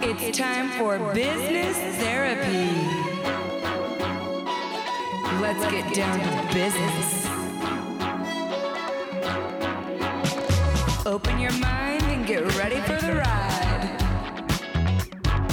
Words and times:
It's 0.00 0.38
time 0.38 0.70
for 0.78 1.12
business 1.12 1.76
therapy. 1.96 2.70
Let's 5.42 5.70
get 5.72 5.92
down 5.92 6.20
to 6.20 6.54
business. 6.54 7.26
Open 11.04 11.40
your 11.40 11.52
mind 11.58 12.04
and 12.04 12.26
get 12.26 12.42
ready 12.56 12.80
for 12.80 12.96
the 13.04 13.14
ride. 13.14 13.98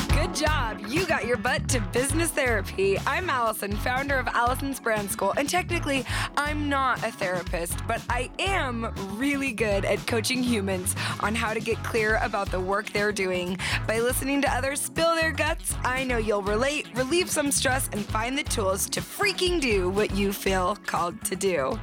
Good 0.10 0.36
job. 0.36 0.75
You 0.96 1.06
got 1.06 1.26
your 1.26 1.36
butt 1.36 1.68
to 1.72 1.82
business 1.82 2.32
therapy. 2.32 2.98
I'm 3.06 3.30
Allison, 3.30 3.76
founder 3.76 4.16
of 4.16 4.28
Allison's 4.30 4.80
Brand 4.80 5.12
School, 5.12 5.34
and 5.36 5.50
technically, 5.50 6.06
I'm 6.38 6.70
not 6.70 7.00
a 7.00 7.12
therapist, 7.12 7.86
but 7.86 8.02
I 8.10 8.32
am 8.40 8.94
really 9.18 9.52
good 9.52 9.84
at 9.84 10.08
coaching 10.08 10.42
humans 10.42 10.96
on 11.20 11.36
how 11.36 11.54
to 11.54 11.60
get 11.60 11.84
clear 11.84 12.18
about 12.24 12.50
the 12.50 12.62
work 12.62 12.94
they're 12.94 13.12
doing. 13.12 13.58
By 13.86 14.00
listening 14.00 14.42
to 14.44 14.50
others 14.50 14.80
spill 14.80 15.16
their 15.16 15.34
guts, 15.34 15.76
I 15.84 16.06
know 16.06 16.18
you'll 16.18 16.44
relate, 16.44 16.88
relieve 16.96 17.30
some 17.30 17.52
stress, 17.52 17.90
and 17.92 18.06
find 18.06 18.38
the 18.38 18.44
tools 18.44 18.90
to 18.92 19.02
freaking 19.02 19.60
do 19.60 19.90
what 19.90 20.16
you 20.16 20.32
feel 20.32 20.78
called 20.86 21.22
to 21.26 21.36
do. 21.36 21.78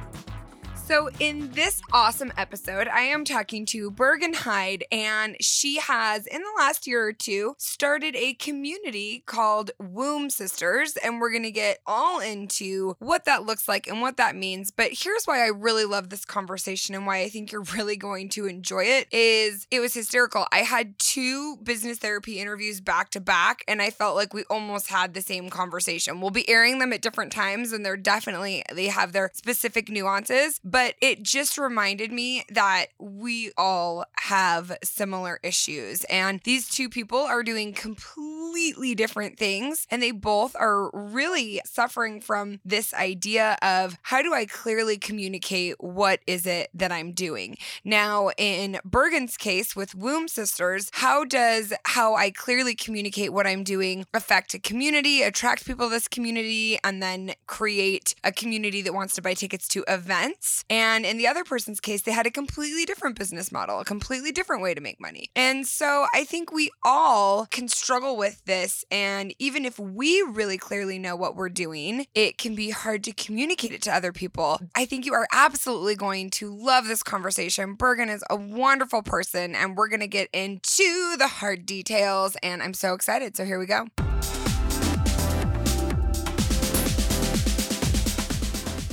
So, 0.85 1.09
in 1.21 1.49
this 1.51 1.81
awesome 1.93 2.33
episode, 2.35 2.89
I 2.89 3.03
am 3.03 3.23
talking 3.23 3.65
to 3.67 3.89
Bergen 3.89 4.33
Hyde, 4.33 4.83
and 4.91 5.37
she 5.39 5.77
has, 5.79 6.27
in 6.27 6.41
the 6.41 6.61
last 6.61 6.85
year 6.85 7.07
or 7.07 7.13
two, 7.13 7.55
started 7.57 8.17
a 8.17 8.33
community 8.33 9.23
called 9.25 9.71
Womb 9.79 10.29
Sisters. 10.29 10.97
And 10.97 11.21
we're 11.21 11.31
going 11.31 11.43
to 11.43 11.51
get 11.51 11.79
all 11.87 12.19
into 12.19 12.97
what 12.99 13.23
that 13.23 13.45
looks 13.45 13.65
like 13.65 13.87
and 13.87 14.01
what 14.01 14.17
that 14.17 14.35
means. 14.35 14.71
But 14.71 14.91
here's 14.91 15.23
why 15.23 15.45
I 15.45 15.47
really 15.47 15.85
love 15.85 16.09
this 16.09 16.25
conversation 16.25 16.95
and 16.95 17.07
why 17.07 17.19
I 17.19 17.29
think 17.29 17.53
you're 17.53 17.61
really 17.73 17.95
going 17.95 18.27
to 18.29 18.45
enjoy 18.45 18.83
it 18.83 19.07
is 19.13 19.67
it 19.71 19.79
was 19.79 19.93
hysterical. 19.93 20.47
I 20.51 20.59
had 20.59 20.99
two 20.99 21.55
business 21.63 21.99
therapy 21.99 22.39
interviews 22.41 22.81
back 22.81 23.09
to 23.11 23.21
back, 23.21 23.63
and 23.69 23.81
I 23.81 23.89
felt 23.89 24.17
like 24.17 24.33
we 24.33 24.43
almost 24.49 24.89
had 24.89 25.13
the 25.13 25.21
same 25.21 25.49
conversation. 25.49 26.19
We'll 26.19 26.29
be 26.29 26.47
airing 26.49 26.79
them 26.79 26.91
at 26.91 27.01
different 27.01 27.31
times, 27.31 27.71
and 27.71 27.85
they're 27.85 27.95
definitely, 27.95 28.63
they 28.73 28.87
have 28.87 29.13
their 29.13 29.31
specific 29.33 29.87
nuances 29.87 30.59
but 30.73 30.95
it 31.01 31.21
just 31.21 31.59
reminded 31.59 32.11
me 32.11 32.45
that 32.49 32.87
we 32.97 33.51
all 33.55 34.05
have 34.17 34.75
similar 34.83 35.39
issues. 35.43 36.03
And 36.05 36.41
these 36.45 36.67
two 36.67 36.89
people 36.89 37.19
are 37.19 37.43
doing 37.43 37.73
completely 37.73 38.95
different 38.95 39.37
things. 39.37 39.85
And 39.91 40.01
they 40.01 40.09
both 40.09 40.55
are 40.55 40.89
really 40.91 41.61
suffering 41.63 42.21
from 42.21 42.59
this 42.65 42.91
idea 42.95 43.55
of 43.61 43.99
how 44.01 44.23
do 44.23 44.33
I 44.33 44.47
clearly 44.47 44.97
communicate 44.97 45.75
what 45.79 46.21
is 46.25 46.47
it 46.47 46.71
that 46.73 46.91
I'm 46.91 47.11
doing? 47.11 47.55
Now, 47.83 48.31
in 48.35 48.79
Bergen's 48.83 49.37
case 49.37 49.75
with 49.75 49.93
Womb 49.93 50.27
Sisters, 50.27 50.89
how 50.93 51.23
does 51.23 51.71
how 51.85 52.15
I 52.15 52.31
clearly 52.31 52.73
communicate 52.73 53.31
what 53.31 53.45
I'm 53.45 53.63
doing 53.63 54.05
affect 54.11 54.55
a 54.55 54.59
community, 54.59 55.21
attract 55.21 55.67
people 55.67 55.89
to 55.89 55.93
this 55.93 56.07
community, 56.07 56.79
and 56.83 57.03
then 57.03 57.33
create 57.45 58.15
a 58.23 58.31
community 58.31 58.81
that 58.81 58.93
wants 58.95 59.13
to 59.15 59.21
buy 59.21 59.35
tickets 59.35 59.67
to 59.67 59.83
events? 59.87 60.62
And 60.69 61.05
in 61.05 61.17
the 61.17 61.27
other 61.27 61.43
person's 61.43 61.79
case, 61.79 62.01
they 62.01 62.11
had 62.11 62.25
a 62.25 62.31
completely 62.31 62.85
different 62.85 63.17
business 63.17 63.51
model, 63.51 63.79
a 63.79 63.85
completely 63.85 64.31
different 64.31 64.61
way 64.61 64.73
to 64.73 64.81
make 64.81 64.99
money. 64.99 65.29
And 65.35 65.67
so 65.67 66.05
I 66.13 66.23
think 66.23 66.51
we 66.51 66.71
all 66.83 67.45
can 67.47 67.67
struggle 67.67 68.17
with 68.17 68.43
this. 68.45 68.83
And 68.89 69.33
even 69.39 69.65
if 69.65 69.77
we 69.79 70.21
really 70.21 70.57
clearly 70.57 70.99
know 70.99 71.15
what 71.15 71.35
we're 71.35 71.49
doing, 71.49 72.05
it 72.15 72.37
can 72.37 72.55
be 72.55 72.69
hard 72.69 73.03
to 73.05 73.11
communicate 73.11 73.71
it 73.71 73.81
to 73.83 73.95
other 73.95 74.11
people. 74.11 74.59
I 74.75 74.85
think 74.85 75.05
you 75.05 75.13
are 75.13 75.27
absolutely 75.33 75.95
going 75.95 76.29
to 76.31 76.55
love 76.55 76.85
this 76.85 77.03
conversation. 77.03 77.75
Bergen 77.75 78.09
is 78.09 78.23
a 78.29 78.35
wonderful 78.35 79.03
person, 79.03 79.55
and 79.55 79.75
we're 79.75 79.89
going 79.89 79.99
to 79.99 80.07
get 80.07 80.29
into 80.33 81.15
the 81.17 81.27
hard 81.27 81.65
details. 81.65 82.35
And 82.41 82.63
I'm 82.63 82.73
so 82.73 82.93
excited. 82.93 83.35
So 83.35 83.45
here 83.45 83.59
we 83.59 83.65
go. 83.65 83.87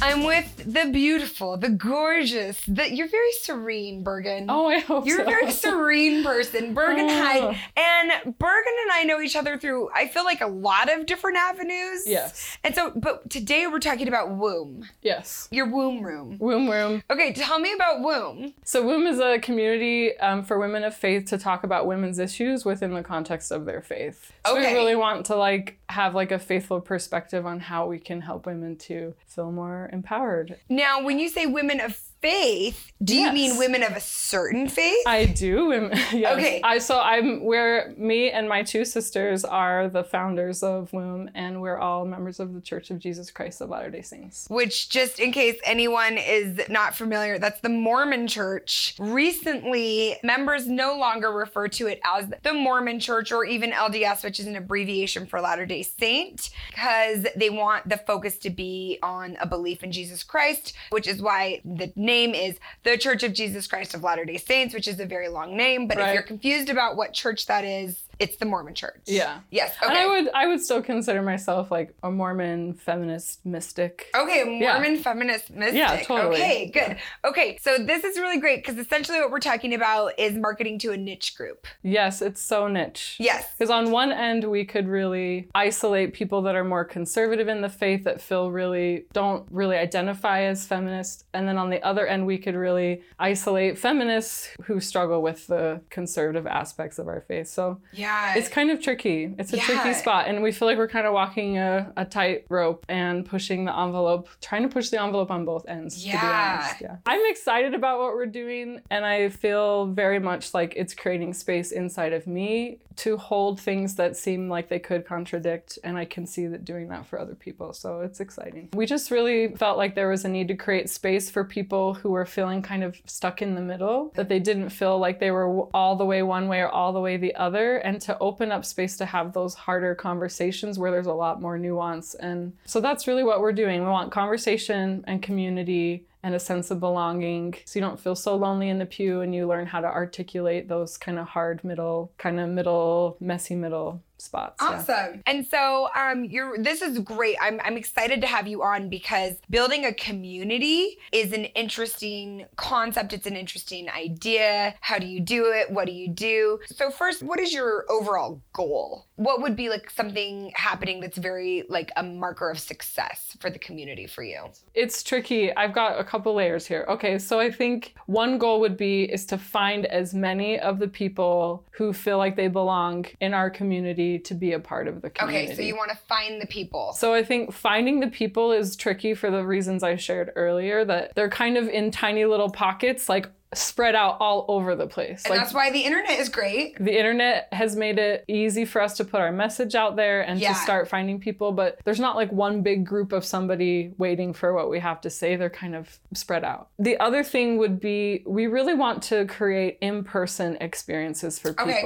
I'm 0.03 0.25
with 0.25 0.57
the 0.73 0.91
beautiful, 0.91 1.57
the 1.59 1.69
gorgeous, 1.69 2.61
the 2.67 2.93
you're 2.95 3.09
very 3.09 3.33
serene, 3.41 4.03
Bergen. 4.03 4.47
Oh, 4.49 4.67
I 4.67 4.79
hope 4.79 5.05
so. 5.05 5.09
you're 5.09 5.19
so. 5.19 5.23
a 5.25 5.27
very 5.27 5.51
serene 5.51 6.25
person, 6.25 6.73
Bergen 6.75 7.07
Oh. 7.11 7.23
Hyde. 7.23 7.57
And 7.77 8.11
Bergen 8.39 8.73
and 8.83 8.93
I 8.93 9.05
know 9.05 9.21
each 9.21 9.37
other 9.37 9.59
through 9.59 9.91
I 9.95 10.09
feel 10.09 10.25
like 10.25 10.41
a 10.41 10.47
lot 10.47 10.91
of 10.91 11.05
different 11.07 11.37
avenues. 11.37 12.05
Yes. 12.07 12.57
And 12.65 12.75
so, 12.75 12.93
but 12.97 13.29
today 13.29 13.67
we're 13.67 13.79
talking 13.79 14.09
about 14.09 14.31
womb, 14.31 14.89
Yes. 15.03 15.49
your 15.51 15.67
womb 15.67 16.03
room. 16.03 16.39
Womb 16.39 16.69
Room. 16.71 17.03
Okay, 17.11 17.33
tell 17.33 17.59
me 17.59 17.73
about 17.75 18.01
womb. 18.01 18.55
So, 18.65 18.83
Womb 18.83 19.07
is 19.07 19.19
a 19.19 19.39
community 19.39 20.17
um, 20.19 20.45
for 20.45 20.59
women 20.59 20.85
of 20.85 20.95
faith 20.97 21.27
to 21.27 21.39
talk 21.39 21.65
about 21.65 21.87
women's 21.87 22.19
issues 22.19 22.65
within 22.65 22.95
the 22.95 23.03
context 23.03 23.51
of 23.51 23.65
their 23.67 23.83
faith. 23.83 24.33
So, 24.47 24.57
Okay. 24.57 24.73
we 24.73 24.79
really 24.79 24.97
want 24.97 25.27
to 25.27 25.37
like 25.37 25.79
have 25.89 26.15
like 26.15 26.31
a 26.33 26.39
faithful 26.39 26.81
perspective 26.81 27.45
on 27.47 27.61
how 27.61 27.87
we 27.87 27.99
can 27.99 28.21
help 28.21 28.47
women 28.47 28.77
to 28.77 29.15
feel 29.27 29.51
more 29.51 29.90
empowered. 29.93 30.59
Now, 30.69 31.03
when 31.03 31.19
you 31.19 31.29
say 31.29 31.47
women 31.47 31.81
of 31.81 32.01
faith, 32.21 32.93
do 33.03 33.17
you 33.17 33.33
mean 33.33 33.57
women 33.57 33.83
of 33.83 33.93
a 33.93 34.01
certain 34.01 34.69
faith? 34.69 35.07
I 35.07 35.25
do. 35.27 35.91
Yes. 36.13 36.37
Okay. 36.37 36.61
I 36.63 36.79
so 36.79 37.01
I'm 37.01 37.45
where 37.45 37.95
me 37.97 38.31
and 38.31 38.49
my 38.49 38.63
two 38.63 38.85
sisters 38.85 39.45
are 39.45 39.89
the 39.89 40.03
founders 40.05 40.63
of 40.63 40.93
Womb, 40.93 41.31
and 41.35 41.63
we're 41.63 41.79
all 41.79 42.05
members 42.05 42.41
of 42.41 42.53
the 42.53 42.61
Church 42.61 42.91
of 42.91 42.99
Jesus 42.99 43.31
Christ 43.31 43.61
of 43.61 43.71
Latter 43.71 43.91
Day 43.91 44.03
Saints. 44.03 44.47
which 44.51 44.89
just 44.91 45.19
in 45.19 45.33
case 45.33 45.59
anyone 45.65 46.19
is 46.19 46.61
not 46.69 46.95
familiar, 46.95 47.39
that's 47.39 47.61
the 47.61 47.69
Mormon 47.69 48.27
church. 48.27 48.95
Recently, 48.99 50.17
members 50.23 50.67
no 50.69 50.97
longer 50.99 51.31
refer 51.31 51.69
to 51.69 51.87
it 51.87 52.01
as 52.05 52.27
the 52.43 52.53
Mormon 52.53 53.01
church 53.01 53.33
or 53.33 53.45
even 53.45 53.71
LDS, 53.71 54.25
which 54.25 54.41
is 54.41 54.47
an 54.47 54.57
abbreviation 54.57 55.27
for 55.27 55.41
Latter 55.41 55.65
day 55.65 55.83
Saint, 55.83 56.51
because 56.69 57.27
they 57.37 57.49
want 57.51 57.89
the 57.89 57.97
focus 57.97 58.37
to 58.39 58.51
be 58.51 58.99
on 59.03 59.37
a 59.41 59.47
belief 59.47 59.83
in 59.83 59.93
Jesus 59.93 60.23
Christ, 60.23 60.75
which 60.91 61.07
is 61.09 61.23
why 61.23 61.61
the 61.65 61.93
name 62.11 62.35
is 62.35 62.59
the 62.83 62.99
Church 62.99 63.23
of 63.23 63.33
Jesus 63.33 63.67
Christ 63.69 63.95
of 63.95 64.03
Latter 64.03 64.25
day 64.25 64.37
Saints, 64.37 64.75
which 64.75 64.89
is 64.89 64.99
a 64.99 65.07
very 65.07 65.29
long 65.29 65.57
name. 65.57 65.87
But 65.87 65.99
if 65.99 66.13
you're 66.13 66.23
confused 66.23 66.69
about 66.69 66.97
what 66.97 67.13
church 67.13 67.47
that 67.47 67.65
is, 67.65 68.03
it's 68.21 68.37
the 68.37 68.45
Mormon 68.45 68.75
church. 68.75 69.01
Yeah. 69.07 69.41
Yes. 69.51 69.75
Okay. 69.83 69.89
And 69.91 69.99
I 69.99 70.07
would 70.07 70.31
I 70.35 70.47
would 70.47 70.61
still 70.61 70.83
consider 70.83 71.23
myself 71.23 71.71
like 71.71 71.95
a 72.03 72.11
Mormon 72.11 72.75
feminist 72.75 73.45
mystic. 73.45 74.09
Okay, 74.15 74.59
Yeah. 74.61 74.75
Mormon 74.75 74.99
feminist 74.99 75.51
mystic. 75.51 75.77
Yeah, 75.79 76.03
totally. 76.03 76.37
Okay, 76.37 76.71
good. 76.73 76.97
Okay, 77.25 77.59
so 77.61 77.79
this 77.79 78.05
is 78.05 78.19
really 78.19 78.39
great 78.39 78.65
because 78.65 78.79
essentially 78.79 79.19
what 79.21 79.31
we're 79.31 79.41
talking 79.41 79.75
about 79.75 80.19
is 80.19 80.35
marketing 80.35 80.79
to 80.81 80.93
a 80.93 80.97
niche 80.97 81.35
group. 81.35 81.67
Yes, 81.83 82.21
it's 82.21 82.43
so 82.43 82.69
niche. 82.69 83.17
Yes. 83.19 83.47
Because 83.59 83.71
on 83.71 83.91
one 83.91 84.13
end, 84.13 84.45
we 84.45 84.65
could 84.65 84.87
really 84.87 85.49
isolate 85.55 86.13
people 86.13 86.43
that 86.43 86.55
are 86.55 86.65
more 86.65 86.85
conservative 86.85 87.49
in 87.49 87.63
the 87.63 87.69
faith 87.71 88.05
that 88.05 88.21
feel 88.21 88.51
really 88.51 89.07
don't 89.15 89.47
really 89.51 89.77
identify 89.77 90.43
as 90.43 90.67
feminist. 90.67 91.25
And 91.33 91.49
then 91.49 91.57
on 91.57 91.71
the 91.71 91.83
other 91.83 92.07
end, 92.07 92.27
we 92.27 92.37
could 92.37 92.55
really 92.55 93.03
isolate 93.19 93.79
feminists 93.79 94.51
who 94.65 94.79
struggle 94.81 95.23
with 95.23 95.47
the 95.47 95.81
conservative 95.89 96.47
aspects 96.47 96.99
of 96.99 97.09
our 97.09 97.23
faith. 97.23 97.49
So 97.49 97.81
Yeah. 97.93 98.10
It's 98.37 98.49
kind 98.49 98.71
of 98.71 98.81
tricky. 98.83 99.35
It's 99.39 99.53
a 99.53 99.57
Yeah. 99.57 99.65
tricky 99.65 99.95
spot. 99.95 100.27
And 100.29 100.43
we 100.43 100.53
feel 100.53 100.67
like 100.69 100.79
we're 100.79 100.89
kind 100.89 101.07
of 101.07 101.13
walking 101.13 101.59
a, 101.59 101.93
a 101.97 102.05
tight 102.05 102.45
rope 102.49 102.85
and 102.89 103.25
pushing 103.27 103.65
the 103.65 103.77
envelope, 103.79 104.29
trying 104.41 104.63
to 104.63 104.69
push 104.69 104.89
the 104.91 105.01
envelope 105.01 105.31
on 105.31 105.45
both 105.45 105.69
ends, 105.69 105.99
to 106.03 106.05
be 106.05 106.11
Yeah. 106.13 106.59
honest. 106.63 106.81
Yeah. 106.81 106.97
I'm 107.07 107.23
excited 107.31 107.75
about 107.75 107.99
what 107.99 108.15
we're 108.15 108.27
doing. 108.27 108.81
And 108.91 109.05
I 109.05 109.29
feel 109.29 109.87
very 109.87 110.19
much 110.19 110.55
like 110.55 110.75
it's 110.77 110.95
creating 110.95 111.35
space 111.35 111.73
inside 111.73 112.13
of 112.13 112.27
me 112.27 112.79
to 112.97 113.17
hold 113.17 113.59
things 113.59 113.95
that 113.97 114.15
seem 114.17 114.49
like 114.51 114.69
they 114.69 114.79
could 114.79 115.07
contradict. 115.07 115.79
And 115.85 115.97
I 115.97 116.05
can 116.05 116.27
see 116.27 116.47
that 116.49 116.65
doing 116.65 116.89
that 116.89 117.07
for 117.07 117.19
other 117.19 117.35
people. 117.35 117.73
So 117.73 118.01
it's 118.01 118.21
exciting. 118.21 118.69
We 118.75 118.85
just 118.85 119.11
really 119.11 119.55
felt 119.57 119.79
like 119.79 119.95
there 119.95 120.09
was 120.09 120.25
a 120.25 120.29
need 120.29 120.49
to 120.49 120.55
create 120.57 120.91
space 120.91 121.31
for 121.31 121.45
people 121.45 121.95
who 121.95 122.11
were 122.11 122.27
feeling 122.27 122.61
kind 122.63 122.83
of 122.85 123.01
stuck 123.07 123.41
in 123.41 123.55
the 123.55 123.61
middle, 123.63 124.13
that 124.17 124.29
they 124.29 124.39
didn't 124.39 124.71
feel 124.71 124.99
like 124.99 125.19
they 125.19 125.31
were 125.31 125.63
all 125.73 125.97
the 125.97 126.05
way 126.05 126.23
one 126.23 126.49
way 126.49 126.61
or 126.61 126.69
all 126.69 126.93
the 126.93 127.01
way 127.01 127.17
the 127.17 127.35
other, 127.37 127.77
and 127.79 128.00
to 128.01 128.19
open 128.19 128.53
up 128.53 128.65
space 128.65 128.97
to 128.99 129.07
have 129.07 129.33
those 129.33 129.55
harder 129.55 129.95
conversations 129.95 130.79
where 130.79 130.91
there's 130.91 131.07
a 131.07 131.13
lot 131.13 131.41
more 131.41 131.59
nuance. 131.59 132.15
And 132.15 132.53
so 132.65 132.81
that's 132.81 133.07
really 133.07 133.25
what 133.25 133.41
we're 133.41 133.53
doing. 133.53 133.83
We 133.83 133.89
want 133.89 134.13
conversation 134.13 135.05
and 135.07 135.23
community 135.23 136.07
and 136.23 136.35
a 136.35 136.41
sense 136.41 136.71
of 136.71 136.81
belonging 136.81 137.55
so 137.65 137.79
you 137.79 137.85
don't 137.85 137.99
feel 137.99 138.15
so 138.15 138.37
lonely 138.37 138.69
in 138.69 138.79
the 138.79 138.87
pew 138.87 139.23
and 139.23 139.35
you 139.35 139.47
learn 139.47 139.67
how 139.67 139.81
to 139.81 139.87
articulate 139.87 140.69
those 140.69 140.99
kind 140.99 141.19
of 141.19 141.27
hard 141.27 141.65
middle, 141.65 142.13
kind 142.19 142.39
of 142.39 142.49
middle, 142.51 143.17
messy 143.21 143.55
middle 143.55 144.03
spots. 144.21 144.57
yeah. 144.61 144.69
Awesome. 144.69 145.23
And 145.27 145.47
so 145.47 145.89
um 145.95 146.25
you're 146.25 146.59
this 146.59 146.83
is 146.83 146.99
great. 146.99 147.37
I'm 147.41 147.61
I'm 147.65 147.77
excited 147.77 148.21
to 148.21 148.27
have 148.27 148.47
you 148.47 148.63
on 148.63 148.89
because 148.89 149.35
building 149.49 149.85
a 149.85 149.93
community 149.95 150.99
is 151.13 151.33
an 151.33 151.47
interesting 151.47 152.47
concept. 152.57 153.13
It's 153.13 153.27
an 153.27 153.37
interesting 153.37 153.89
idea. 153.91 154.75
How 154.81 154.99
do 154.99 155.07
you 155.07 155.21
do 155.21 155.53
it? 155.53 155.71
What 155.71 155.87
do 155.87 155.93
you 155.93 156.09
do? 156.09 156.61
So 156.67 156.91
first, 156.91 157.23
what 157.23 157.41
is 157.41 157.53
your 157.53 157.85
overall 157.91 158.41
goal? 158.53 159.07
What 159.21 159.43
would 159.43 159.55
be 159.55 159.69
like 159.69 159.91
something 159.91 160.51
happening 160.55 161.01
that's 161.01 161.19
very 161.19 161.65
like 161.69 161.93
a 161.95 162.03
marker 162.03 162.49
of 162.49 162.59
success 162.59 163.37
for 163.39 163.51
the 163.51 163.59
community 163.59 164.07
for 164.07 164.23
you? 164.23 164.47
It's 164.73 165.03
tricky. 165.03 165.55
I've 165.55 165.75
got 165.75 166.01
a 166.01 166.05
couple 166.05 166.33
layers 166.33 166.65
here. 166.65 166.87
Okay, 166.89 167.19
so 167.19 167.39
I 167.39 167.51
think 167.51 167.95
one 168.07 168.39
goal 168.39 168.61
would 168.61 168.79
be 168.79 169.03
is 169.03 169.27
to 169.27 169.37
find 169.37 169.85
as 169.85 170.15
many 170.15 170.59
of 170.59 170.79
the 170.79 170.89
people 170.89 171.67
who 171.73 171.93
feel 171.93 172.17
like 172.17 172.35
they 172.35 172.49
belong 172.49 173.05
in 173.21 173.35
our 173.35 173.51
community 173.51 174.19
to 174.21 174.33
be 174.33 174.53
a 174.55 174.59
part 174.59 174.89
of 174.89 175.03
the 175.03 175.11
community. 175.11 175.49
Okay, 175.49 175.55
so 175.55 175.61
you 175.61 175.77
want 175.77 175.91
to 175.91 175.99
find 176.09 176.41
the 176.41 176.47
people. 176.47 176.95
So 176.95 177.13
I 177.13 177.23
think 177.23 177.53
finding 177.53 178.01
the 178.01 178.09
people 178.09 178.53
is 178.53 178.75
tricky 178.75 179.13
for 179.13 179.31
the 179.31 179.45
reasons 179.45 179.83
I 179.83 179.97
shared 179.97 180.33
earlier 180.35 180.83
that 180.87 181.15
they're 181.15 181.29
kind 181.29 181.59
of 181.59 181.69
in 181.69 181.91
tiny 181.91 182.25
little 182.25 182.51
pockets 182.51 183.07
like 183.07 183.29
spread 183.55 183.95
out 183.97 184.17
all 184.21 184.45
over 184.49 184.77
the 184.77 184.87
place. 184.87 185.25
and 185.25 185.31
like 185.33 185.41
that's 185.41 185.53
why 185.53 185.71
the 185.71 185.81
internet 185.81 186.19
is 186.21 186.29
great. 186.29 186.77
the 186.79 186.97
internet 186.97 187.49
has 187.53 187.75
made 187.75 187.99
it 187.99 188.25
easy 188.29 188.65
for 188.65 188.81
us 188.81 188.97
to 188.97 189.05
put 189.05 189.21
our 189.21 189.33
message 189.33 189.75
out 189.75 189.97
there 189.97 190.21
and 190.23 190.39
Yeah. 190.39 190.51
to 190.51 190.55
start 190.55 190.89
finding 190.89 191.19
people, 191.19 191.51
but 191.53 191.79
there's 191.85 191.99
not 191.99 192.15
like 192.15 192.31
one 192.31 192.63
big 192.63 192.87
group 192.87 193.13
of 193.13 193.25
somebody 193.25 193.93
waiting 193.99 194.33
for 194.33 194.53
what 194.55 194.71
we 194.71 194.79
have 194.79 195.01
to 195.01 195.11
say. 195.11 195.35
They're 195.35 195.51
kind 195.51 195.75
of 195.75 195.99
spread 196.15 196.45
out. 196.45 196.69
The 196.79 196.99
other 197.01 197.25
thing 197.25 197.59
would 197.59 197.81
be 197.81 198.23
we 198.27 198.47
really 198.47 198.75
want 198.75 199.03
to 199.05 199.27
create 199.27 199.79
in 199.81 200.05
person 200.05 200.57
experiences 200.61 201.39
for 201.39 201.51
Okay. 201.51 201.83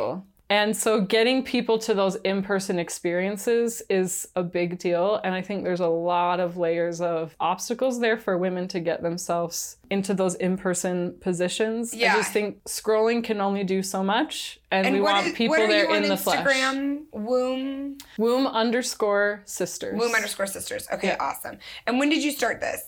And 0.51 0.77
so 0.77 1.01
getting 1.01 1.43
people 1.43 1.79
to 1.79 1.95
those 1.95 2.17
in 2.17 2.43
person 2.43 2.79
experiences 2.79 3.83
is 3.89 4.29
a 4.37 4.43
big 4.43 4.79
deal. 4.79 5.19
And 5.25 5.35
I 5.35 5.41
think 5.41 5.65
there's 5.65 5.81
a 5.81 5.89
lot 5.89 6.39
of 6.39 6.59
layers 6.59 7.01
of 7.01 7.35
obstacles 7.41 7.99
there 7.99 8.19
for 8.19 8.37
women 8.37 8.69
to 8.69 8.81
get 8.81 9.03
themselves 9.03 9.79
into 9.91 10.13
those 10.13 10.35
in 10.35 10.59
person 10.59 11.15
positions. 11.21 11.95
Yeah. 11.95 12.13
I 12.13 12.17
just 12.19 12.33
think 12.33 12.63
scrolling 12.65 13.25
can 13.25 13.41
only 13.41 13.65
do 13.65 13.83
so 13.83 14.05
much. 14.05 14.61
And, 14.71 14.93
we 14.95 15.01
want 15.01 15.27
is- 15.29 15.33
people 15.33 15.57
there 15.57 15.91
in 15.95 16.09
the 16.09 16.17
flesh. 16.17 16.47
Instagram, 16.47 17.05
womb, 17.13 17.97
Womb 18.19 18.47
underscore 18.47 19.43
sisters. 19.47 19.99
womb 19.99 20.15
underscore 20.15 20.47
sisters. 20.47 20.87
Okay, 20.93 21.09
Yeah. 21.09 21.17
awesome. 21.21 21.59
And 21.87 21.99
when 21.99 22.11
did 22.11 22.23
you 22.23 22.31
start 22.33 22.61
this? 22.61 22.83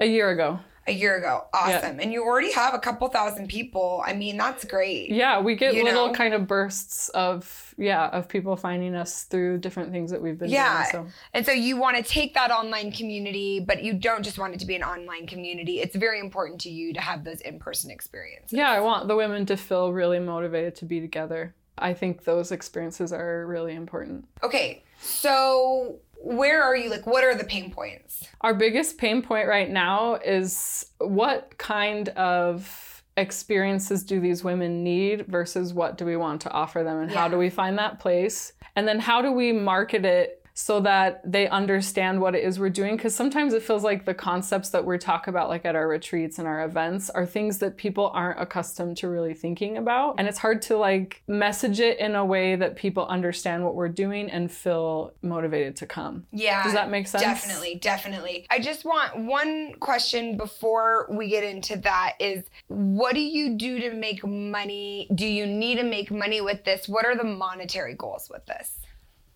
A 0.00 0.06
year 0.06 0.30
ago. 0.30 0.60
A 0.88 0.92
year 0.92 1.16
ago. 1.16 1.44
Awesome. 1.52 2.00
And 2.00 2.12
you 2.12 2.24
already 2.24 2.50
have 2.52 2.72
a 2.72 2.78
couple 2.78 3.06
thousand 3.08 3.48
people. 3.48 4.02
I 4.06 4.14
mean, 4.14 4.36
that's 4.38 4.64
great. 4.64 5.10
Yeah, 5.10 5.38
we 5.40 5.54
get 5.54 5.74
little 5.74 6.08
know? 6.08 6.12
kind 6.14 6.32
of 6.34 6.46
bursts 6.46 7.10
of 7.10 7.74
yeah 7.76 8.08
of 8.08 8.26
people 8.26 8.56
finding 8.56 8.94
us 8.94 9.24
through 9.24 9.58
different 9.58 9.92
things 9.92 10.10
that 10.10 10.20
we've 10.20 10.38
been 10.38 10.48
Yeah. 10.50 10.90
doing. 10.90 11.06
So 11.06 11.12
And 11.34 11.46
so 11.46 11.52
you 11.52 11.76
want 11.76 11.96
to 11.98 12.02
take 12.02 12.34
that 12.34 12.50
online 12.50 12.90
community, 12.90 13.60
but 13.60 13.84
you 13.84 13.92
don't 13.92 14.22
just 14.22 14.38
want 14.38 14.54
it 14.54 14.60
to 14.60 14.66
be 14.66 14.74
an 14.74 14.82
online 14.82 15.26
community. 15.26 15.80
It's 15.80 15.94
very 15.94 16.18
important 16.20 16.60
to 16.62 16.70
you 16.70 16.92
to 16.94 17.00
have 17.00 17.22
those 17.22 17.40
in-person 17.42 17.90
experiences. 17.90 18.52
yeah, 18.52 18.70
I 18.70 18.80
want 18.80 19.08
the 19.08 19.14
women 19.16 19.44
to 19.46 19.56
feel 19.56 19.92
really 19.92 20.18
motivated 20.18 20.74
to 20.76 20.84
be 20.86 21.00
together. 21.00 21.54
I 21.76 21.92
think 21.94 22.24
those 22.24 22.50
experiences 22.50 23.12
are 23.12 23.46
really 23.46 23.74
important. 23.74 24.26
Okay. 24.42 24.82
So 25.00 25.98
where 26.20 26.62
are 26.62 26.76
you 26.76 26.90
like 26.90 27.06
what 27.06 27.24
are 27.24 27.34
the 27.34 27.44
pain 27.44 27.70
points? 27.70 28.26
Our 28.40 28.54
biggest 28.54 28.98
pain 28.98 29.22
point 29.22 29.48
right 29.48 29.70
now 29.70 30.14
is 30.16 30.86
what 30.98 31.56
kind 31.58 32.08
of 32.10 33.02
experiences 33.16 34.04
do 34.04 34.20
these 34.20 34.44
women 34.44 34.84
need 34.84 35.26
versus 35.26 35.74
what 35.74 35.98
do 35.98 36.04
we 36.04 36.16
want 36.16 36.40
to 36.42 36.50
offer 36.50 36.84
them 36.84 37.00
and 37.00 37.10
how 37.10 37.28
do 37.28 37.36
we 37.36 37.50
find 37.50 37.78
that 37.78 37.98
place? 37.98 38.52
And 38.76 38.86
then 38.86 39.00
how 39.00 39.20
do 39.22 39.32
we 39.32 39.52
market 39.52 40.04
it 40.04 40.37
so 40.60 40.80
that 40.80 41.20
they 41.24 41.48
understand 41.48 42.20
what 42.20 42.34
it 42.34 42.42
is 42.42 42.58
we're 42.58 42.68
doing 42.68 42.96
because 42.96 43.14
sometimes 43.14 43.54
it 43.54 43.62
feels 43.62 43.84
like 43.84 44.04
the 44.04 44.12
concepts 44.12 44.70
that 44.70 44.84
we 44.84 44.98
talk 44.98 45.28
about 45.28 45.48
like 45.48 45.64
at 45.64 45.76
our 45.76 45.86
retreats 45.86 46.36
and 46.40 46.48
our 46.48 46.64
events 46.64 47.08
are 47.10 47.24
things 47.24 47.58
that 47.58 47.76
people 47.76 48.10
aren't 48.12 48.40
accustomed 48.40 48.96
to 48.96 49.08
really 49.08 49.34
thinking 49.34 49.76
about 49.76 50.16
and 50.18 50.26
it's 50.26 50.38
hard 50.38 50.60
to 50.60 50.76
like 50.76 51.22
message 51.28 51.78
it 51.78 51.96
in 52.00 52.16
a 52.16 52.24
way 52.24 52.56
that 52.56 52.74
people 52.74 53.06
understand 53.06 53.64
what 53.64 53.76
we're 53.76 53.88
doing 53.88 54.28
and 54.32 54.50
feel 54.50 55.12
motivated 55.22 55.76
to 55.76 55.86
come 55.86 56.26
Yeah. 56.32 56.64
does 56.64 56.72
that 56.72 56.90
make 56.90 57.06
sense 57.06 57.22
Definitely, 57.22 57.76
definitely. 57.76 58.46
I 58.50 58.58
just 58.58 58.84
want 58.84 59.16
one 59.16 59.74
question 59.78 60.36
before 60.36 61.06
we 61.08 61.28
get 61.28 61.44
into 61.44 61.76
that 61.76 62.14
is 62.18 62.42
what 62.66 63.14
do 63.14 63.20
you 63.20 63.56
do 63.56 63.78
to 63.78 63.92
make 63.92 64.26
money? 64.26 65.08
Do 65.14 65.24
you 65.26 65.46
need 65.46 65.76
to 65.76 65.84
make 65.84 66.10
money 66.10 66.40
with 66.40 66.64
this? 66.64 66.88
What 66.88 67.06
are 67.06 67.16
the 67.16 67.22
monetary 67.22 67.94
goals 67.94 68.28
with 68.28 68.44
this? 68.46 68.77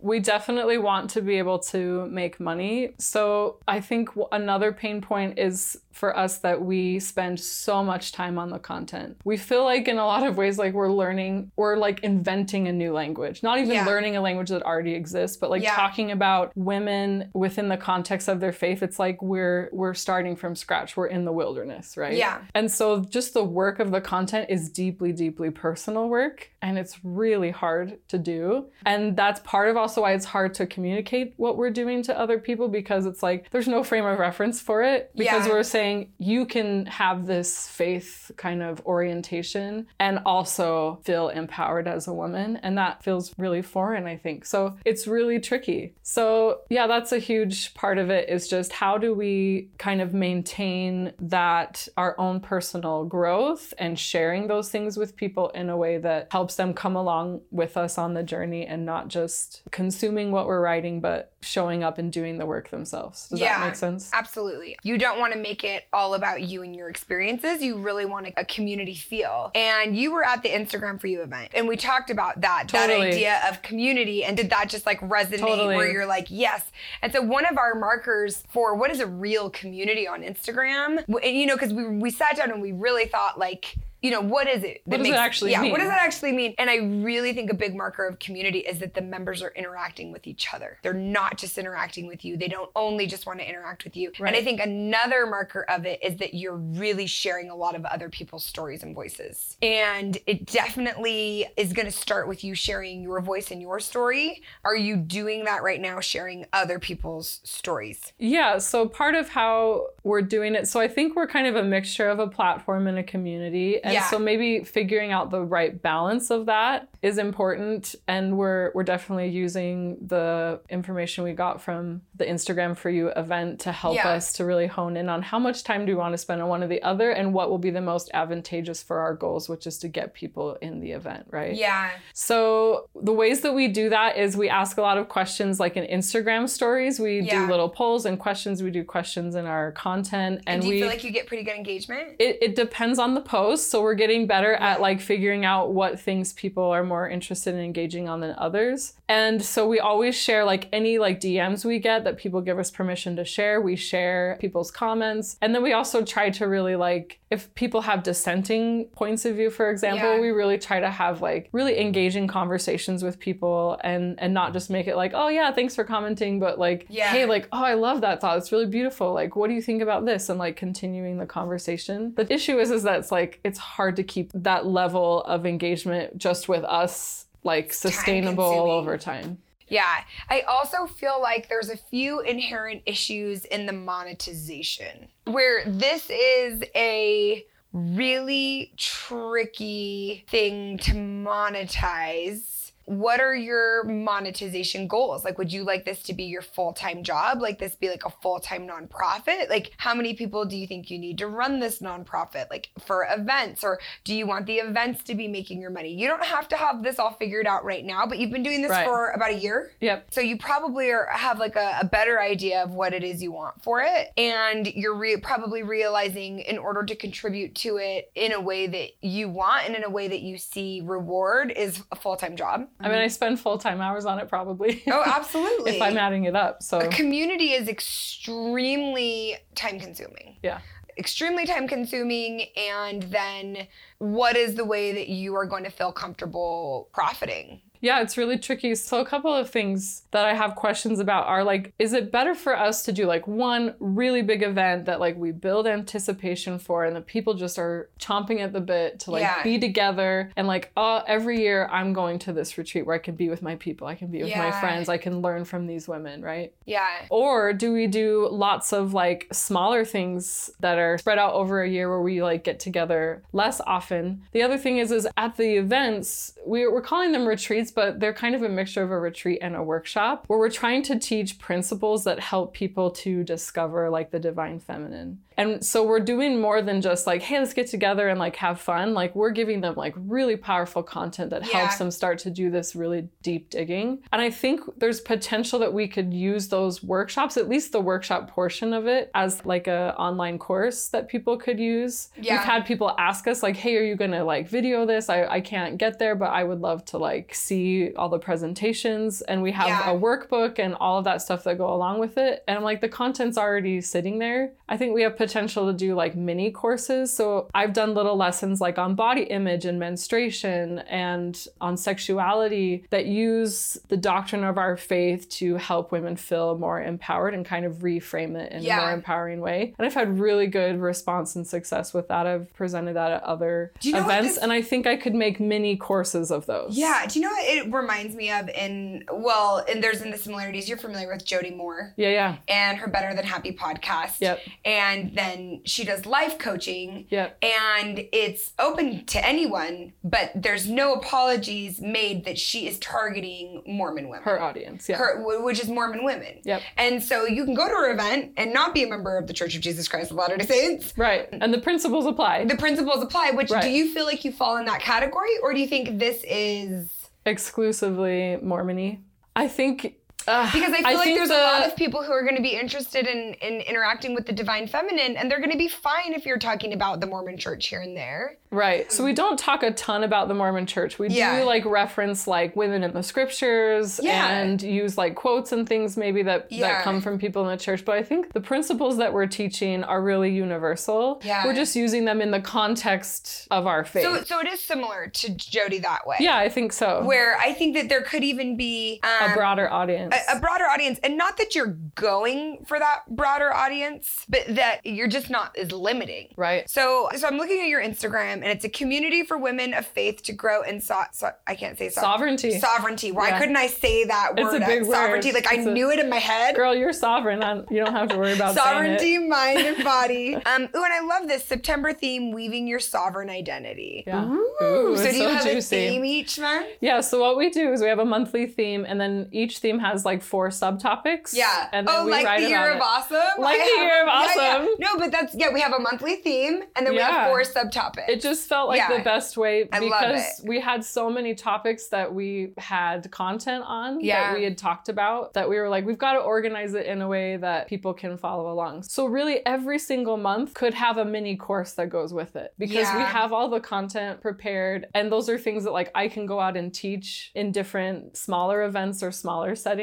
We 0.02 0.20
definitely 0.20 0.78
want 0.78 1.10
to 1.10 1.22
be 1.22 1.38
able 1.38 1.58
to 1.60 2.06
make 2.08 2.40
money. 2.40 2.93
So 2.99 3.58
I 3.69 3.81
think 3.81 4.08
w- 4.10 4.26
another 4.32 4.72
pain 4.72 5.00
point 5.00 5.38
is 5.38 5.78
for 5.93 6.16
us 6.16 6.38
that 6.38 6.60
we 6.62 6.99
spend 6.99 7.38
so 7.38 7.84
much 7.84 8.12
time 8.12 8.38
on 8.38 8.49
the 8.49 8.58
content. 8.58 9.19
We 9.25 9.37
feel 9.37 9.62
like 9.64 9.88
in 9.88 9.99
a 9.99 10.06
lot 10.06 10.26
of 10.26 10.38
ways 10.38 10.58
like 10.58 10.72
we're 10.72 10.90
learning, 10.90 11.52
we're 11.54 11.76
like 11.76 12.00
inventing 12.00 12.66
a 12.66 12.72
new 12.72 12.93
language. 12.94 13.43
Not 13.43 13.58
even 13.58 13.75
Yeah. 13.75 13.84
learning 13.84 14.16
a 14.16 14.22
language 14.22 14.49
that 14.49 14.62
already 14.62 14.94
exists, 14.94 15.37
but 15.37 15.50
like 15.50 15.62
Yeah. 15.62 15.75
talking 15.75 16.10
about 16.10 16.50
women 16.56 17.31
within 17.34 17.69
the 17.69 17.76
context 17.76 18.26
of 18.28 18.40
their 18.40 18.52
faith. 18.52 18.82
It's 18.82 18.99
like 18.99 19.20
we're 19.22 19.69
we're 19.72 19.93
starting 19.94 20.34
from 20.34 20.56
scratch. 20.56 20.96
We're 20.96 21.08
in 21.08 21.26
the 21.26 21.32
wilderness, 21.32 21.96
right? 21.99 22.16
Yeah. 22.16 22.38
And 22.54 22.70
so 22.70 23.00
just 23.04 23.34
the 23.34 23.44
work 23.44 23.78
of 23.78 23.90
the 23.90 24.00
content 24.00 24.46
is 24.49 24.70
deeply, 24.70 25.12
deeply 25.12 25.50
personal 25.50 26.08
work. 26.08 26.50
And 26.62 26.78
it's 26.78 27.04
really 27.04 27.50
hard 27.50 27.99
to 28.08 28.16
do. 28.19 28.66
And 28.87 29.14
that's 29.14 29.40
part 29.40 29.69
of 29.69 29.76
also 29.76 29.92
why 29.97 30.12
it's 30.12 30.25
hard 30.25 30.55
to 30.55 30.67
communicate 30.67 31.35
what 31.37 31.56
we're 31.56 31.71
doing 31.71 32.03
to 32.05 32.19
other 32.19 32.39
people 32.39 32.69
because 32.69 33.06
it's 33.06 33.23
like 33.23 33.50
there's 33.50 33.69
no 33.69 33.83
frame 33.85 34.05
of 34.05 34.19
reference 34.19 34.61
for 34.61 34.83
it. 34.83 35.11
Because 35.17 35.47
Yeah. 35.47 35.53
we're 35.53 35.62
saying 35.62 36.12
you 36.19 36.47
can 36.47 36.87
have 36.87 37.27
this 37.27 37.69
faith 37.69 38.31
kind 38.37 38.62
of 38.62 38.81
orientation 38.87 39.87
and 39.99 40.21
also 40.25 41.00
feel 41.05 41.29
empowered 41.29 41.87
as 41.89 42.06
a 42.09 42.12
woman. 42.15 42.56
And 42.62 42.79
that 42.79 43.03
feels 43.03 43.33
really 43.39 43.62
foreign, 43.62 44.06
I 44.06 44.17
think. 44.17 44.44
So 44.44 44.77
it's 44.85 45.06
really 45.06 45.41
tricky. 45.41 45.95
So 46.03 46.61
yeah, 46.71 46.87
that's 46.87 47.12
a 47.12 47.19
huge 47.19 47.75
part 47.75 47.99
of 47.99 48.11
it 48.11 48.29
is 48.29 48.49
just 48.49 48.73
how 48.73 48.99
do 48.99 49.15
we 49.15 49.71
kind 49.79 50.00
of 50.00 50.15
maintain 50.15 51.12
that 51.21 51.88
our 51.97 52.19
own 52.19 52.41
personal 52.41 53.05
growth 53.05 53.73
and 53.79 53.99
sharing 53.99 54.47
those 54.47 54.69
things 54.71 54.97
with 54.97 55.17
people 55.17 55.50
in 55.50 55.69
a 55.71 55.77
way 55.77 55.99
that 55.99 56.29
helps 56.31 56.56
them 56.56 56.75
come 56.75 56.97
along 56.97 57.41
with 57.50 57.77
us 57.77 57.99
on 57.99 58.15
the 58.15 58.23
journey 58.23 58.67
and 58.67 58.85
not 58.87 59.09
just 59.09 59.62
consuming 59.82 60.31
what 60.31 60.46
we're 60.46 60.61
writing, 60.61 61.00
but 61.00 61.32
showing 61.40 61.82
up 61.82 61.99
and 61.99 62.12
doing 62.12 62.38
the 62.38 62.46
work 62.46 62.70
themselves. 62.70 63.29
Does 63.29 63.40
Yeah. 63.40 63.58
that 63.58 63.67
make 63.67 63.75
sense? 63.75 64.11
Absolutely. 64.12 64.76
You 64.84 64.96
don't 64.96 65.19
want 65.19 65.32
to 65.32 65.38
make 65.40 65.64
it 65.64 65.87
all 65.93 66.14
about 66.14 66.43
you 66.43 66.62
and 66.62 66.75
your 66.76 66.88
experiences. 66.88 67.61
You 67.62 67.79
really 67.79 68.05
want 68.05 68.29
a, 68.29 68.32
a 68.43 68.44
community 68.44 68.94
feel. 68.94 69.50
And 69.56 69.96
you 69.96 70.12
were 70.12 70.25
at 70.25 70.44
the 70.44 70.50
Instagram 70.50 71.00
for 71.00 71.08
You 71.08 71.23
event, 71.23 71.50
and 71.55 71.67
we 71.67 71.76
talked 71.76 72.11
about 72.11 72.40
that 72.43 72.69
that 72.69 72.90
idea 72.90 73.40
of 73.49 73.61
community. 73.62 74.23
And 74.23 74.37
did 74.37 74.50
that 74.50 74.69
just 74.69 74.87
like 74.87 75.00
resonate 75.00 75.38
Totally. 75.40 75.75
where 75.76 75.90
you're 75.90 76.06
like, 76.06 76.28
yes? 76.31 76.62
And 77.02 77.12
so 77.12 77.20
one 77.20 77.44
of 77.44 77.58
our 77.58 77.75
markers 77.75 78.44
for 78.50 78.76
what 78.76 78.93
is 78.93 79.00
a 79.00 79.06
real 79.06 79.50
community 79.50 80.06
on 80.06 80.23
Instagram, 80.23 81.05
and, 81.08 81.37
you 81.37 81.46
know, 81.46 81.56
because 81.56 81.73
we 81.73 81.85
we 81.88 82.11
sat 82.11 82.37
down 82.37 82.52
and 82.52 82.62
we 82.62 82.70
really 82.70 83.06
thought 83.06 83.37
like. 83.38 83.75
You 84.02 84.10
know, 84.10 84.20
what 84.20 84.49
is 84.49 84.64
it? 84.64 84.82
that 84.87 84.90
What 84.90 84.99
does 84.99 85.08
it 85.08 85.14
actually 85.14 85.52
yeah, 85.52 85.62
mean? 85.62 85.70
what 85.70 85.78
does 85.78 85.88
that 85.88 86.02
actually 86.02 86.32
mean? 86.32 86.54
And 86.58 86.69
I 86.69 86.76
really 86.76 87.32
think 87.32 87.50
a 87.50 87.54
big 87.54 87.75
marker 87.75 88.06
of 88.06 88.19
community 88.19 88.58
is 88.58 88.78
that 88.81 88.94
the 88.94 89.00
members 89.00 89.43
are 89.43 89.52
interacting 89.54 90.12
with 90.12 90.26
each 90.26 90.52
other. 90.52 90.78
They're 90.82 90.92
not 90.92 91.38
just 91.38 91.56
interacting 91.56 92.09
with 92.09 92.25
you. 92.25 92.37
They 92.37 92.49
don't 92.49 92.71
only 92.75 93.06
just 93.06 93.26
want 93.26 93.38
to 93.38 93.49
interact 93.49 93.85
with 93.85 93.97
you. 93.97 94.11
And 94.18 94.35
I 94.35 94.42
think 94.42 94.61
another 94.61 95.26
marker 95.26 95.64
of 95.68 95.87
it 95.87 96.02
is 96.02 96.16
that 96.16 96.35
you're 96.35 96.56
really 96.56 97.06
sharing 97.06 97.49
a 97.49 97.54
lot 97.54 97.76
of 97.76 97.85
other 97.85 98.09
people's 98.09 98.44
stories 98.44 98.82
and 98.82 98.94
voices. 98.94 99.56
And 99.62 100.18
it 100.26 100.47
definitely 100.47 101.47
is 101.56 101.73
going 101.73 101.87
to 101.87 101.92
start 101.92 102.26
with 102.26 102.42
you 102.42 102.54
sharing 102.54 103.02
your 103.02 103.21
voice 103.21 103.50
and 103.50 103.62
your 103.62 103.78
story. 103.78 104.42
Are 104.64 104.76
you 104.76 104.97
doing 104.97 105.44
that 105.44 105.62
right 105.62 105.80
now, 105.80 106.00
sharing 106.00 106.47
other 106.52 106.78
people's 106.78 107.40
stories? 107.44 108.12
Yeah, 108.18 108.59
so 108.59 108.88
part 108.88 109.14
of 109.14 109.28
how 109.28 109.87
we're 110.02 110.23
doing 110.23 110.54
it, 110.54 110.66
so 110.66 110.80
I 110.80 110.88
think 110.88 111.14
we're 111.14 111.28
kind 111.28 111.47
of 111.47 111.56
a 111.56 111.62
mixture 111.62 112.09
of 112.09 112.18
a 112.18 112.26
platform 112.26 112.87
and 112.87 112.99
a 112.99 113.02
community. 113.02 113.82
And 113.82 113.91
Yeah. 113.94 114.04
so 114.11 114.18
maybe 114.18 114.64
figuring 114.64 115.12
out 115.12 115.30
the 115.30 115.42
right 115.42 115.80
balance 115.80 116.30
of 116.30 116.46
that 116.46 116.88
is 117.02 117.18
important. 117.18 117.94
And 118.06 118.37
we're 118.38 118.70
we're 118.75 118.84
definitely 118.84 119.28
using 119.28 119.96
the 120.06 120.61
information 120.70 121.25
we 121.25 121.32
got 121.32 121.61
from 121.61 122.02
the 122.14 122.25
Instagram 122.25 122.76
for 122.76 122.90
you 122.90 123.08
event 123.11 123.61
to 123.61 123.72
help 123.72 123.96
Yeah. 123.96 124.08
us 124.11 124.32
to 124.34 124.44
really 124.44 124.66
hone 124.66 124.96
in 124.96 125.08
on 125.08 125.22
how 125.22 125.38
much 125.38 125.64
time 125.64 125.84
do 125.87 125.92
we 125.92 125.96
want 125.96 126.12
to 126.12 126.18
spend 126.18 126.40
on 126.42 126.49
one 126.49 126.62
or 126.62 126.68
the 126.68 126.82
other 126.82 127.11
and 127.11 127.34
what 127.34 127.50
will 127.50 127.58
be 127.58 127.70
the 127.70 127.80
most 127.80 128.11
advantageous 128.14 128.82
for 128.82 128.99
our 129.00 129.14
goals, 129.14 129.49
which 129.49 129.66
is 129.66 129.78
to 129.78 129.88
get 129.88 130.14
people 130.14 130.56
in 130.62 130.80
the 130.80 130.92
event, 130.92 131.26
right? 131.30 131.54
Yeah. 131.54 131.90
So 132.12 132.88
the 132.94 133.12
ways 133.12 133.40
that 133.40 133.54
we 133.54 133.68
do 133.68 133.88
that 133.90 134.16
is 134.16 134.37
we 134.37 134.49
ask 134.49 134.78
a 134.78 134.82
lot 134.82 134.99
of 134.99 135.08
questions 135.08 135.58
like 135.58 135.76
in 135.76 135.84
Instagram 135.84 136.49
stories. 136.49 137.00
We 137.00 137.20
Yeah. 137.20 137.46
do 137.46 137.50
little 137.50 137.68
polls 137.68 138.06
and 138.06 138.18
questions. 138.18 138.62
We 138.62 138.70
do 138.70 138.84
questions 138.84 139.34
in 139.34 139.46
our 139.46 139.72
content. 139.72 140.42
And 140.46 140.49
And, 140.49 140.62
do 140.62 140.68
you 140.68 140.75
we 140.75 140.80
feel 140.80 140.88
like 140.88 141.04
you 141.04 141.11
get 141.11 141.26
pretty 141.26 141.42
good 141.42 141.56
engagement? 141.56 142.16
it, 142.18 142.38
it 142.40 142.54
depends 142.56 142.99
on 142.99 143.14
the 143.14 143.20
post. 143.20 143.70
So 143.70 143.82
so 143.83 143.87
we're 143.87 143.95
getting 143.95 144.29
better 144.29 144.55
at 144.55 144.81
like 144.81 145.01
figuring 145.01 145.45
out 145.45 145.73
what 145.73 145.99
things 145.99 146.33
people 146.33 146.62
are 146.62 146.85
more 146.85 147.09
interested 147.09 147.55
in 147.55 147.61
engaging 147.61 148.09
on 148.09 148.21
than 148.21 148.33
others. 148.39 148.93
And 149.09 149.43
so 149.45 149.67
we 149.67 149.81
always 149.81 150.15
share 150.15 150.45
like 150.45 150.69
any 150.73 150.99
like 150.99 151.21
DMs 151.21 151.65
we 151.65 151.79
get 151.81 152.05
that 152.05 152.17
people 152.17 152.41
give 152.41 152.59
us 152.59 152.71
permission 152.71 153.17
to 153.17 153.25
share. 153.25 153.61
We 153.61 153.75
share 153.77 154.39
people's 154.41 154.71
comments. 154.71 155.37
And 155.43 155.53
then 155.55 155.62
we 155.62 155.73
also 155.73 156.05
try 156.05 156.31
to 156.31 156.47
really 156.47 156.77
like 156.77 157.19
if 157.31 157.53
people 157.55 157.81
have 157.81 158.03
dissenting 158.03 158.85
points 158.95 159.25
of 159.25 159.37
view, 159.37 159.49
for 159.51 159.71
example, 159.71 160.15
Yeah. 160.15 160.21
we 160.21 160.29
really 160.31 160.59
try 160.59 160.81
to 160.81 160.91
have 160.91 161.23
like 161.23 161.49
really 161.53 161.81
engaging 161.81 162.27
conversations 162.27 163.03
with 163.03 163.19
people 163.19 163.79
and 163.83 164.15
and 164.19 164.33
not 164.35 164.53
just 164.53 164.71
make 164.71 164.87
it 164.87 164.97
like, 164.97 165.12
oh 165.15 165.29
yeah, 165.29 165.51
thanks 165.51 165.75
for 165.75 165.83
commenting, 165.85 166.39
but 166.39 166.59
like, 166.59 166.87
Yeah. 166.89 167.09
hey, 167.09 167.25
like, 167.25 167.49
oh, 167.53 167.65
I 167.65 167.75
love 167.75 168.03
that 168.03 168.21
thought. 168.21 168.37
It's 168.39 168.53
really 168.53 168.67
beautiful. 168.67 169.12
Like, 169.15 169.35
what 169.35 169.49
do 169.49 169.55
you 169.55 169.62
think 169.62 169.83
about 169.83 170.05
this? 170.07 170.29
And 170.29 170.39
like 170.39 170.57
continuing 170.57 171.17
the 171.19 171.27
conversation. 171.27 172.12
The 172.17 172.31
issue 172.33 172.59
is 172.59 172.71
is 172.71 172.83
that 172.85 172.99
it's 173.01 173.11
like 173.12 173.41
it's 173.45 173.59
hard 173.59 173.72
to 173.97 174.02
keep 174.02 174.31
that 174.35 174.67
level 174.67 175.23
of 175.23 175.47
engagement 175.47 176.19
just 176.19 176.49
with 176.49 176.64
us 176.64 177.26
like 177.45 177.73
sustainable 177.73 178.71
over 178.71 178.99
time. 178.99 179.38
Yeah. 179.69 180.05
I 180.29 180.43
also 180.43 180.87
feel 180.87 181.21
like 181.21 181.49
there's 181.49 181.71
a 181.71 181.76
few 181.76 182.21
inherent 182.21 182.83
issues 182.85 183.45
in 183.47 183.67
the 183.67 183.73
monetization 183.73 185.09
where 185.25 185.64
this 185.67 186.11
is 186.11 186.62
a 186.76 187.45
really 187.73 188.73
tricky 188.76 190.25
thing 190.29 190.76
to 190.79 190.93
monetize. 190.93 192.62
What 192.99 193.20
are 193.20 193.34
your 193.34 193.84
monetization 193.84 194.87
goals? 194.87 195.25
Like, 195.25 195.38
would 195.38 195.52
you 195.52 195.64
like 195.64 195.84
this 195.84 196.02
to 196.04 196.14
be 196.14 196.25
your 196.25 196.42
full 196.42 196.72
time 196.72 197.02
job? 197.02 197.40
Like, 197.40 197.58
this 197.58 197.75
be 197.75 197.88
like 197.88 198.04
a 198.04 198.11
full 198.11 198.38
time 198.38 198.68
nonprofit? 198.68 199.49
Like, 199.49 199.72
how 199.78 199.94
many 199.94 200.14
people 200.14 200.44
do 200.44 200.56
you 200.56 200.66
think 200.66 200.90
you 200.90 200.99
need 200.99 201.18
to 201.18 201.26
run 201.26 201.61
this 201.61 201.78
nonprofit? 201.80 202.50
Like, 202.50 202.70
for 202.84 203.06
events? 203.11 203.64
Or 203.64 203.78
do 204.04 204.14
you 204.14 204.26
want 204.26 204.46
the 204.46 204.56
events 204.56 205.02
to 205.04 205.14
be 205.14 205.28
making 205.28 205.61
your 205.61 205.70
money? 205.70 205.92
You 205.92 206.08
don't 206.08 206.25
have 206.25 206.49
to 206.49 206.56
have 206.56 206.82
this 206.82 206.99
all 206.99 207.12
figured 207.14 207.46
out 207.46 207.64
right 207.64 207.84
now, 207.84 208.06
but 208.06 208.18
you've 208.18 208.30
been 208.30 208.42
doing 208.42 208.62
this 208.62 208.70
Right. 208.70 208.87
for 208.87 209.11
about 209.11 209.30
a 209.30 209.34
year. 209.34 209.72
Yep. 209.80 210.08
So 210.11 210.20
you 210.20 210.37
probably 210.38 210.90
are, 210.90 211.06
have 211.11 211.38
like 211.38 211.56
a, 211.56 211.78
a 211.80 211.84
better 211.84 212.20
idea 212.20 212.62
of 212.62 212.72
what 212.75 212.94
it 212.94 213.04
is 213.04 213.22
you 213.22 213.32
want 213.32 213.62
for 213.62 213.80
it, 213.82 214.12
and 214.16 214.66
you're 214.66 214.94
re- 214.94 215.16
probably 215.18 215.62
realizing 215.62 216.40
in 216.40 216.58
order 216.58 216.84
to 216.84 216.96
contribute 216.96 217.54
to 217.56 217.76
it 217.78 218.11
in 218.14 218.32
a 218.32 218.40
way 218.40 218.66
that 218.66 218.90
you 219.02 219.28
want 219.28 219.66
and 219.66 219.76
in 219.76 219.84
a 219.84 219.90
way 219.90 220.08
that 220.08 220.20
you 220.20 220.38
see 220.38 220.80
reward 220.84 221.50
is 221.50 221.82
a 221.92 221.96
full 221.96 222.16
time 222.16 222.37
job. 222.37 222.68
I 222.83 222.89
mean, 222.89 222.99
mm. 222.99 223.05
I 223.05 223.09
spend 223.09 223.41
full 223.41 223.59
time 223.59 223.81
hours 223.81 224.05
on 224.07 224.19
it 224.19 224.29
probably. 224.29 224.83
Oh, 224.93 225.03
absolutely. 225.05 225.77
if 225.77 225.83
I'm 225.83 225.97
adding 225.97 226.25
it 226.25 226.37
up. 226.37 226.62
So 226.62 226.81
a 226.81 226.89
community 226.89 227.53
is 227.53 227.69
extremely 227.69 229.37
time 229.55 229.79
consuming. 229.81 230.37
yeah. 230.43 230.61
Extremely 230.99 231.47
time 231.47 231.67
consuming, 231.67 232.43
and 232.55 233.05
then 233.05 233.67
what 233.97 234.37
is 234.37 234.57
the 234.57 234.65
way 234.65 234.93
that 234.93 235.09
you 235.09 235.35
are 235.35 235.47
going 235.47 235.65
to 235.65 235.71
feel 235.71 235.91
comfortable 235.91 236.91
profiting? 236.93 237.62
Yeah, 237.83 238.01
it's 238.01 238.17
really 238.17 238.39
tricky. 238.39 238.75
So, 238.77 239.01
a 239.01 239.05
couple 239.05 239.35
of 239.35 239.51
things 239.51 240.05
that 240.12 240.25
I 240.25 240.35
have 240.35 240.55
questions 240.55 241.01
about 241.01 241.27
are 241.27 241.43
like, 241.45 241.75
is 241.79 241.93
it 241.93 242.11
better 242.11 242.35
for 242.35 242.57
us 242.57 242.85
to 242.85 242.93
do 242.93 243.05
like 243.07 243.27
one 243.27 243.75
really 243.81 244.23
big 244.23 244.43
event 244.43 244.87
that 244.87 245.01
like 245.01 245.17
we 245.17 245.33
build 245.33 245.67
anticipation 245.67 246.59
for 246.59 246.85
and 246.85 246.95
the 246.97 247.01
people 247.01 247.35
just 247.35 247.59
are 247.59 247.91
chomping 247.99 248.41
at 248.41 248.53
the 248.53 248.61
bit 248.61 249.01
to 249.01 249.11
like 249.11 249.23
Yeah. 249.23 249.43
be 249.43 249.59
together 249.59 250.31
and 250.37 250.47
like, 250.47 250.71
oh, 250.77 251.03
every 251.07 251.41
year 251.41 251.67
I'm 251.71 251.93
going 251.93 252.19
to 252.21 252.33
this 252.33 252.57
retreat 252.57 252.87
where 252.87 252.95
I 252.95 252.99
can 253.01 253.17
be 253.17 253.29
with 253.29 253.43
my 253.43 253.57
people, 253.57 253.87
I 253.89 253.97
can 253.97 254.09
be 254.09 254.23
with 254.23 254.35
my 254.37 254.51
friends, 254.61 254.89
I 254.89 254.97
can 254.97 255.21
learn 255.21 255.45
from 255.45 255.67
these 255.67 255.89
women, 255.89 256.23
right? 256.23 256.53
Yeah. 256.65 256.87
Or 257.11 257.53
do 257.53 257.73
we 257.73 257.89
do 257.89 258.29
lots 258.31 258.73
of 258.73 258.95
like 258.95 259.27
smaller 259.33 259.85
things 259.85 260.51
that 260.61 260.79
are 260.79 260.99
spread 260.99 261.19
out 261.19 261.35
over 261.35 261.62
a 261.62 261.69
year 261.69 261.89
where 261.91 262.01
we 262.01 262.23
like 262.23 262.45
get 262.45 262.61
together 262.61 263.23
less 263.33 263.61
often? 263.67 264.23
The 264.31 264.43
other 264.43 264.57
thing 264.57 264.79
is, 264.79 264.93
is 264.93 265.09
at 265.17 265.37
the 265.37 265.57
events, 265.57 266.39
we're, 266.47 266.73
we're 266.73 266.81
calling 266.81 267.11
them 267.11 267.27
retreats, 267.27 267.72
but 267.73 268.00
they're 268.00 268.14
kind 268.14 268.35
of 268.35 268.43
a 268.43 268.49
mixture 268.49 268.83
of 268.83 268.91
a 268.91 268.99
retreat 268.99 269.38
and 269.43 269.57
a 269.57 269.62
workshop 269.62 270.25
where 270.26 270.38
we're 270.38 270.50
trying 270.50 270.83
to 270.85 270.99
teach 270.99 271.38
principles 271.38 272.05
that 272.05 272.21
help 272.21 272.55
people 272.55 272.91
to 272.91 273.25
discover 273.25 273.91
like 273.91 274.11
the 274.11 274.21
divine 274.21 274.61
feminine. 274.61 275.21
And 275.37 275.65
so 275.65 275.85
we're 275.85 276.01
doing 276.01 276.41
more 276.41 276.62
than 276.62 276.81
just 276.81 277.07
like, 277.07 277.23
hey, 277.23 277.39
let's 277.39 277.55
get 277.55 277.67
together 277.69 278.09
and 278.09 278.19
like 278.19 278.37
have 278.37 278.61
fun. 278.61 278.95
Like 278.95 279.15
we're 279.15 279.31
giving 279.31 279.61
them 279.61 279.75
like 279.77 279.95
really 279.97 280.37
powerful 280.37 280.83
content 280.83 281.31
that 281.31 281.43
Yeah. 281.47 281.59
helps 281.61 281.77
them 281.79 281.91
start 281.91 282.19
to 282.21 282.31
do 282.31 282.51
this 282.51 282.75
really 282.77 283.09
deep 283.23 283.51
digging. 283.51 284.03
And 284.12 284.21
I 284.23 284.31
think 284.31 284.61
there's 284.79 285.01
potential 285.01 285.59
that 285.61 285.73
we 285.73 285.89
could 285.89 286.12
use 286.12 286.49
those 286.49 286.83
workshops, 286.83 287.37
at 287.37 287.49
least 287.49 287.73
the 287.73 287.81
workshop 287.81 288.31
portion 288.31 288.73
of 288.73 288.87
it, 288.87 289.11
as 289.15 289.45
like 289.45 289.67
a 289.67 289.95
online 289.99 290.39
course 290.39 290.89
that 290.89 291.09
people 291.09 291.37
could 291.37 291.59
use. 291.61 292.11
Yeah. 292.21 292.35
We've 292.35 292.45
had 292.45 292.67
people 292.67 292.95
ask 292.99 293.27
us 293.27 293.43
like, 293.43 293.57
hey, 293.57 293.77
are 293.77 293.83
you 293.83 293.97
gonna 293.97 294.25
like 294.25 294.49
video 294.49 294.87
this? 294.87 295.09
I, 295.09 295.25
I 295.27 295.41
can't 295.41 295.79
get 295.79 295.99
there, 295.99 296.15
but 296.15 296.31
I 296.31 296.45
would 296.45 296.61
love 296.61 296.85
to 296.87 296.99
like 296.99 297.35
see 297.35 297.93
all 297.95 298.09
the 298.09 298.19
presentations. 298.19 299.23
And 299.23 299.43
we 299.43 299.53
have 299.53 299.69
Yeah. 299.69 299.91
a 299.93 299.99
workbook 299.99 300.59
and 300.59 300.75
all 300.75 300.99
of 300.99 301.05
that 301.05 301.23
stuff 301.23 301.45
that 301.45 301.59
go 301.59 301.73
along 301.73 302.01
with 302.01 302.19
it. 302.19 302.45
And 302.47 302.57
I'm 302.59 302.65
like, 302.65 302.81
the 302.81 302.89
content's 302.89 303.39
already 303.39 303.81
sitting 303.81 304.19
there. 304.19 304.53
I 304.69 304.77
think 304.77 304.95
we 304.95 305.03
have 305.03 305.17
potential 305.17 305.32
to 305.33 305.73
do 305.73 305.95
like 305.95 306.15
mini 306.15 306.51
courses. 306.51 307.12
So 307.12 307.49
I've 307.55 307.73
done 307.73 307.95
little 307.95 308.17
lessons 308.17 308.61
like 308.61 308.79
on 308.79 308.95
body 308.95 309.23
image 309.23 309.65
and 309.65 309.79
menstruation 309.79 310.79
and 310.81 311.47
on 311.61 311.77
sexuality 311.77 312.85
that 312.91 313.07
use 313.07 313.79
the 313.89 313.97
doctrine 313.97 314.45
of 314.45 314.59
our 314.59 314.77
faith 314.77 315.29
to 315.31 315.57
help 315.57 315.93
women 315.93 316.17
feel 316.17 316.57
more 316.59 316.81
empowered 316.83 317.35
and 317.35 317.45
kind 317.45 317.65
of 317.65 317.77
reframe 317.77 318.37
it 318.37 318.53
in 318.53 318.62
Yeah. 318.62 318.79
a 318.79 318.83
more 318.83 318.93
empowering 318.93 319.41
way. 319.41 319.75
And 319.79 319.87
I've 319.87 319.95
had 319.95 320.19
really 320.19 320.47
good 320.47 320.81
response 320.81 321.35
and 321.37 321.47
success 321.47 321.95
with 321.95 322.09
that. 322.09 322.27
I've 322.27 322.53
presented 322.55 322.95
that 322.97 323.11
at 323.11 323.23
other 323.23 323.73
you 323.81 323.93
know 323.93 324.01
events, 324.05 324.37
and 324.37 324.53
I 324.53 324.62
think 324.62 324.87
I 324.87 324.97
could 324.97 325.15
make 325.15 325.41
mini 325.41 325.77
courses 325.77 326.31
of 326.31 326.47
those. 326.47 326.77
Yeah, 326.77 327.07
do 327.09 327.19
you 327.19 327.25
know 327.25 327.33
what 327.33 327.45
it 327.45 327.73
reminds 327.73 328.15
me 328.15 328.31
of 328.31 328.49
in 328.51 329.05
well, 329.12 329.65
and 329.69 329.83
there's 329.83 330.03
in 330.03 330.11
the 330.11 330.19
similarities. 330.19 330.69
You're 330.69 330.79
familiar 330.79 331.09
with 331.09 331.25
Jody 331.25 331.51
Moore 331.51 331.93
Yeah, 331.97 332.09
yeah. 332.11 332.37
and 332.49 332.79
her 332.79 332.89
Better 332.89 333.15
Than 333.15 333.25
Happy 333.25 333.53
podcast. 333.53 334.17
Yep. 334.21 334.41
And 334.65 335.12
then 335.12 335.61
she 335.64 335.85
does 335.85 336.07
life 336.07 336.38
coaching. 336.38 337.07
Yep. 337.11 337.42
And 337.42 338.07
it's 338.12 338.52
open 338.59 339.04
to 339.07 339.26
anyone, 339.26 339.92
but 340.02 340.31
there's 340.35 340.69
no 340.69 340.95
apologies 340.95 341.81
made 341.81 342.25
that 342.25 342.38
she 342.38 342.66
is 342.66 342.78
targeting 342.78 343.62
Mormon 343.66 344.09
women. 344.09 344.25
Her 344.25 344.40
audience. 344.40 344.88
Yeah. 344.88 344.97
Her, 344.97 345.23
which 345.42 345.61
is 345.61 345.69
Mormon 345.69 346.04
women. 346.04 346.40
Yep. 346.45 346.62
And 346.76 347.02
so 347.02 347.25
you 347.26 347.45
can 347.45 347.54
go 347.54 347.69
to 347.69 347.75
her 347.75 347.92
event 347.92 348.33
and 348.37 348.52
not 348.52 348.75
be 348.75 348.83
a 348.83 348.88
member 348.88 349.16
of 349.19 349.26
the 349.26 349.33
Church 349.33 349.54
of 349.54 349.61
Jesus 349.61 349.88
Christ 349.88 350.11
of 350.11 350.16
Latter 350.16 350.37
day 350.37 350.47
Saints. 350.47 350.95
Right. 350.97 351.28
And 351.33 351.52
the 351.52 351.61
principles 351.61 352.07
apply. 352.07 352.45
The 352.45 352.57
principles 352.57 353.02
apply, 353.02 353.33
which 353.33 353.50
Right. 353.50 353.62
do 353.62 353.71
you 353.71 353.92
feel 353.92 354.04
like 354.07 354.25
you 354.25 354.33
fall 354.33 354.57
in 354.57 354.64
that 354.66 354.81
category 354.81 355.38
or 355.42 355.52
do 355.52 355.61
you 355.61 355.66
think 355.66 355.99
this 355.99 356.25
is 356.26 357.09
exclusively 357.26 358.38
Mormony. 358.42 359.00
I 359.35 359.49
think 359.49 359.97
uh, 360.28 360.50
Because 360.52 360.73
I 360.73 360.76
feel 360.76 360.85
like 360.95 361.04
think 361.04 361.19
there's 361.19 361.28
the- 361.31 361.35
a 361.37 361.42
lot 361.42 361.66
of 361.66 361.75
people 361.76 362.02
who 362.04 362.12
are 362.12 362.23
going 362.23 362.37
to 362.37 362.42
be 362.42 362.50
interested 362.57 363.07
in, 363.07 363.35
in 363.35 363.61
interacting 363.62 364.14
with 364.14 364.26
the 364.26 364.33
divine 364.33 364.66
feminine, 364.69 365.16
and 365.16 365.31
they're 365.31 365.40
going 365.40 365.50
to 365.50 365.59
be 365.59 365.69
fine 365.69 366.12
if 366.14 366.25
you're 366.25 366.38
talking 366.38 366.73
about 366.73 367.00
the 367.00 367.07
Mormon 367.07 367.37
church 367.38 367.66
here 367.69 367.81
and 367.81 367.97
there. 367.97 368.37
Right. 368.50 368.92
So 368.92 369.02
we 369.02 369.14
don't 369.14 369.38
talk 369.38 369.62
a 369.62 369.71
ton 369.73 370.04
about 370.04 370.28
the 370.28 370.35
Mormon 370.35 370.66
church. 370.66 370.99
We 370.99 371.09
Yeah. 371.09 371.40
do 371.40 371.47
like 371.47 371.64
reference 371.64 372.26
like 372.26 372.54
women 372.54 372.85
in 372.85 372.92
the 372.92 373.02
scriptures 373.02 373.99
Yeah. 374.02 374.28
and 374.28 374.61
use 374.61 374.99
like 374.99 375.14
quotes 375.14 375.52
and 375.52 375.66
things 375.66 375.97
maybe 375.97 376.23
that 376.25 376.52
Yeah. 376.52 376.69
that 376.69 376.85
come 376.85 377.00
from 377.00 377.19
people 377.19 377.42
in 377.45 377.49
the 377.57 377.62
church, 377.62 377.85
but 377.85 377.97
I 377.97 378.02
think 378.02 378.33
the 378.35 378.42
principles 378.42 378.99
that 378.99 379.12
we're 379.14 379.26
teaching 379.26 379.83
are 379.85 380.02
really 380.02 380.31
universal. 380.31 381.21
Yeah. 381.25 381.47
We're 381.47 381.54
just 381.54 381.75
using 381.75 382.04
them 382.04 382.21
in 382.21 382.31
the 382.31 382.40
context 382.40 383.49
of 383.50 383.66
our 383.66 383.85
faith. 383.85 384.02
So, 384.04 384.23
so 384.23 384.40
it 384.40 384.49
is 384.49 384.61
similar 384.62 385.09
to 385.09 385.31
Jody 385.35 385.78
that 385.78 386.07
way. 386.07 386.16
yeah, 386.21 386.37
I 386.37 386.49
think 386.50 386.73
so. 386.75 387.02
Where 387.04 387.38
I 387.38 387.54
think 387.54 387.75
that 387.76 387.88
there 387.88 388.02
could 388.02 388.23
even 388.23 388.57
be 388.57 389.00
um, 389.02 389.31
a 389.31 389.35
broader 389.35 389.71
audience. 389.73 390.12
A, 390.12 390.37
a 390.37 390.40
broader 390.40 390.64
audience, 390.64 390.99
and 391.02 391.16
not 391.16 391.37
that 391.38 391.54
you're 391.54 391.76
going 391.95 392.64
for 392.66 392.78
that 392.78 393.00
broader 393.09 393.52
audience, 393.52 394.25
but 394.28 394.42
that 394.49 394.85
you're 394.85 395.09
just 395.09 395.31
not 395.31 395.57
as 395.57 395.73
limiting. 395.73 396.28
right. 396.37 396.69
So, 396.69 397.09
so 397.16 397.26
I'm 397.26 397.37
looking 397.37 397.61
at 397.61 397.69
your 397.69 397.83
Instagram, 397.83 398.35
and 398.35 398.47
it's 398.47 398.64
a 398.64 398.69
community 398.69 399.23
for 399.25 399.38
women 399.38 399.75
of 399.75 399.87
faith 399.87 400.23
to 400.25 400.33
grow 400.33 400.62
in 400.62 400.81
so, 400.81 401.00
so 401.12 401.31
I 401.47 401.54
can't 401.54 401.78
say 401.78 401.88
so- 401.88 402.00
Sovereignty. 402.00 402.59
Sovereignty. 402.59 403.12
Why 403.12 403.28
Yeah. 403.28 403.38
couldn't 403.38 403.57
I 403.57 403.66
say 403.66 404.04
that 404.04 404.37
word? 404.37 404.38
It's 404.47 404.54
a 404.54 404.59
word? 404.59 404.66
big 404.66 404.83
word. 404.87 404.95
sovereignty. 404.95 405.33
Like 405.33 405.47
I 405.50 405.57
It's 405.57 405.66
a- 405.66 405.73
knew 405.73 405.90
it 405.90 405.99
in 405.99 406.09
my 406.09 406.19
head. 406.19 406.54
Girl, 406.54 406.75
you're 406.75 406.92
sovereign. 406.92 407.42
I- 407.42 407.62
You 407.71 407.85
don't 407.85 407.92
have 407.95 408.09
to 408.11 408.16
worry 408.19 408.33
about 408.35 408.54
Sovereignty, 408.54 409.19
mind, 409.19 409.59
and 409.61 409.85
body. 409.85 410.37
Um, 410.52 410.62
ooh, 410.76 410.85
and 410.85 410.92
I 410.92 411.00
love 411.07 411.28
this 411.28 411.45
September 411.45 411.92
theme, 411.92 412.33
weaving 412.33 412.66
your 412.66 412.81
sovereign 412.81 413.31
identity. 413.31 414.04
Yeah. 414.07 414.25
Ooh, 414.25 414.47
Ooh, 414.62 414.97
so 414.97 415.04
do 415.11 415.16
you 415.16 415.28
so 415.28 415.35
have 415.35 415.45
juicy. 415.45 415.76
a 415.76 415.88
theme 415.90 416.04
each 416.04 416.38
month? 416.38 416.66
Yeah, 416.81 417.00
so 417.00 417.21
what 417.21 417.37
we 417.37 417.49
do 417.50 417.73
is 417.73 417.81
we 417.81 417.88
have 417.88 417.99
a 417.99 418.04
monthly 418.04 418.47
theme, 418.47 418.85
and 418.87 419.00
then 419.00 419.28
each 419.33 419.59
theme 419.59 419.78
has 419.78 419.91
has 419.92 420.04
like 420.04 420.22
four 420.22 420.49
subtopics. 420.49 421.34
Yeah. 421.34 421.68
And 421.72 421.87
then 421.87 421.94
oh, 421.96 422.04
we 422.06 422.12
like 422.12 422.26
write 422.26 422.40
the 422.40 422.49
year 422.49 422.70
of 422.70 422.76
it. 422.76 422.82
awesome. 422.82 423.18
Like 423.38 423.61
I 423.61 423.64
the 423.64 423.82
year 423.84 424.02
of 424.02 424.08
yeah, 424.08 424.34
yeah. 424.44 424.56
awesome. 424.58 424.75
No, 424.78 424.99
but 424.99 425.12
that's 425.12 425.34
yeah. 425.34 425.52
We 425.52 425.61
have 425.61 425.72
a 425.72 425.78
monthly 425.78 426.16
theme, 426.16 426.62
and 426.76 426.87
then 426.87 426.94
we 426.94 427.00
have 427.00 427.28
four 427.28 427.42
subtopics. 427.42 428.08
It 428.08 428.20
just 428.20 428.49
felt 428.49 428.68
like 428.68 428.78
Yeah. 428.78 428.96
the 428.96 429.04
best 429.04 429.37
way 429.37 429.64
because 429.64 430.42
we 430.44 430.61
had 430.61 430.84
so 430.84 431.11
many 431.11 431.34
topics 431.34 431.88
that 431.88 432.12
we 432.12 432.52
had 432.58 433.11
content 433.11 433.64
on 433.66 434.00
Yeah. 434.00 434.28
that 434.32 434.38
we 434.38 434.44
had 434.44 434.56
talked 434.58 434.88
about 434.88 435.34
that 435.34 435.49
we 435.49 435.56
were 435.58 435.68
like, 435.68 435.84
we've 435.84 435.99
got 435.99 436.14
to 436.14 436.20
organize 436.20 436.75
it 436.75 436.87
in 436.87 437.02
a 437.02 437.08
way 437.08 437.37
that 437.37 437.68
people 437.68 437.92
can 437.94 438.16
follow 438.16 438.50
along. 438.50 438.82
So, 438.84 439.06
really, 439.06 439.44
every 439.46 439.78
single 439.78 440.16
month 440.16 440.54
could 440.54 440.75
have 440.75 440.96
a 440.99 441.04
mini 441.04 441.37
course 441.37 441.72
that 441.75 441.88
goes 441.88 442.12
with 442.12 442.37
it 442.37 442.54
because 442.58 442.88
we 442.94 443.02
have 443.02 443.32
all 443.32 443.49
the 443.49 443.61
content 443.61 444.20
prepared. 444.20 444.87
And 444.94 445.11
those 445.12 445.28
are 445.28 445.38
things 445.38 445.64
that, 445.64 445.72
like, 445.72 445.90
I 445.94 446.08
can 446.08 446.26
go 446.26 446.40
out 446.40 446.56
and 446.56 446.72
teach 446.72 447.30
in 447.34 447.52
different 447.52 448.16
smaller 448.16 448.62
events 448.62 449.02
or 449.02 449.11
smaller 449.12 449.54
settings. 449.54 449.82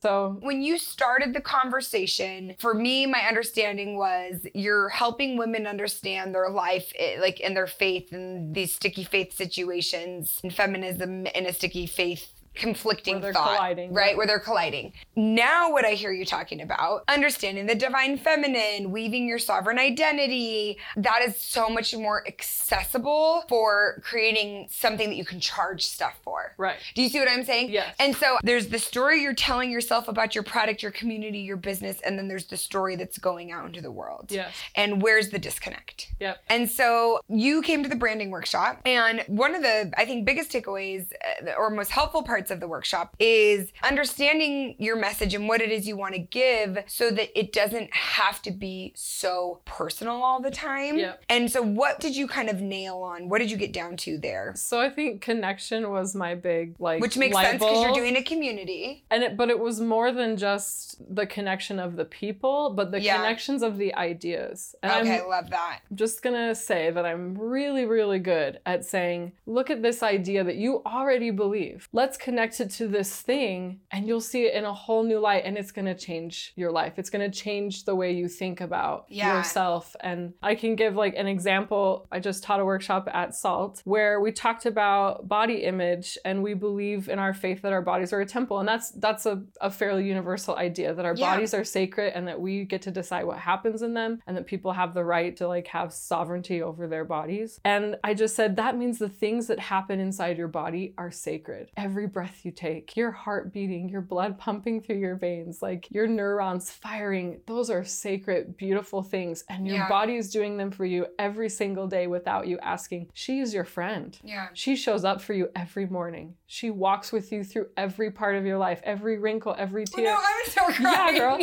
So, 0.00 0.36
when 0.40 0.62
you 0.62 0.78
started 0.78 1.34
the 1.34 1.40
conversation, 1.40 2.54
for 2.58 2.74
me, 2.74 3.06
my 3.06 3.20
understanding 3.20 3.96
was 3.96 4.46
you're 4.54 4.88
helping 4.88 5.36
women 5.36 5.66
understand 5.66 6.34
their 6.34 6.50
life, 6.50 6.92
eh, 6.98 7.18
like 7.20 7.40
in 7.40 7.54
their 7.54 7.66
faith 7.66 8.12
and 8.12 8.54
these 8.54 8.74
sticky 8.74 9.04
faith 9.04 9.36
situations, 9.36 10.40
and 10.42 10.52
feminism 10.52 11.26
in 11.26 11.46
a 11.46 11.52
sticky 11.52 11.86
faith 11.86 12.32
conflicting 12.54 13.20
Where 13.20 13.32
thought, 13.32 13.56
colliding, 13.56 13.92
right? 13.92 14.08
right. 14.08 14.16
Where 14.16 14.26
they're 14.26 14.40
colliding. 14.40 14.92
Now, 15.16 15.70
what 15.70 15.84
I 15.84 15.92
hear 15.92 16.12
you 16.12 16.24
talking 16.24 16.60
about, 16.60 17.04
understanding 17.08 17.66
the 17.66 17.74
divine 17.74 18.18
feminine, 18.18 18.90
weaving 18.90 19.26
your 19.26 19.38
sovereign 19.38 19.78
identity, 19.78 20.78
that 20.96 21.22
is 21.22 21.38
so 21.38 21.68
much 21.68 21.94
more 21.94 22.26
accessible 22.26 23.44
for 23.48 24.00
creating 24.04 24.66
something 24.70 25.08
that 25.08 25.16
you 25.16 25.24
can 25.24 25.40
charge 25.40 25.86
stuff 25.86 26.18
for. 26.22 26.54
right. 26.58 26.76
Do 26.94 27.02
you 27.02 27.08
see 27.08 27.18
what 27.18 27.28
I'm 27.28 27.44
saying? 27.44 27.70
Yes. 27.70 27.94
And 27.98 28.16
so 28.16 28.38
there's 28.42 28.68
the 28.68 28.78
story 28.78 29.22
you're 29.22 29.34
telling 29.34 29.70
yourself 29.70 30.08
about 30.08 30.34
your 30.34 30.44
product, 30.44 30.82
your 30.82 30.92
community, 30.92 31.38
your 31.40 31.56
business, 31.56 32.00
and 32.00 32.18
then 32.18 32.28
there's 32.28 32.46
the 32.46 32.56
story 32.56 32.96
that's 32.96 33.18
going 33.18 33.52
out 33.52 33.66
into 33.66 33.80
the 33.80 33.92
world. 33.92 34.26
Yes. 34.30 34.54
And 34.74 35.02
where's 35.02 35.30
the 35.30 35.38
disconnect? 35.38 36.12
Yep. 36.20 36.42
And 36.48 36.68
so 36.68 37.20
you 37.28 37.62
came 37.62 37.82
to 37.82 37.88
the 37.88 37.96
branding 37.96 38.30
workshop, 38.30 38.80
and 38.84 39.22
one 39.26 39.54
of 39.54 39.62
the, 39.62 39.92
I 39.96 40.04
think, 40.04 40.24
biggest 40.24 40.50
takeaways 40.50 41.12
uh, 41.46 41.52
or 41.56 41.70
most 41.70 41.90
helpful 41.90 42.22
parts 42.22 42.39
of 42.48 42.60
the 42.60 42.68
workshop 42.68 43.16
is 43.18 43.72
understanding 43.82 44.76
your 44.78 44.96
message 44.96 45.34
and 45.34 45.48
what 45.48 45.60
it 45.60 45.70
is 45.70 45.86
you 45.86 45.96
want 45.96 46.14
to 46.14 46.20
give 46.20 46.78
so 46.86 47.10
that 47.10 47.36
it 47.38 47.52
doesn't 47.52 47.92
have 47.92 48.40
to 48.42 48.50
be 48.52 48.92
so 48.96 49.60
personal 49.64 50.22
all 50.22 50.40
the 50.40 50.50
time. 50.50 50.96
Yep. 50.96 51.22
And 51.28 51.50
so, 51.50 51.60
what 51.60 51.98
did 51.98 52.14
you 52.16 52.28
kind 52.28 52.48
of 52.48 52.60
nail 52.60 52.98
on? 52.98 53.28
What 53.28 53.38
did 53.40 53.50
you 53.50 53.56
get 53.56 53.72
down 53.72 53.96
to 53.98 54.16
there? 54.16 54.52
So, 54.56 54.80
I 54.80 54.88
think 54.90 55.20
connection 55.20 55.90
was 55.90 56.14
my 56.14 56.34
big, 56.36 56.76
like, 56.78 57.00
Which 57.02 57.16
makes 57.16 57.36
sense 57.36 57.58
because 57.62 57.82
you're 57.82 57.92
doing 57.92 58.16
a 58.16 58.22
community. 58.22 59.04
and 59.10 59.22
it, 59.24 59.36
but 59.36 59.50
it 59.50 59.58
was 59.58 59.80
more 59.80 60.12
than 60.12 60.36
just 60.36 60.96
the 61.14 61.26
connection 61.26 61.78
of 61.78 61.96
the 61.96 62.04
people, 62.04 62.70
but 62.74 62.92
the 62.92 63.00
Yeah. 63.00 63.16
connections 63.16 63.62
of 63.62 63.76
the 63.78 63.94
ideas. 63.94 64.74
And 64.82 64.92
okay, 65.06 65.20
I'm 65.20 65.28
love 65.28 65.50
that. 65.50 65.80
just 65.94 66.22
gonna 66.22 66.54
say 66.54 66.90
that 66.90 67.04
I'm 67.04 67.36
really, 67.36 67.84
really 67.86 68.18
good 68.18 68.60
at 68.66 68.84
saying, 68.84 69.32
look 69.46 69.70
at 69.70 69.82
this 69.82 70.02
idea 70.02 70.44
that 70.44 70.56
you 70.56 70.82
already 70.86 71.30
believe. 71.30 71.88
Let's 71.92 72.16
connect 72.16 72.29
it 72.38 72.70
to 72.70 72.88
this 72.88 73.20
thing, 73.20 73.80
and 73.90 74.06
you'll 74.06 74.20
see 74.20 74.44
it 74.46 74.54
in 74.54 74.64
a 74.64 74.72
whole 74.72 75.02
new 75.02 75.18
light, 75.18 75.44
and 75.44 75.56
it's 75.58 75.72
gonna 75.72 75.94
change 75.94 76.52
your 76.56 76.70
life. 76.70 76.94
It's 76.98 77.10
gonna 77.10 77.30
change 77.30 77.84
the 77.84 77.94
way 77.94 78.12
you 78.12 78.28
think 78.28 78.60
about 78.60 79.06
Yeah. 79.08 79.36
yourself. 79.36 79.96
And 80.00 80.34
I 80.42 80.54
can 80.54 80.76
give 80.76 80.94
like 80.96 81.14
an 81.16 81.26
example. 81.26 82.06
I 82.12 82.20
just 82.20 82.42
taught 82.42 82.60
a 82.60 82.64
workshop 82.64 83.08
at 83.12 83.34
SALT 83.34 83.82
where 83.84 84.20
we 84.20 84.32
talked 84.32 84.66
about 84.66 85.28
body 85.28 85.64
image, 85.64 86.18
and 86.24 86.42
we 86.42 86.54
believe 86.54 87.08
in 87.08 87.18
our 87.18 87.34
faith 87.34 87.62
that 87.62 87.72
our 87.72 87.82
bodies 87.82 88.12
are 88.12 88.20
a 88.20 88.26
temple, 88.26 88.58
and 88.58 88.68
that's 88.68 88.90
that's 88.92 89.26
a, 89.26 89.42
a 89.60 89.70
fairly 89.70 90.06
universal 90.06 90.56
idea 90.56 90.94
that 90.94 91.04
our 91.04 91.14
Yeah. 91.16 91.34
bodies 91.34 91.54
are 91.54 91.64
sacred 91.64 92.12
and 92.14 92.26
that 92.28 92.40
we 92.40 92.64
get 92.64 92.82
to 92.82 92.90
decide 92.90 93.24
what 93.24 93.38
happens 93.38 93.82
in 93.82 93.94
them 93.94 94.20
and 94.26 94.36
that 94.36 94.46
people 94.46 94.72
have 94.72 94.94
the 94.94 95.04
right 95.04 95.36
to 95.36 95.48
like 95.48 95.66
have 95.68 95.92
sovereignty 95.92 96.62
over 96.62 96.86
their 96.86 97.04
bodies. 97.04 97.60
And 97.64 97.96
I 98.04 98.14
just 98.14 98.36
said 98.36 98.56
that 98.56 98.76
means 98.76 98.98
the 98.98 99.08
things 99.08 99.46
that 99.48 99.58
happen 99.58 100.00
inside 100.00 100.38
your 100.38 100.48
body 100.48 100.94
are 100.98 101.10
sacred. 101.10 101.70
Every 101.76 102.06
breath 102.06 102.19
you 102.42 102.50
take, 102.50 102.96
your 102.96 103.10
heart 103.10 103.52
beating, 103.52 103.88
your 103.88 104.00
blood 104.00 104.38
pumping 104.38 104.80
through 104.80 104.96
your 104.98 105.16
veins, 105.16 105.60
like 105.62 105.88
your 105.90 106.06
neurons 106.06 106.70
firing, 106.70 107.40
those 107.46 107.70
are 107.70 107.84
sacred, 107.84 108.56
beautiful 108.56 109.02
things. 109.02 109.44
And 109.48 109.66
your 109.66 109.76
Yeah. 109.76 109.88
body 109.88 110.16
is 110.16 110.30
doing 110.30 110.56
them 110.56 110.70
for 110.70 110.84
you 110.84 111.06
every 111.18 111.48
single 111.48 111.86
day 111.86 112.06
without 112.06 112.46
you 112.46 112.58
asking. 112.60 113.08
She 113.14 113.40
is 113.40 113.52
your 113.54 113.64
friend. 113.64 114.18
Yeah. 114.22 114.48
She 114.54 114.76
shows 114.76 115.04
up 115.04 115.20
for 115.20 115.32
you 115.34 115.48
every 115.56 115.86
morning. 115.86 116.34
She 116.46 116.70
walks 116.70 117.12
with 117.12 117.30
you 117.32 117.44
through 117.44 117.68
every 117.76 118.10
part 118.10 118.36
of 118.36 118.44
your 118.44 118.58
life, 118.58 118.80
every 118.84 119.18
wrinkle, 119.18 119.54
every 119.58 119.82
Oh, 119.82 119.96
tear. 119.96 120.04
no, 120.04 120.16
I'm 120.18 120.50
so 120.50 120.68
Yeah, 120.82 120.94
crying. 120.94 121.16
girl. 121.18 121.38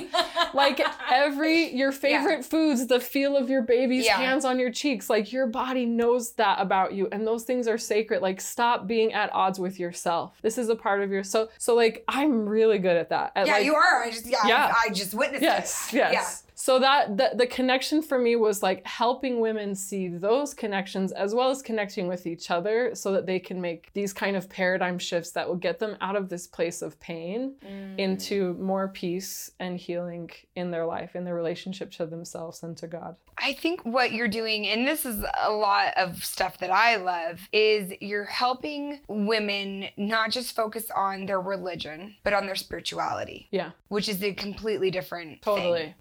like 0.54 0.82
every 1.12 1.74
your 1.76 1.92
favorite 1.92 2.44
foods 2.46 2.88
the 2.88 3.00
feel 3.00 3.36
of 3.36 3.50
your 3.50 3.62
baby's 3.62 4.06
Yeah. 4.06 4.18
hands 4.18 4.46
on 4.46 4.60
your 4.60 4.72
cheeks 4.72 5.10
like 5.10 5.32
your 5.32 5.48
body 5.48 5.86
knows 5.86 6.34
that 6.34 6.60
about 6.62 6.94
you 6.94 7.08
and 7.12 7.26
those 7.28 7.44
things 7.44 7.68
are 7.68 7.78
sacred 7.78 8.22
like 8.22 8.40
stop 8.42 8.88
being 8.88 9.14
at 9.14 9.32
odds 9.34 9.60
with 9.60 9.80
yourself 9.80 10.38
this 10.42 10.58
is 10.58 10.67
a 10.70 10.76
part 10.76 11.02
of 11.02 11.12
your 11.12 11.24
so 11.24 11.50
so 11.58 11.76
like 11.76 12.04
i'm 12.08 12.48
really 12.48 12.78
good 12.78 12.96
at 12.96 13.10
that 13.10 13.32
at, 13.36 13.48
yeah, 13.48 13.54
like, 13.54 13.66
you 13.66 13.76
are. 13.76 14.04
I 14.04 14.12
just 14.12 14.26
yeah, 14.26 14.46
Yeah. 14.46 14.74
I 14.86 14.90
just 14.90 15.14
witnessed 15.14 15.42
yes 15.44 15.94
it. 15.94 15.98
Yes. 15.98 16.14
Yes 16.14 16.44
so 16.60 16.80
that 16.80 17.18
the, 17.18 17.30
the 17.36 17.46
connection 17.46 18.02
for 18.02 18.18
me 18.18 18.36
was 18.36 18.64
like 18.64 18.84
helping 18.84 19.40
women 19.40 19.76
see 19.76 20.08
those 20.08 20.56
connections 20.56 21.12
as 21.12 21.36
well 21.36 21.52
as 21.52 21.62
connecting 21.62 22.08
with 22.08 22.26
each 22.26 22.50
other 22.50 22.96
so 22.96 23.12
that 23.12 23.28
they 23.28 23.38
can 23.38 23.62
make 23.62 23.94
these 23.94 24.12
kind 24.12 24.36
of 24.36 24.50
paradigm 24.50 24.98
shifts 24.98 25.30
that 25.32 25.48
will 25.48 25.56
get 25.56 25.78
them 25.78 25.96
out 26.02 26.16
of 26.16 26.30
this 26.30 26.48
place 26.48 26.82
of 26.82 27.00
pain 27.00 27.54
Mm. 27.64 28.00
into 28.00 28.54
more 28.56 28.88
peace 28.88 29.52
and 29.60 29.78
healing 29.78 30.30
in 30.56 30.72
their 30.72 30.86
life, 30.86 31.16
in 31.16 31.24
their 31.26 31.36
relationship 31.36 31.92
to 31.92 32.06
themselves 32.08 32.64
and 32.64 32.76
to 32.78 32.88
God. 32.88 33.16
I 33.38 33.54
think 33.54 33.82
what 33.86 34.12
you're 34.14 34.28
doing, 34.28 34.68
and 34.68 34.88
this 34.88 35.06
is 35.06 35.24
a 35.40 35.52
lot 35.52 35.94
of 35.96 36.24
stuff 36.26 36.58
that 36.58 36.72
I 36.72 36.96
love, 36.96 37.40
is 37.52 37.94
you're 38.02 38.24
helping 38.26 39.00
women 39.08 39.90
not 39.96 40.32
just 40.32 40.56
focus 40.56 40.86
on 40.96 41.28
their 41.28 41.40
religion, 41.40 42.16
but 42.24 42.34
on 42.34 42.48
their 42.48 42.56
spirituality, 42.56 43.48
Yeah, 43.52 43.72
which 43.90 44.10
is 44.10 44.24
a 44.24 44.34
completely 44.34 44.90
different 44.90 45.44
thing. 45.44 45.56
Totally. 45.56 45.96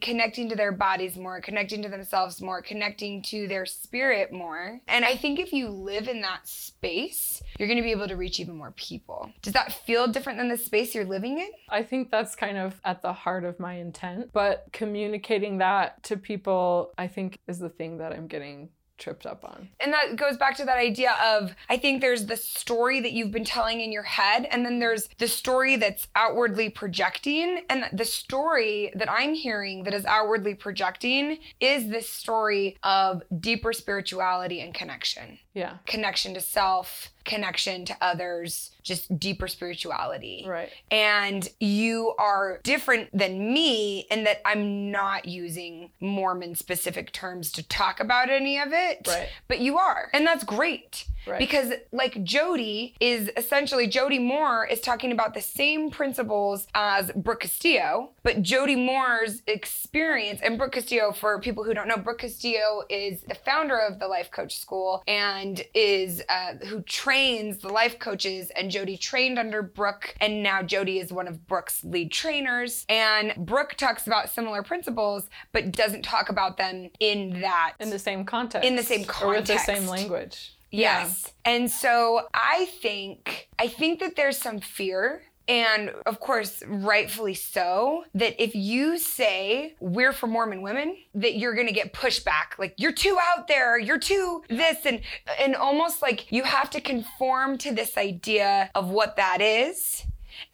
Connecting 0.00 0.48
to 0.48 0.56
their 0.56 0.72
bodies 0.72 1.16
more, 1.16 1.40
connecting 1.40 1.82
to 1.82 1.88
themselves 1.88 2.40
more, 2.40 2.62
connecting 2.62 3.22
to 3.22 3.48
their 3.48 3.66
spirit 3.66 4.32
more. 4.32 4.80
And 4.88 5.04
I 5.04 5.16
think 5.16 5.38
if 5.38 5.52
you 5.52 5.68
live 5.68 6.08
in 6.08 6.20
that 6.22 6.46
space, 6.46 7.42
you're 7.58 7.68
going 7.68 7.78
to 7.78 7.82
be 7.82 7.90
able 7.90 8.08
to 8.08 8.16
reach 8.16 8.40
even 8.40 8.56
more 8.56 8.72
people. 8.72 9.30
Does 9.42 9.54
that 9.54 9.72
feel 9.72 10.06
different 10.06 10.38
than 10.38 10.48
the 10.48 10.56
space 10.56 10.94
you're 10.94 11.04
living 11.04 11.38
in? 11.38 11.48
I 11.68 11.82
think 11.82 12.10
that's 12.10 12.36
kind 12.36 12.56
of 12.56 12.80
at 12.84 13.02
the 13.02 13.12
heart 13.12 13.44
of 13.44 13.58
my 13.60 13.74
intent. 13.74 14.30
But 14.32 14.66
communicating 14.72 15.58
that 15.58 16.02
to 16.04 16.16
people, 16.16 16.92
I 16.98 17.06
think, 17.06 17.38
is 17.48 17.58
the 17.58 17.68
thing 17.68 17.98
that 17.98 18.12
I'm 18.12 18.26
getting 18.26 18.70
tripped 19.00 19.26
up 19.26 19.44
on. 19.44 19.68
And 19.80 19.92
that 19.92 20.16
goes 20.16 20.36
back 20.36 20.56
to 20.58 20.64
that 20.64 20.78
idea 20.78 21.16
of 21.24 21.54
I 21.68 21.76
think 21.76 22.00
there's 22.00 22.26
the 22.26 22.36
story 22.36 23.00
that 23.00 23.12
you've 23.12 23.32
been 23.32 23.44
telling 23.44 23.80
in 23.80 23.90
your 23.90 24.04
head, 24.04 24.46
and 24.50 24.64
then 24.64 24.78
there's 24.78 25.08
the 25.18 25.26
story 25.26 25.76
that's 25.76 26.06
outwardly 26.14 26.68
projecting. 26.70 27.64
And 27.68 27.84
the 27.92 28.04
story 28.04 28.92
that 28.94 29.10
I'm 29.10 29.34
hearing 29.34 29.84
that 29.84 29.94
is 29.94 30.04
outwardly 30.04 30.54
projecting 30.54 31.38
is 31.58 31.88
this 31.88 32.08
story 32.08 32.76
of 32.82 33.22
deeper 33.40 33.72
spirituality 33.72 34.60
and 34.60 34.72
connection 34.74 35.38
Yeah, 35.52 35.78
connection 35.86 36.34
to 36.34 36.40
self, 36.40 37.10
connection 37.24 37.84
to 37.86 37.96
others, 38.00 38.70
just 38.82 39.18
deeper 39.18 39.48
spirituality. 39.48 40.44
right. 40.46 40.70
And 40.90 41.48
you 41.58 42.14
are 42.18 42.60
different 42.62 43.10
than 43.16 43.52
me 43.52 44.06
in 44.10 44.24
that 44.24 44.40
I'm 44.46 44.90
not 44.90 45.26
using 45.26 45.90
Mormon 46.00 46.54
specific 46.54 47.12
terms 47.12 47.50
to 47.52 47.66
talk 47.66 48.00
about 48.00 48.30
any 48.30 48.58
of 48.58 48.68
it. 48.72 49.06
Right. 49.08 49.28
But 49.48 49.58
you 49.60 49.76
are. 49.78 50.08
And 50.12 50.26
that's 50.26 50.44
great. 50.44 51.06
Right. 51.26 51.38
Because 51.38 51.72
like 51.92 52.22
Jody 52.24 52.94
is 53.00 53.30
essentially 53.36 53.86
Jody 53.86 54.18
Moore 54.18 54.66
is 54.66 54.80
talking 54.80 55.12
about 55.12 55.34
the 55.34 55.40
same 55.40 55.90
principles 55.90 56.66
as 56.74 57.10
Brooke 57.12 57.40
Castillo, 57.40 58.10
but 58.22 58.42
Jody 58.42 58.76
Moore's 58.76 59.42
experience 59.46 60.40
and 60.42 60.58
Brooke 60.58 60.72
Castillo 60.72 61.12
for 61.12 61.40
people 61.40 61.64
who 61.64 61.74
don't 61.74 61.88
know, 61.88 61.96
Brooke 61.96 62.20
Castillo 62.20 62.82
is 62.88 63.22
the 63.22 63.34
founder 63.34 63.78
of 63.78 63.98
the 63.98 64.08
Life 64.08 64.30
Coach 64.30 64.58
School 64.58 65.02
and 65.06 65.62
is 65.74 66.22
uh, 66.28 66.54
who 66.66 66.82
trains 66.82 67.58
the 67.58 67.68
life 67.68 67.98
coaches 67.98 68.50
and 68.56 68.70
Jody 68.70 68.96
trained 68.96 69.38
under 69.38 69.62
Brooke 69.62 70.14
and 70.20 70.42
now 70.42 70.62
Jody 70.62 70.98
is 70.98 71.12
one 71.12 71.28
of 71.28 71.46
Brooke's 71.46 71.84
lead 71.84 72.10
trainers 72.12 72.84
and 72.88 73.34
Brooke 73.36 73.74
talks 73.74 74.06
about 74.06 74.30
similar 74.30 74.62
principles 74.62 75.28
but 75.52 75.72
doesn't 75.72 76.02
talk 76.02 76.28
about 76.28 76.56
them 76.56 76.90
in 76.98 77.40
that 77.40 77.74
In 77.78 77.90
the 77.90 77.98
same 77.98 78.24
context. 78.24 78.66
In 78.66 78.76
the 78.76 78.82
same 78.82 79.04
context, 79.04 79.22
Or 79.22 79.30
with 79.30 79.46
the 79.46 79.58
same 79.58 79.86
language. 79.86 80.54
Yes. 80.70 81.32
And 81.44 81.70
so 81.70 82.22
I 82.34 82.66
think 82.80 83.48
I 83.58 83.68
think 83.68 84.00
that 84.00 84.16
there's 84.16 84.38
some 84.38 84.60
fear 84.60 85.22
and 85.48 85.90
of 86.06 86.20
course 86.20 86.62
rightfully 86.66 87.34
so 87.34 88.04
that 88.14 88.40
if 88.40 88.54
you 88.54 88.98
say 88.98 89.74
we're 89.80 90.12
for 90.12 90.28
Mormon 90.28 90.62
women 90.62 90.96
that 91.14 91.36
you're 91.36 91.54
to 91.66 91.72
get 91.72 91.92
pushback 91.92 92.58
like 92.58 92.74
you're 92.76 92.92
too 92.92 93.18
out 93.34 93.48
there 93.48 93.78
you're 93.78 93.98
too 93.98 94.42
this 94.48 94.78
and 94.84 95.00
and 95.40 95.56
almost 95.56 96.02
like 96.02 96.30
you 96.30 96.44
have 96.44 96.70
to 96.70 96.80
conform 96.80 97.58
to 97.58 97.74
this 97.74 97.96
idea 97.96 98.70
of 98.74 98.90
what 98.90 99.16
that 99.16 99.40
is 99.40 100.04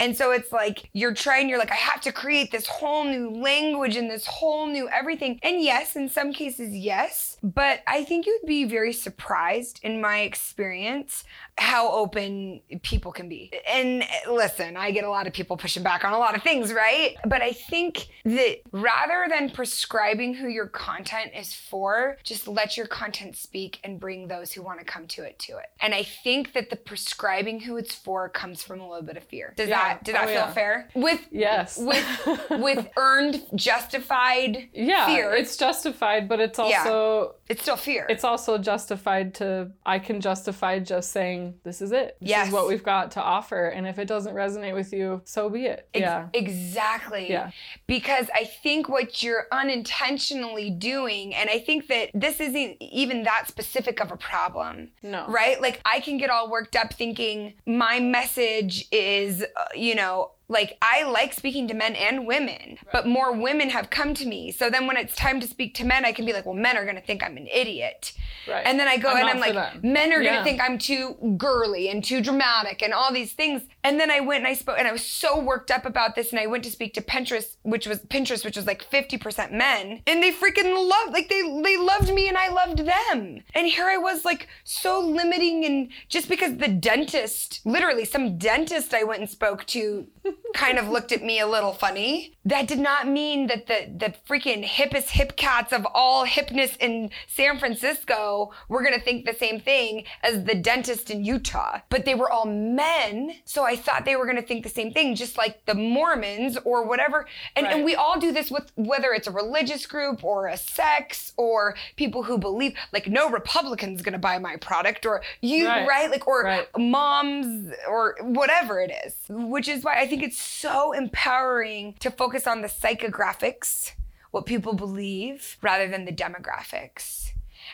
And 0.01 0.17
so 0.17 0.33
it's 0.33 0.53
like 0.53 0.91
you're 0.93 1.15
trying, 1.15 1.49
you're 1.49 1.59
like, 1.59 1.71
I 1.71 1.77
have 1.77 2.01
to 2.03 2.13
create 2.13 2.51
this 2.51 2.67
whole 2.67 3.05
new 3.05 3.31
language 3.31 3.97
and 3.97 4.11
this 4.11 4.27
whole 4.27 4.67
new 4.67 4.89
everything. 4.89 5.39
And 5.43 5.63
yes, 5.63 5.97
in 5.97 6.09
some 6.09 6.33
cases, 6.33 6.75
yes. 6.75 7.36
But 7.55 7.81
I 7.87 8.03
think 8.03 8.27
you'd 8.27 8.41
be 8.45 8.65
very 8.65 8.93
surprised 8.93 9.79
in 9.85 10.01
my 10.01 10.23
experience 10.23 11.23
how 11.59 11.93
open 11.93 12.61
people 12.83 13.13
can 13.13 13.29
be. 13.29 13.53
And 13.71 14.03
eh, 14.03 14.07
listen, 14.29 14.77
I 14.77 14.91
get 14.91 15.05
a 15.05 15.09
lot 15.09 15.29
of 15.29 15.33
people 15.33 15.57
pushing 15.57 15.85
back 15.85 16.05
on 16.05 16.13
a 16.13 16.19
lot 16.19 16.35
of 16.35 16.43
things, 16.43 16.73
right? 16.73 17.15
But 17.25 17.43
I 17.43 17.53
think 17.53 18.09
that 18.25 18.57
rather 18.73 19.27
than 19.31 19.51
prescribing 19.51 20.35
who 20.35 20.49
your 20.49 20.67
content 20.67 21.31
is 21.39 21.55
for, 21.55 22.17
just 22.25 22.49
let 22.49 22.77
your 22.77 22.87
content 22.89 23.37
speak 23.37 23.79
and 23.85 24.01
bring 24.01 24.27
those 24.27 24.53
who 24.53 24.61
want 24.63 24.81
to 24.81 24.85
come 24.85 25.07
to 25.07 25.23
it 25.23 25.39
to 25.39 25.53
it. 25.59 25.67
And 25.81 25.95
I 25.95 26.03
think 26.03 26.53
that 26.55 26.69
the 26.69 26.77
prescribing 26.77 27.61
who 27.61 27.77
it's 27.77 27.95
for 27.95 28.29
comes 28.29 28.65
from 28.65 28.81
a 28.81 28.89
little 28.89 29.07
bit 29.07 29.17
of 29.17 29.23
fear. 29.23 29.55
Does 29.57 29.69
Yeah. 29.69 29.95
that 29.95 30.05
does 30.05 30.15
that 30.15 30.25
Oh, 30.25 30.27
feel 30.27 30.35
yeah. 30.35 30.53
fair? 30.53 30.89
With 30.97 31.21
Yes. 31.31 31.79
with 31.79 32.51
with 32.51 32.89
earned 32.97 33.45
justified 33.55 34.69
yeah, 34.73 35.07
fear. 35.07 35.33
it's 35.33 35.57
justified, 35.57 36.29
but 36.29 36.41
it's 36.41 36.59
also 36.59 37.36
it's 37.49 37.63
still 37.63 37.77
fear. 37.77 38.07
it's 38.09 38.25
also 38.25 38.59
justified 38.59 39.35
to 39.35 39.71
I 39.85 39.99
can 39.99 40.21
justify 40.21 40.79
just 40.79 41.13
saying 41.13 41.55
this 41.65 41.81
is 41.83 41.93
it. 41.93 42.17
This 42.21 42.31
Yes. 42.31 42.49
is 42.49 42.53
what 42.53 42.67
we've 42.69 42.83
got 42.83 43.13
to 43.13 43.23
offer. 43.23 43.67
And 43.69 43.87
if 43.87 43.99
it 43.99 44.07
doesn't 44.09 44.35
resonate 44.35 44.75
with 44.75 44.93
you, 44.93 45.23
so 45.25 45.49
be 45.49 45.67
it. 45.67 45.89
Ex- 45.95 46.03
yeah. 46.03 46.29
Exactly. 46.35 47.31
Yeah. 47.31 47.51
Because 47.87 48.29
I 48.35 48.45
think 48.45 48.89
what 48.89 49.23
you're 49.23 49.47
unintentionally 49.53 50.71
doing, 50.71 51.35
and 51.35 51.49
I 51.49 51.59
think 51.59 51.87
that 51.89 52.11
this 52.15 52.41
isn't 52.41 52.77
even 52.81 53.23
that 53.25 53.45
specific 53.49 54.01
of 54.01 54.11
a 54.11 54.17
problem. 54.17 54.91
No. 55.03 55.27
Right? 55.29 55.61
Like 55.61 55.81
I 55.85 56.01
can 56.01 56.19
get 56.19 56.31
all 56.31 56.51
worked 56.51 56.77
up 56.77 56.93
thinking 56.93 57.55
my 57.67 58.01
message 58.01 58.87
is, 58.91 59.43
uh, 59.43 59.65
you 59.75 59.95
know, 59.95 60.33
like 60.49 60.79
I 60.81 61.03
like 61.05 61.33
speaking 61.33 61.67
to 61.69 61.75
men 61.75 61.95
and 61.97 62.27
women, 62.27 62.79
but 62.93 63.07
more 63.07 63.33
women 63.33 63.71
have 63.71 63.91
come 63.91 64.15
to 64.15 64.27
me. 64.27 64.53
So 64.53 64.71
then 64.71 64.87
when 64.87 64.97
it's 64.97 65.15
time 65.17 65.41
to 65.41 65.47
speak 65.47 65.75
to 65.77 65.85
men, 65.85 66.05
I 66.05 66.13
can 66.13 66.25
be 66.25 66.33
like, 66.33 66.47
well, 66.47 66.55
men 66.55 66.77
are 66.77 66.85
going 66.85 66.97
to 66.97 67.03
think 67.03 67.23
I'm 67.25 67.37
an 67.37 67.49
idiot. 67.53 68.13
Right. 68.49 68.65
And 68.65 68.79
then 68.79 68.87
I 68.87 68.97
go 68.97 69.11
I'm 69.11 69.17
and 69.19 69.29
I'm 69.29 69.41
like, 69.41 69.55
them. 69.55 69.81
men 69.93 70.13
are 70.13 70.23
Yeah. 70.23 70.35
gonna 70.35 70.45
think 70.45 70.61
I'm 70.61 70.79
too 70.79 71.35
girly 71.37 71.89
and 71.89 72.03
too 72.05 72.21
dramatic 72.21 72.81
and 72.83 72.93
all 72.93 73.13
these 73.13 73.33
things. 73.33 73.63
And 73.83 73.99
then 73.99 74.11
I 74.11 74.21
went 74.21 74.39
and 74.39 74.47
I 74.47 74.55
spoke 74.55 74.79
and 74.79 74.87
I 74.87 74.93
was 74.93 75.05
so 75.05 75.39
worked 75.41 75.71
up 75.73 75.85
about 75.85 76.15
this 76.15 76.31
and 76.31 76.39
I 76.41 76.47
went 76.47 76.63
to 76.65 76.71
speak 76.71 76.95
to 76.95 77.03
Pinterest, 77.03 77.57
which 77.63 77.87
was 77.89 77.99
Pinterest, 78.01 78.45
which 78.45 78.57
was 78.57 78.67
like 78.67 78.89
50% 78.89 79.51
men. 79.53 80.03
And 80.07 80.23
they 80.23 80.31
freaking 80.33 80.89
loved 80.89 81.13
like 81.13 81.29
they 81.29 81.43
they 81.63 81.77
loved 81.77 82.13
me 82.15 82.29
and 82.29 82.37
I 82.39 82.49
loved 82.49 82.79
them. 82.79 83.41
And 83.55 83.67
here 83.67 83.87
I 83.87 83.97
was 83.97 84.25
like 84.25 84.47
so 84.65 85.01
limiting 85.01 85.65
and 85.65 85.89
just 86.09 86.29
because 86.29 86.57
the 86.59 86.69
dentist, 86.69 87.61
literally 87.65 88.05
some 88.05 88.39
dentist 88.39 88.95
I 88.95 89.03
went 89.03 89.21
and 89.21 89.29
spoke 89.31 89.65
to 89.67 90.07
kind 90.55 90.79
of 90.79 90.89
looked 90.89 91.13
at 91.13 91.23
me 91.23 91.41
a 91.41 91.47
little 91.47 91.73
funny. 91.73 92.36
That 92.47 92.69
did 92.69 92.79
not 92.79 93.09
mean 93.09 93.49
that 93.49 93.67
the 93.67 93.91
the 93.99 94.15
freaking 94.29 94.65
hippest 94.65 95.09
hip 95.09 95.37
cats 95.37 95.73
of 95.73 95.85
all 95.93 96.25
hipness 96.25 96.77
in 96.79 97.11
San 97.27 97.59
Francisco 97.59 98.53
were 98.69 98.85
gonna 98.85 99.01
think 99.01 99.27
the 99.27 99.35
same 99.35 99.59
thing 99.59 100.05
as 100.23 100.45
the 100.45 100.55
dentist 100.55 101.11
in 101.11 101.25
Utah. 101.25 101.81
But 101.89 102.05
they 102.05 102.15
were 102.15 102.31
all 102.31 102.47
men, 102.47 103.35
so 103.45 103.65
I 103.65 103.75
thought 103.75 104.05
they 104.05 104.15
were 104.15 104.27
gonna 104.27 104.43
think 104.43 104.63
the 104.63 104.69
same 104.71 104.93
thing, 104.93 105.17
just 105.17 105.37
like 105.37 105.67
the 105.67 105.75
Mormons 105.75 106.57
or 106.65 106.85
whatever. 106.87 107.27
And, 107.57 107.67
and 107.67 107.85
we 107.85 107.97
all 107.97 108.21
do 108.21 108.31
this 108.31 108.49
with 108.49 108.71
whether 108.77 109.13
it's 109.13 109.27
a 109.27 109.33
religious 109.33 109.85
group 109.85 110.23
or 110.23 110.47
a 110.47 110.57
sex 110.57 111.33
or 111.37 111.75
people 111.97 112.23
who 112.23 112.39
believe 112.39 112.75
like 112.93 113.09
no 113.09 113.29
Republican's 113.29 114.03
gonna 114.03 114.19
buy 114.19 114.39
my 114.39 114.55
product 114.57 115.05
or 115.05 115.21
you 115.41 115.67
Right. 115.67 115.89
right 115.89 116.11
like 116.13 116.29
or 116.29 116.45
Right. 116.45 116.69
moms 116.79 117.73
or 117.89 118.15
whatever 118.21 118.81
it 118.81 118.93
is. 119.05 119.15
Which 119.29 119.67
is 119.67 119.83
why 119.83 119.95
I 120.01 120.07
think 120.07 120.23
it's 120.23 120.41
so 120.41 120.93
empowering 120.93 121.95
to 121.99 122.11
focus 122.13 122.36
on 122.45 122.61
the 122.61 122.67
psychographics, 122.67 123.93
what 124.33 124.47
people 124.47 124.75
believe, 124.75 125.59
rather 125.63 125.87
than 125.87 126.07
the 126.07 126.13
demographics. 126.13 127.31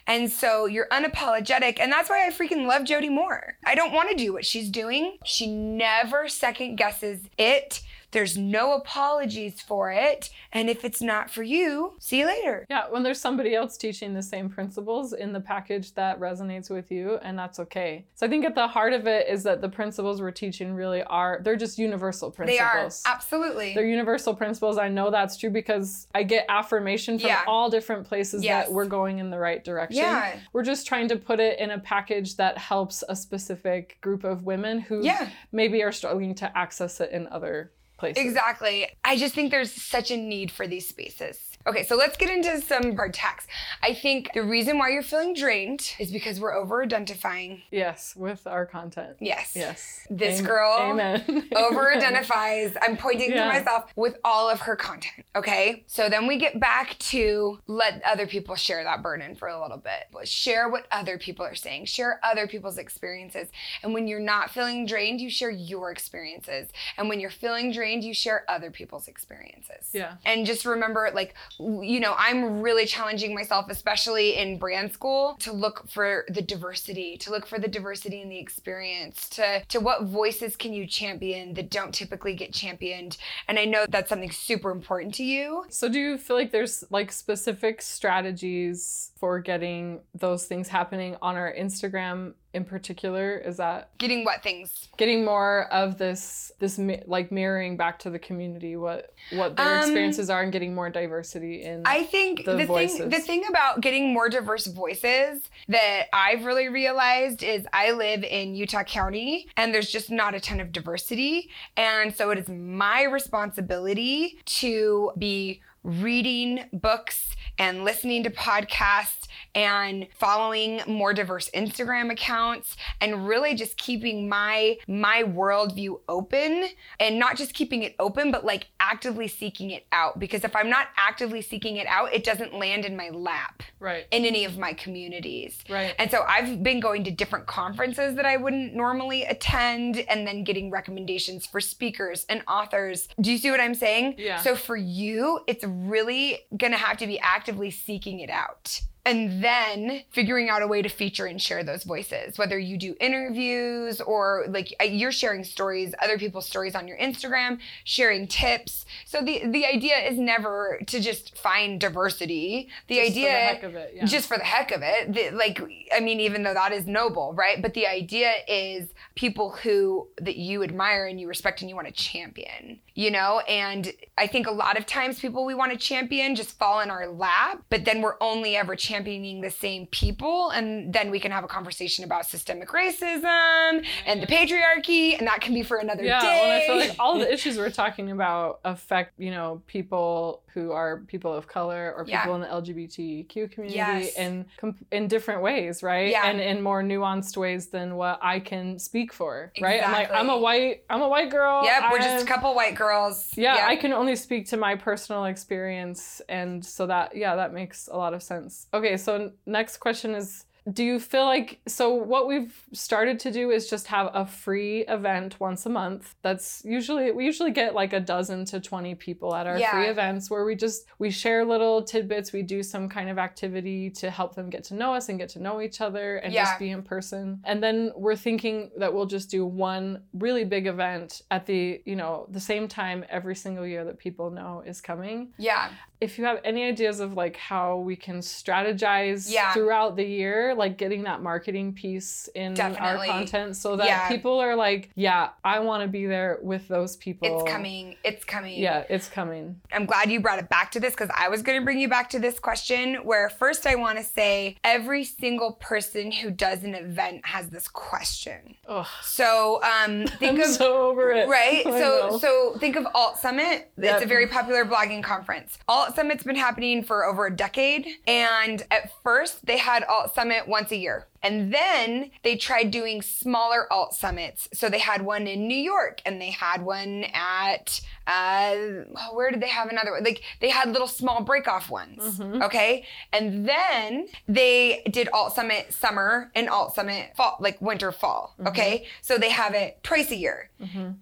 And 0.07 0.31
so 0.31 0.67
you're 0.67 0.89
unapologetic, 0.89 1.81
and 1.81 1.91
that's 1.91 2.11
why 2.11 2.27
I 2.27 2.31
freaking 2.31 2.67
love 2.67 2.85
Jody 2.85 3.09
Moore. 3.09 3.57
I 3.65 3.75
don't 3.75 3.93
want 3.93 4.11
to 4.11 4.17
do 4.17 4.33
what 4.33 4.45
she's 4.45 4.69
doing. 4.69 5.19
She 5.25 5.47
never 5.47 6.29
second 6.29 6.77
guesses 6.77 7.21
it. 7.39 7.81
There's 8.13 8.37
no 8.39 8.75
apologies 8.75 9.61
for 9.61 9.91
it. 9.91 10.31
And 10.53 10.69
if 10.71 10.85
it's 10.85 11.01
not 11.03 11.31
for 11.31 11.43
you, 11.43 11.95
see 11.99 12.21
you 12.21 12.27
later. 12.27 12.67
Yeah, 12.71 12.85
when 12.91 13.03
there's 13.03 13.21
somebody 13.21 13.55
else 13.55 13.77
teaching 13.77 14.13
the 14.15 14.23
same 14.23 14.49
principles 14.51 15.15
in 15.15 15.33
the 15.33 15.41
package 15.41 15.95
that 15.95 16.21
resonates 16.21 16.71
with 16.71 16.91
you, 16.91 17.17
and 17.23 17.39
that's 17.39 17.59
okay. 17.59 18.05
So 18.15 18.27
I 18.27 18.29
think 18.29 18.45
at 18.45 18.55
the 18.55 18.69
heart 18.69 18.93
of 18.93 19.07
it 19.07 19.29
is 19.29 19.43
that 19.45 19.61
the 19.63 19.69
principles 19.69 20.21
we're 20.21 20.31
teaching 20.31 20.75
really 20.75 21.03
are, 21.05 21.41
they're 21.43 21.57
just 21.57 21.79
universal 21.79 22.31
principles. 22.31 22.59
They 22.59 22.63
are. 23.11 23.15
Absolutely. 23.15 23.75
They're 23.75 23.87
universal 23.87 24.35
principles. 24.35 24.77
I 24.79 24.89
know 24.89 25.11
that's 25.11 25.37
true 25.39 25.51
because 25.51 26.07
I 26.15 26.23
get 26.23 26.45
affirmation 26.49 27.19
from 27.19 27.29
Yeah. 27.29 27.43
all 27.47 27.71
different 27.71 28.07
places 28.07 28.45
Yes. 28.45 28.67
that 28.67 28.73
we're 28.73 28.85
going 28.87 29.19
in 29.19 29.31
the 29.31 29.39
right 29.39 29.65
direction. 29.65 29.97
Yeah. 30.03 30.37
We're 30.53 30.65
just 30.65 30.87
trying 30.87 31.09
to 31.09 31.17
put 31.17 31.41
it 31.41 31.59
in 31.59 31.71
a 31.71 31.79
package 31.79 32.37
that 32.37 32.59
helps 32.59 33.03
a 33.09 33.17
specific 33.17 33.99
group 34.03 34.23
of 34.25 34.45
women 34.45 34.81
who 34.81 35.03
Yeah. 35.03 35.31
maybe 35.51 35.83
are 35.83 35.93
struggling 35.93 36.35
to 36.37 36.59
access 36.59 37.01
it 37.01 37.11
in 37.11 37.27
other 37.29 37.73
places. 38.03 38.25
Exactly. 38.25 38.89
I 39.05 39.17
just 39.17 39.33
think 39.33 39.53
there's 39.53 39.71
such 39.73 40.11
a 40.11 40.17
need 40.17 40.51
for 40.51 40.67
these 40.67 40.89
spaces. 40.89 41.52
Okay, 41.67 41.85
so 41.85 41.97
let's 41.97 42.17
get 42.17 42.31
into 42.31 42.61
some 42.61 42.97
hard 42.97 43.17
facts. 43.17 43.47
I 43.83 43.95
think 43.95 44.31
the 44.35 44.43
reason 44.43 44.79
why 44.79 44.89
you're 44.91 45.03
feeling 45.03 45.35
drained 45.35 45.95
is 45.99 46.11
because 46.11 46.41
we're 46.41 46.55
over 46.55 46.83
identifying. 46.83 47.63
Yes, 47.71 48.15
with 48.17 48.47
our 48.47 48.67
content. 48.67 49.17
Yes. 49.21 49.53
Yes. 49.55 50.07
This 50.11 50.41
Am- 50.41 50.45
girl 50.47 50.77
Amen. 50.81 51.49
over 51.57 51.93
identifies, 51.93 52.75
I'm 52.83 52.97
pointing 52.97 53.31
Yeah. 53.31 53.45
to 53.53 53.59
myself 53.59 53.91
with 53.97 54.17
all 54.25 54.49
of 54.51 54.61
her 54.61 54.75
content. 54.77 55.25
Okay. 55.37 55.85
So 55.87 56.09
then 56.09 56.27
we 56.27 56.37
get 56.37 56.59
back 56.59 56.99
to 56.99 57.61
let 57.67 58.03
other 58.05 58.27
people 58.27 58.57
share 58.57 58.83
that 58.85 59.03
burden 59.03 59.35
for 59.35 59.49
a 59.49 59.61
little 59.61 59.79
bit. 59.79 60.27
Share 60.29 60.69
what 60.69 60.87
other 60.91 61.19
people 61.19 61.45
are 61.45 61.55
saying, 61.55 61.87
share 61.87 62.21
other 62.23 62.47
people's 62.47 62.79
experiences. 62.79 63.49
And 63.83 63.95
when 63.95 64.07
you're 64.09 64.21
not 64.21 64.51
feeling 64.51 64.87
drained, 64.87 65.21
you 65.21 65.31
share 65.31 65.51
your 65.51 65.91
experiences. 65.91 66.69
And 66.97 67.09
when 67.09 67.21
you're 67.21 67.31
feeling 67.31 67.73
drained, 67.73 68.05
you 68.05 68.15
share 68.15 68.45
other 68.49 68.71
people's 68.71 69.09
experiences. 69.09 69.91
Yeah. 69.93 70.15
And 70.25 70.45
just 70.47 70.65
remember, 70.65 71.11
like, 71.15 71.35
you 71.59 72.01
know, 72.01 72.15
I'm 72.19 72.61
really 72.61 72.87
challenging 72.87 73.35
myself, 73.35 73.67
especially 73.71 74.37
in 74.37 74.59
brand 74.59 74.93
school, 74.93 75.37
to 75.41 75.53
look 75.53 75.89
for 75.89 76.25
the 76.29 76.43
diversity, 76.43 77.17
to 77.19 77.31
look 77.31 77.47
for 77.47 77.59
the 77.59 77.69
diversity 77.69 78.21
in 78.23 78.29
the 78.29 78.39
experience, 78.39 79.29
to 79.31 79.63
to 79.69 79.81
what 79.81 80.05
voices 80.05 80.57
can 80.57 80.73
you 80.73 80.87
champion 80.87 81.55
that 81.55 81.71
don't 81.71 81.95
typically 81.95 82.35
get 82.35 82.53
championed. 82.53 83.17
And 83.49 83.59
I 83.59 83.65
know 83.65 83.87
that's 83.89 84.09
something 84.09 84.31
super 84.31 84.71
important 84.71 85.15
to 85.15 85.25
you. 85.25 85.65
So 85.69 85.89
do 85.89 85.99
you 85.99 86.19
feel 86.19 86.37
like 86.37 86.53
there's 86.53 86.85
like 86.91 87.13
specific 87.13 87.83
strategies 87.83 89.11
for 89.19 89.41
getting 89.41 90.01
those 90.15 90.47
things 90.47 90.69
happening 90.69 91.17
on 91.23 91.37
our 91.37 91.53
Instagram 91.55 92.35
in 92.55 92.65
particular? 92.65 93.37
Is 93.39 93.57
that 93.57 93.91
Getting 93.99 94.25
what 94.25 94.43
things? 94.43 94.89
getting 94.99 95.25
more 95.25 95.69
of 95.73 95.97
this 95.99 96.53
this 96.59 96.79
like 97.07 97.33
mirroring 97.33 97.77
back 97.77 97.99
to 97.99 98.11
the 98.11 98.19
community 98.19 98.77
what 98.77 99.15
what 99.33 99.57
their 99.57 99.67
Um, 99.67 99.79
experiences 99.81 100.29
are 100.29 100.43
and 100.43 100.53
getting 100.53 100.75
more 100.75 100.91
diversity 100.91 101.63
in 101.63 101.83
I 101.87 102.05
think 102.05 102.45
the 102.45 102.57
the, 102.57 102.67
thing 102.67 103.09
the 103.09 103.21
thing 103.21 103.45
about 103.49 103.81
getting 103.81 104.13
more 104.13 104.29
diverse 104.29 104.67
voices 104.67 105.49
that 105.69 106.05
I've 106.13 106.45
really 106.45 106.69
realized 106.69 107.43
is 107.43 107.65
I 107.73 107.93
live 107.93 108.23
in 108.23 108.55
Utah 108.55 108.85
County 108.85 109.49
and 109.57 109.73
there's 109.73 109.91
just 109.91 110.11
not 110.11 110.35
a 110.35 110.41
ton 110.41 110.61
of 110.61 110.73
diversity 110.73 111.51
and 111.77 112.15
so 112.15 112.31
it 112.31 112.39
is 112.39 112.49
my 112.49 113.05
responsibility 113.05 114.39
to 114.45 115.13
be 115.19 115.61
reading 115.85 116.65
books 116.73 117.35
and 117.59 117.85
listening 117.85 118.23
to 118.25 118.31
podcasts 118.31 119.29
and 119.55 120.07
following 120.19 120.81
more 120.87 121.13
diverse 121.13 121.51
Instagram 121.51 122.11
accounts 122.11 122.77
and 123.01 123.27
really 123.27 123.55
just 123.55 123.77
keeping 123.77 124.29
my 124.29 124.79
my 124.87 125.23
worldview 125.23 126.01
open 126.09 126.69
and 126.99 127.19
not 127.19 127.37
just 127.37 127.53
keeping 127.53 127.83
it 127.83 127.95
open 127.99 128.31
but 128.31 128.45
like 128.45 128.69
actively 128.81 129.29
seeking 129.29 129.71
it 129.71 129.85
out 129.93 130.19
because 130.19 130.45
if 130.45 130.57
I'm 130.57 130.71
not 130.71 130.89
actively 130.97 131.43
seeking 131.43 131.77
it 131.77 131.87
out 131.87 132.13
it 132.13 132.25
doesn't 132.25 132.55
land 132.55 132.85
in 132.85 132.97
my 132.97 133.11
lap 133.11 133.63
right 133.79 134.07
in 134.11 134.25
any 134.25 134.45
of 134.45 134.57
my 134.59 134.73
communities. 134.73 135.59
Right. 135.69 135.95
And 135.99 136.11
so 136.11 136.23
I've 136.27 136.63
been 136.63 136.81
going 136.81 137.05
to 137.05 137.11
different 137.11 137.47
conferences 137.47 138.15
that 138.17 138.25
I 138.25 138.37
wouldn't 138.37 138.75
normally 138.75 139.25
attend 139.25 139.99
and 140.09 140.27
then 140.27 140.45
getting 140.45 140.71
recommendations 140.71 141.47
for 141.47 141.61
speakers 141.61 142.25
and 142.29 142.43
authors. 142.49 143.09
Do 143.21 143.31
you 143.31 143.39
see 143.39 143.51
what 143.51 143.61
I'm 143.61 143.75
saying? 143.75 144.15
Yeah. 144.19 144.41
So 144.41 144.55
for 144.55 144.77
you, 144.77 145.41
it's 145.47 145.65
really 145.65 146.41
going 146.57 146.73
to 146.73 146.79
have 146.79 146.97
to 146.99 147.07
be 147.07 147.21
actively 147.53 147.71
seeking 147.71 148.21
it 148.21 148.31
out. 148.31 148.81
And 149.05 149.43
then 149.43 150.03
figuring 150.11 150.49
out 150.49 150.63
a 150.63 150.67
way 150.67 150.83
to 150.83 150.89
feature 150.89 151.27
and 151.27 151.41
share 151.43 151.65
those 151.65 151.85
voices 151.85 152.39
whether 152.39 152.59
you 152.59 152.77
do 152.77 152.95
interviews 153.01 154.01
or 154.01 154.45
like 154.49 154.73
you're 154.89 155.13
sharing 155.13 155.45
stories 155.45 155.95
other 156.01 156.19
people's 156.19 156.47
stories 156.47 156.75
on 156.75 156.87
your 156.87 156.97
instagram 156.99 157.59
sharing 157.85 158.27
tips. 158.27 158.85
So 159.05 159.23
the 159.23 159.43
the 159.47 159.67
idea 159.67 159.97
is 159.99 160.19
never 160.19 160.81
to 160.87 161.01
just 161.01 161.37
find 161.37 161.81
diversity. 161.81 162.69
The 162.89 162.97
Just 162.97 163.07
for 163.07 163.19
idea 163.19 163.33
the 163.33 163.39
heck 163.39 163.63
of 163.63 163.75
it, 163.75 163.93
yeah. 163.95 164.05
just 164.05 164.29
for 164.29 164.39
the 164.39 164.45
heck 164.45 164.71
of 164.73 164.83
it 164.83 165.13
the, 165.13 165.31
like 165.31 165.61
i 165.95 166.01
mean 166.01 166.21
even 166.21 166.43
though 166.43 166.55
that 166.55 166.73
is 166.73 166.87
noble 166.87 167.33
right? 167.35 167.61
But 167.61 167.75
the 167.75 167.87
idea 167.87 168.33
is 168.49 168.89
people 169.15 169.51
who 169.51 170.09
that 170.21 170.37
you 170.37 170.63
admire 170.63 171.07
and 171.07 171.21
you 171.21 171.29
respect 171.29 171.61
and 171.61 171.69
you 171.69 171.77
want 171.77 171.89
to 171.89 171.93
champion 171.93 172.79
you 172.95 173.11
know? 173.11 173.41
And 173.41 173.93
i 174.19 174.27
think 174.27 174.47
a 174.47 174.51
lot 174.51 174.79
of 174.79 174.87
times 174.87 175.19
people 175.19 175.45
we 175.45 175.55
want 175.55 175.73
to 175.73 175.79
champion 175.79 176.35
just 176.35 176.59
fall 176.59 176.81
in 176.81 176.91
our 176.91 177.09
lap 177.09 177.63
but 177.71 177.85
then 177.85 178.03
we're 178.03 178.17
only 178.21 178.57
ever 178.57 178.77
championing 178.77 178.92
the 179.41 179.51
same 179.51 179.87
people 179.87 180.51
and 180.51 180.93
then 180.93 181.11
we 181.11 181.19
can 181.19 181.33
have 181.33 181.45
a 181.45 181.49
conversation 181.49 182.05
about 182.05 182.27
systemic 182.27 182.69
racism 182.69 183.85
and 184.07 184.23
the 184.23 184.27
patriarchy 184.27 185.19
and 185.19 185.27
that 185.27 185.41
can 185.41 185.55
be 185.55 185.63
for 185.63 185.79
another 185.79 186.05
yeah, 186.05 186.21
day 186.21 186.41
well, 186.43 186.57
I 186.57 186.67
feel 186.67 186.89
like 186.89 186.97
all 186.99 187.19
the 187.19 187.33
issues 187.33 187.57
we're 187.57 187.71
talking 187.71 188.11
about 188.11 188.61
affect, 188.65 189.19
you 189.19 189.31
know, 189.31 189.63
people 189.67 190.42
who 190.55 190.73
are 190.73 191.01
people 191.07 191.33
of 191.33 191.47
color 191.47 191.95
or 191.97 192.05
Yeah. 192.07 192.21
people 192.21 192.35
in 192.35 192.41
the 192.43 192.47
LGBTQ 192.49 193.49
community 193.51 193.77
Yes. 193.77 194.17
in 194.17 194.47
in 194.91 195.09
different 195.09 195.43
ways, 195.43 195.83
right? 195.83 196.11
Yeah. 196.11 196.27
And 196.27 196.41
in 196.41 196.63
more 196.63 196.83
nuanced 196.83 197.37
ways 197.37 197.69
than 197.69 197.97
what 197.97 198.19
I 198.23 198.41
can 198.41 198.79
speak 198.79 199.13
for, 199.13 199.53
right? 199.61 199.83
I'm 199.85 199.93
like, 199.93 200.11
I'm 200.13 200.29
a 200.31 200.37
white, 200.39 200.85
I'm 200.91 201.01
a 201.03 201.09
white 201.09 201.31
girl. 201.31 201.65
yep 201.65 201.91
we're 201.91 201.99
just 201.99 202.25
a 202.25 202.27
couple 202.29 202.55
white 202.55 202.75
girls 202.75 203.31
yeah, 203.37 203.55
Yep. 203.57 203.69
I 203.69 203.77
can 203.77 203.93
only 203.93 204.17
speak 204.17 204.47
to 204.49 204.57
my 204.57 204.75
personal 204.77 205.25
experience, 205.25 206.21
and 206.29 206.65
so 206.65 206.87
that 206.87 207.17
yeah, 207.17 207.37
that 207.37 207.53
makes 207.53 207.89
a 207.89 207.97
lot 207.97 208.13
of 208.15 208.23
sense. 208.23 208.67
Okay, 208.75 208.97
so 208.97 209.33
next 209.47 209.79
question 209.79 210.15
is. 210.15 210.45
Do 210.71 210.85
you 210.85 211.01
feel 211.01 211.25
like 211.25 211.61
so 211.67 211.93
what 211.93 212.29
we've 212.29 212.55
started 212.73 213.19
to 213.21 213.33
do 213.33 213.51
is 213.51 213.69
just 213.69 213.89
have 213.89 214.11
a 214.15 214.25
free 214.25 214.83
event 214.83 215.41
once 215.41 215.67
a 215.67 215.69
month. 215.71 216.15
That's 216.23 216.63
usually 216.65 217.11
we 217.11 217.25
usually 217.25 217.51
get 217.51 217.75
like 217.75 217.93
a 217.93 217.99
dozen 218.01 218.45
to 218.47 218.61
20 218.61 218.95
people 218.95 219.35
at 219.35 219.47
our 219.49 219.59
Yeah. 219.59 219.73
free 219.73 219.87
events 219.87 220.31
where 220.31 220.45
we 220.45 220.55
just 220.55 220.87
we 221.01 221.11
share 221.11 221.45
little 221.45 221.83
tidbits, 221.83 222.33
we 222.33 222.43
do 222.43 222.63
some 222.63 222.89
kind 222.89 223.11
of 223.11 223.19
activity 223.19 223.91
to 223.91 224.11
help 224.11 224.37
them 224.37 224.51
get 224.51 224.63
to 224.65 224.75
know 224.75 224.95
us 224.95 225.09
and 225.09 225.19
get 225.19 225.31
to 225.31 225.43
know 225.43 225.61
each 225.61 225.81
other 225.81 226.17
and 226.19 226.33
Yeah. 226.33 226.45
just 226.45 226.59
be 226.61 226.71
in 226.71 226.83
person. 226.83 227.41
And 227.45 227.61
then 227.63 227.91
we're 227.97 228.15
thinking 228.17 228.71
that 228.79 228.95
we'll 228.95 229.07
just 229.07 229.31
do 229.31 229.45
one 229.45 230.03
really 230.13 230.45
big 230.45 230.67
event 230.69 231.23
at 231.31 231.47
the, 231.47 231.83
you 231.85 231.97
know, 231.97 232.27
the 232.31 232.41
same 232.41 232.69
time 232.69 233.05
every 233.09 233.35
single 233.35 233.67
year 233.67 233.85
that 233.85 233.99
people 233.99 234.31
know 234.31 234.63
is 234.65 234.81
coming. 234.81 235.33
yeah 235.39 235.71
If 236.03 236.19
you 236.19 236.25
have 236.25 236.41
any 236.45 236.65
ideas 236.65 237.01
of 237.01 237.15
like 237.15 237.37
how 237.37 237.77
we 237.79 237.95
can 237.97 238.21
strategize 238.21 239.31
Yeah. 239.33 239.53
throughout 239.53 239.97
the 239.97 240.05
year, 240.05 240.55
like 240.55 240.77
getting 240.77 241.03
that 241.05 241.23
marketing 241.23 241.73
piece 241.73 242.29
in 242.35 242.55
Definitely. 242.55 243.09
our 243.09 243.15
content 243.19 243.57
so 243.57 243.77
that 243.77 243.87
Yeah. 243.87 244.09
people 244.09 244.39
are 244.41 244.57
like, 244.57 244.91
yeah, 244.95 245.31
I 245.45 245.61
want 245.61 245.83
to 245.83 245.89
be 245.89 246.07
there 246.07 246.39
with 246.43 246.67
those 246.69 246.97
people. 246.97 247.29
it's 247.43 247.51
coming 247.51 247.97
it's 248.05 248.25
coming 248.25 248.59
Yeah, 248.59 248.85
it's 248.89 249.09
coming. 249.09 249.61
I'm 249.73 249.87
glad 249.87 250.11
you 250.11 250.21
brought 250.21 250.39
it 250.39 250.49
back 250.49 250.71
to 250.73 250.81
this 250.81 250.93
because 250.95 251.11
I 251.17 251.29
was 251.29 251.43
going 251.43 251.59
to 251.61 251.65
bring 251.65 251.79
you 251.79 251.89
back 251.89 252.11
to 252.11 252.19
this 252.19 252.39
question. 252.39 252.97
Where 253.05 253.29
first, 253.29 253.67
I 253.67 253.75
want 253.77 253.99
to 253.99 254.05
say 254.05 254.57
every 254.65 255.05
single 255.05 255.53
person 255.53 256.11
who 256.11 256.31
does 256.31 256.65
an 256.65 256.75
event 256.75 257.25
has 257.27 257.49
this 257.49 257.69
question. 257.69 258.57
Ugh. 258.69 258.87
So 259.03 259.61
um, 259.63 260.07
think 260.19 260.39
I'm 260.39 260.41
of 260.43 260.47
so 260.57 260.89
over 260.89 261.13
it. 261.13 261.29
right. 261.29 261.65
I 261.67 261.71
So 261.81 262.09
know. 262.11 262.19
so 262.19 262.57
think 262.59 262.77
of 262.77 262.87
Alt 262.95 263.19
Summit. 263.19 263.71
Yep. 263.79 263.95
It's 263.95 264.05
a 264.05 264.09
very 264.09 264.27
popular 264.27 264.65
blogging 264.65 265.03
conference. 265.03 265.59
Alt 265.69 265.92
Summit's 265.95 266.25
been 266.25 266.37
happening 266.37 266.83
for 266.83 267.05
over 267.05 267.27
a 267.27 267.35
decade, 267.35 267.87
and 268.07 268.63
at 268.71 268.93
first 269.03 269.47
they 269.47 269.59
had 269.59 269.85
Alt 269.85 270.15
Summit 270.15 270.49
once 270.49 270.71
a 270.71 270.77
year. 270.77 271.07
And 271.23 271.53
then 271.53 272.11
they 272.23 272.37
tried 272.37 272.71
doing 272.71 273.03
smaller 273.03 273.73
alt 273.73 273.95
summits. 273.95 274.49
So 274.53 274.69
they 274.69 274.79
had 274.81 275.03
one 275.03 275.27
in 275.27 275.47
New 275.47 275.57
York 275.57 276.01
and 276.05 276.21
they 276.21 276.31
had 276.31 276.63
one 276.63 277.05
at, 277.15 277.81
uh, 278.07 278.55
oh, 278.57 279.11
where 279.15 279.31
did 279.31 279.41
they 279.41 279.49
have 279.49 279.69
another 279.69 279.93
one? 279.93 280.03
Like 280.05 280.23
they 280.41 280.51
had 280.51 280.71
little 280.71 280.89
small 280.89 281.23
break 281.23 281.47
off 281.47 281.71
ones. 281.71 282.21
Okay. 282.21 282.85
And 283.13 283.49
then 283.49 284.09
they 284.27 284.83
did 284.91 285.09
alt 285.13 285.35
summit 285.35 285.73
summer 285.73 286.31
and 286.35 286.49
alt 286.49 286.75
summit 286.75 287.13
fall, 287.17 287.37
like 287.41 287.61
winter 287.61 287.93
fall. 287.93 288.35
Okay. 288.47 288.87
So 289.01 289.19
they 289.19 289.31
have 289.31 289.55
it 289.55 289.79
twice 289.83 290.11
a 290.11 290.17
year. 290.17 290.51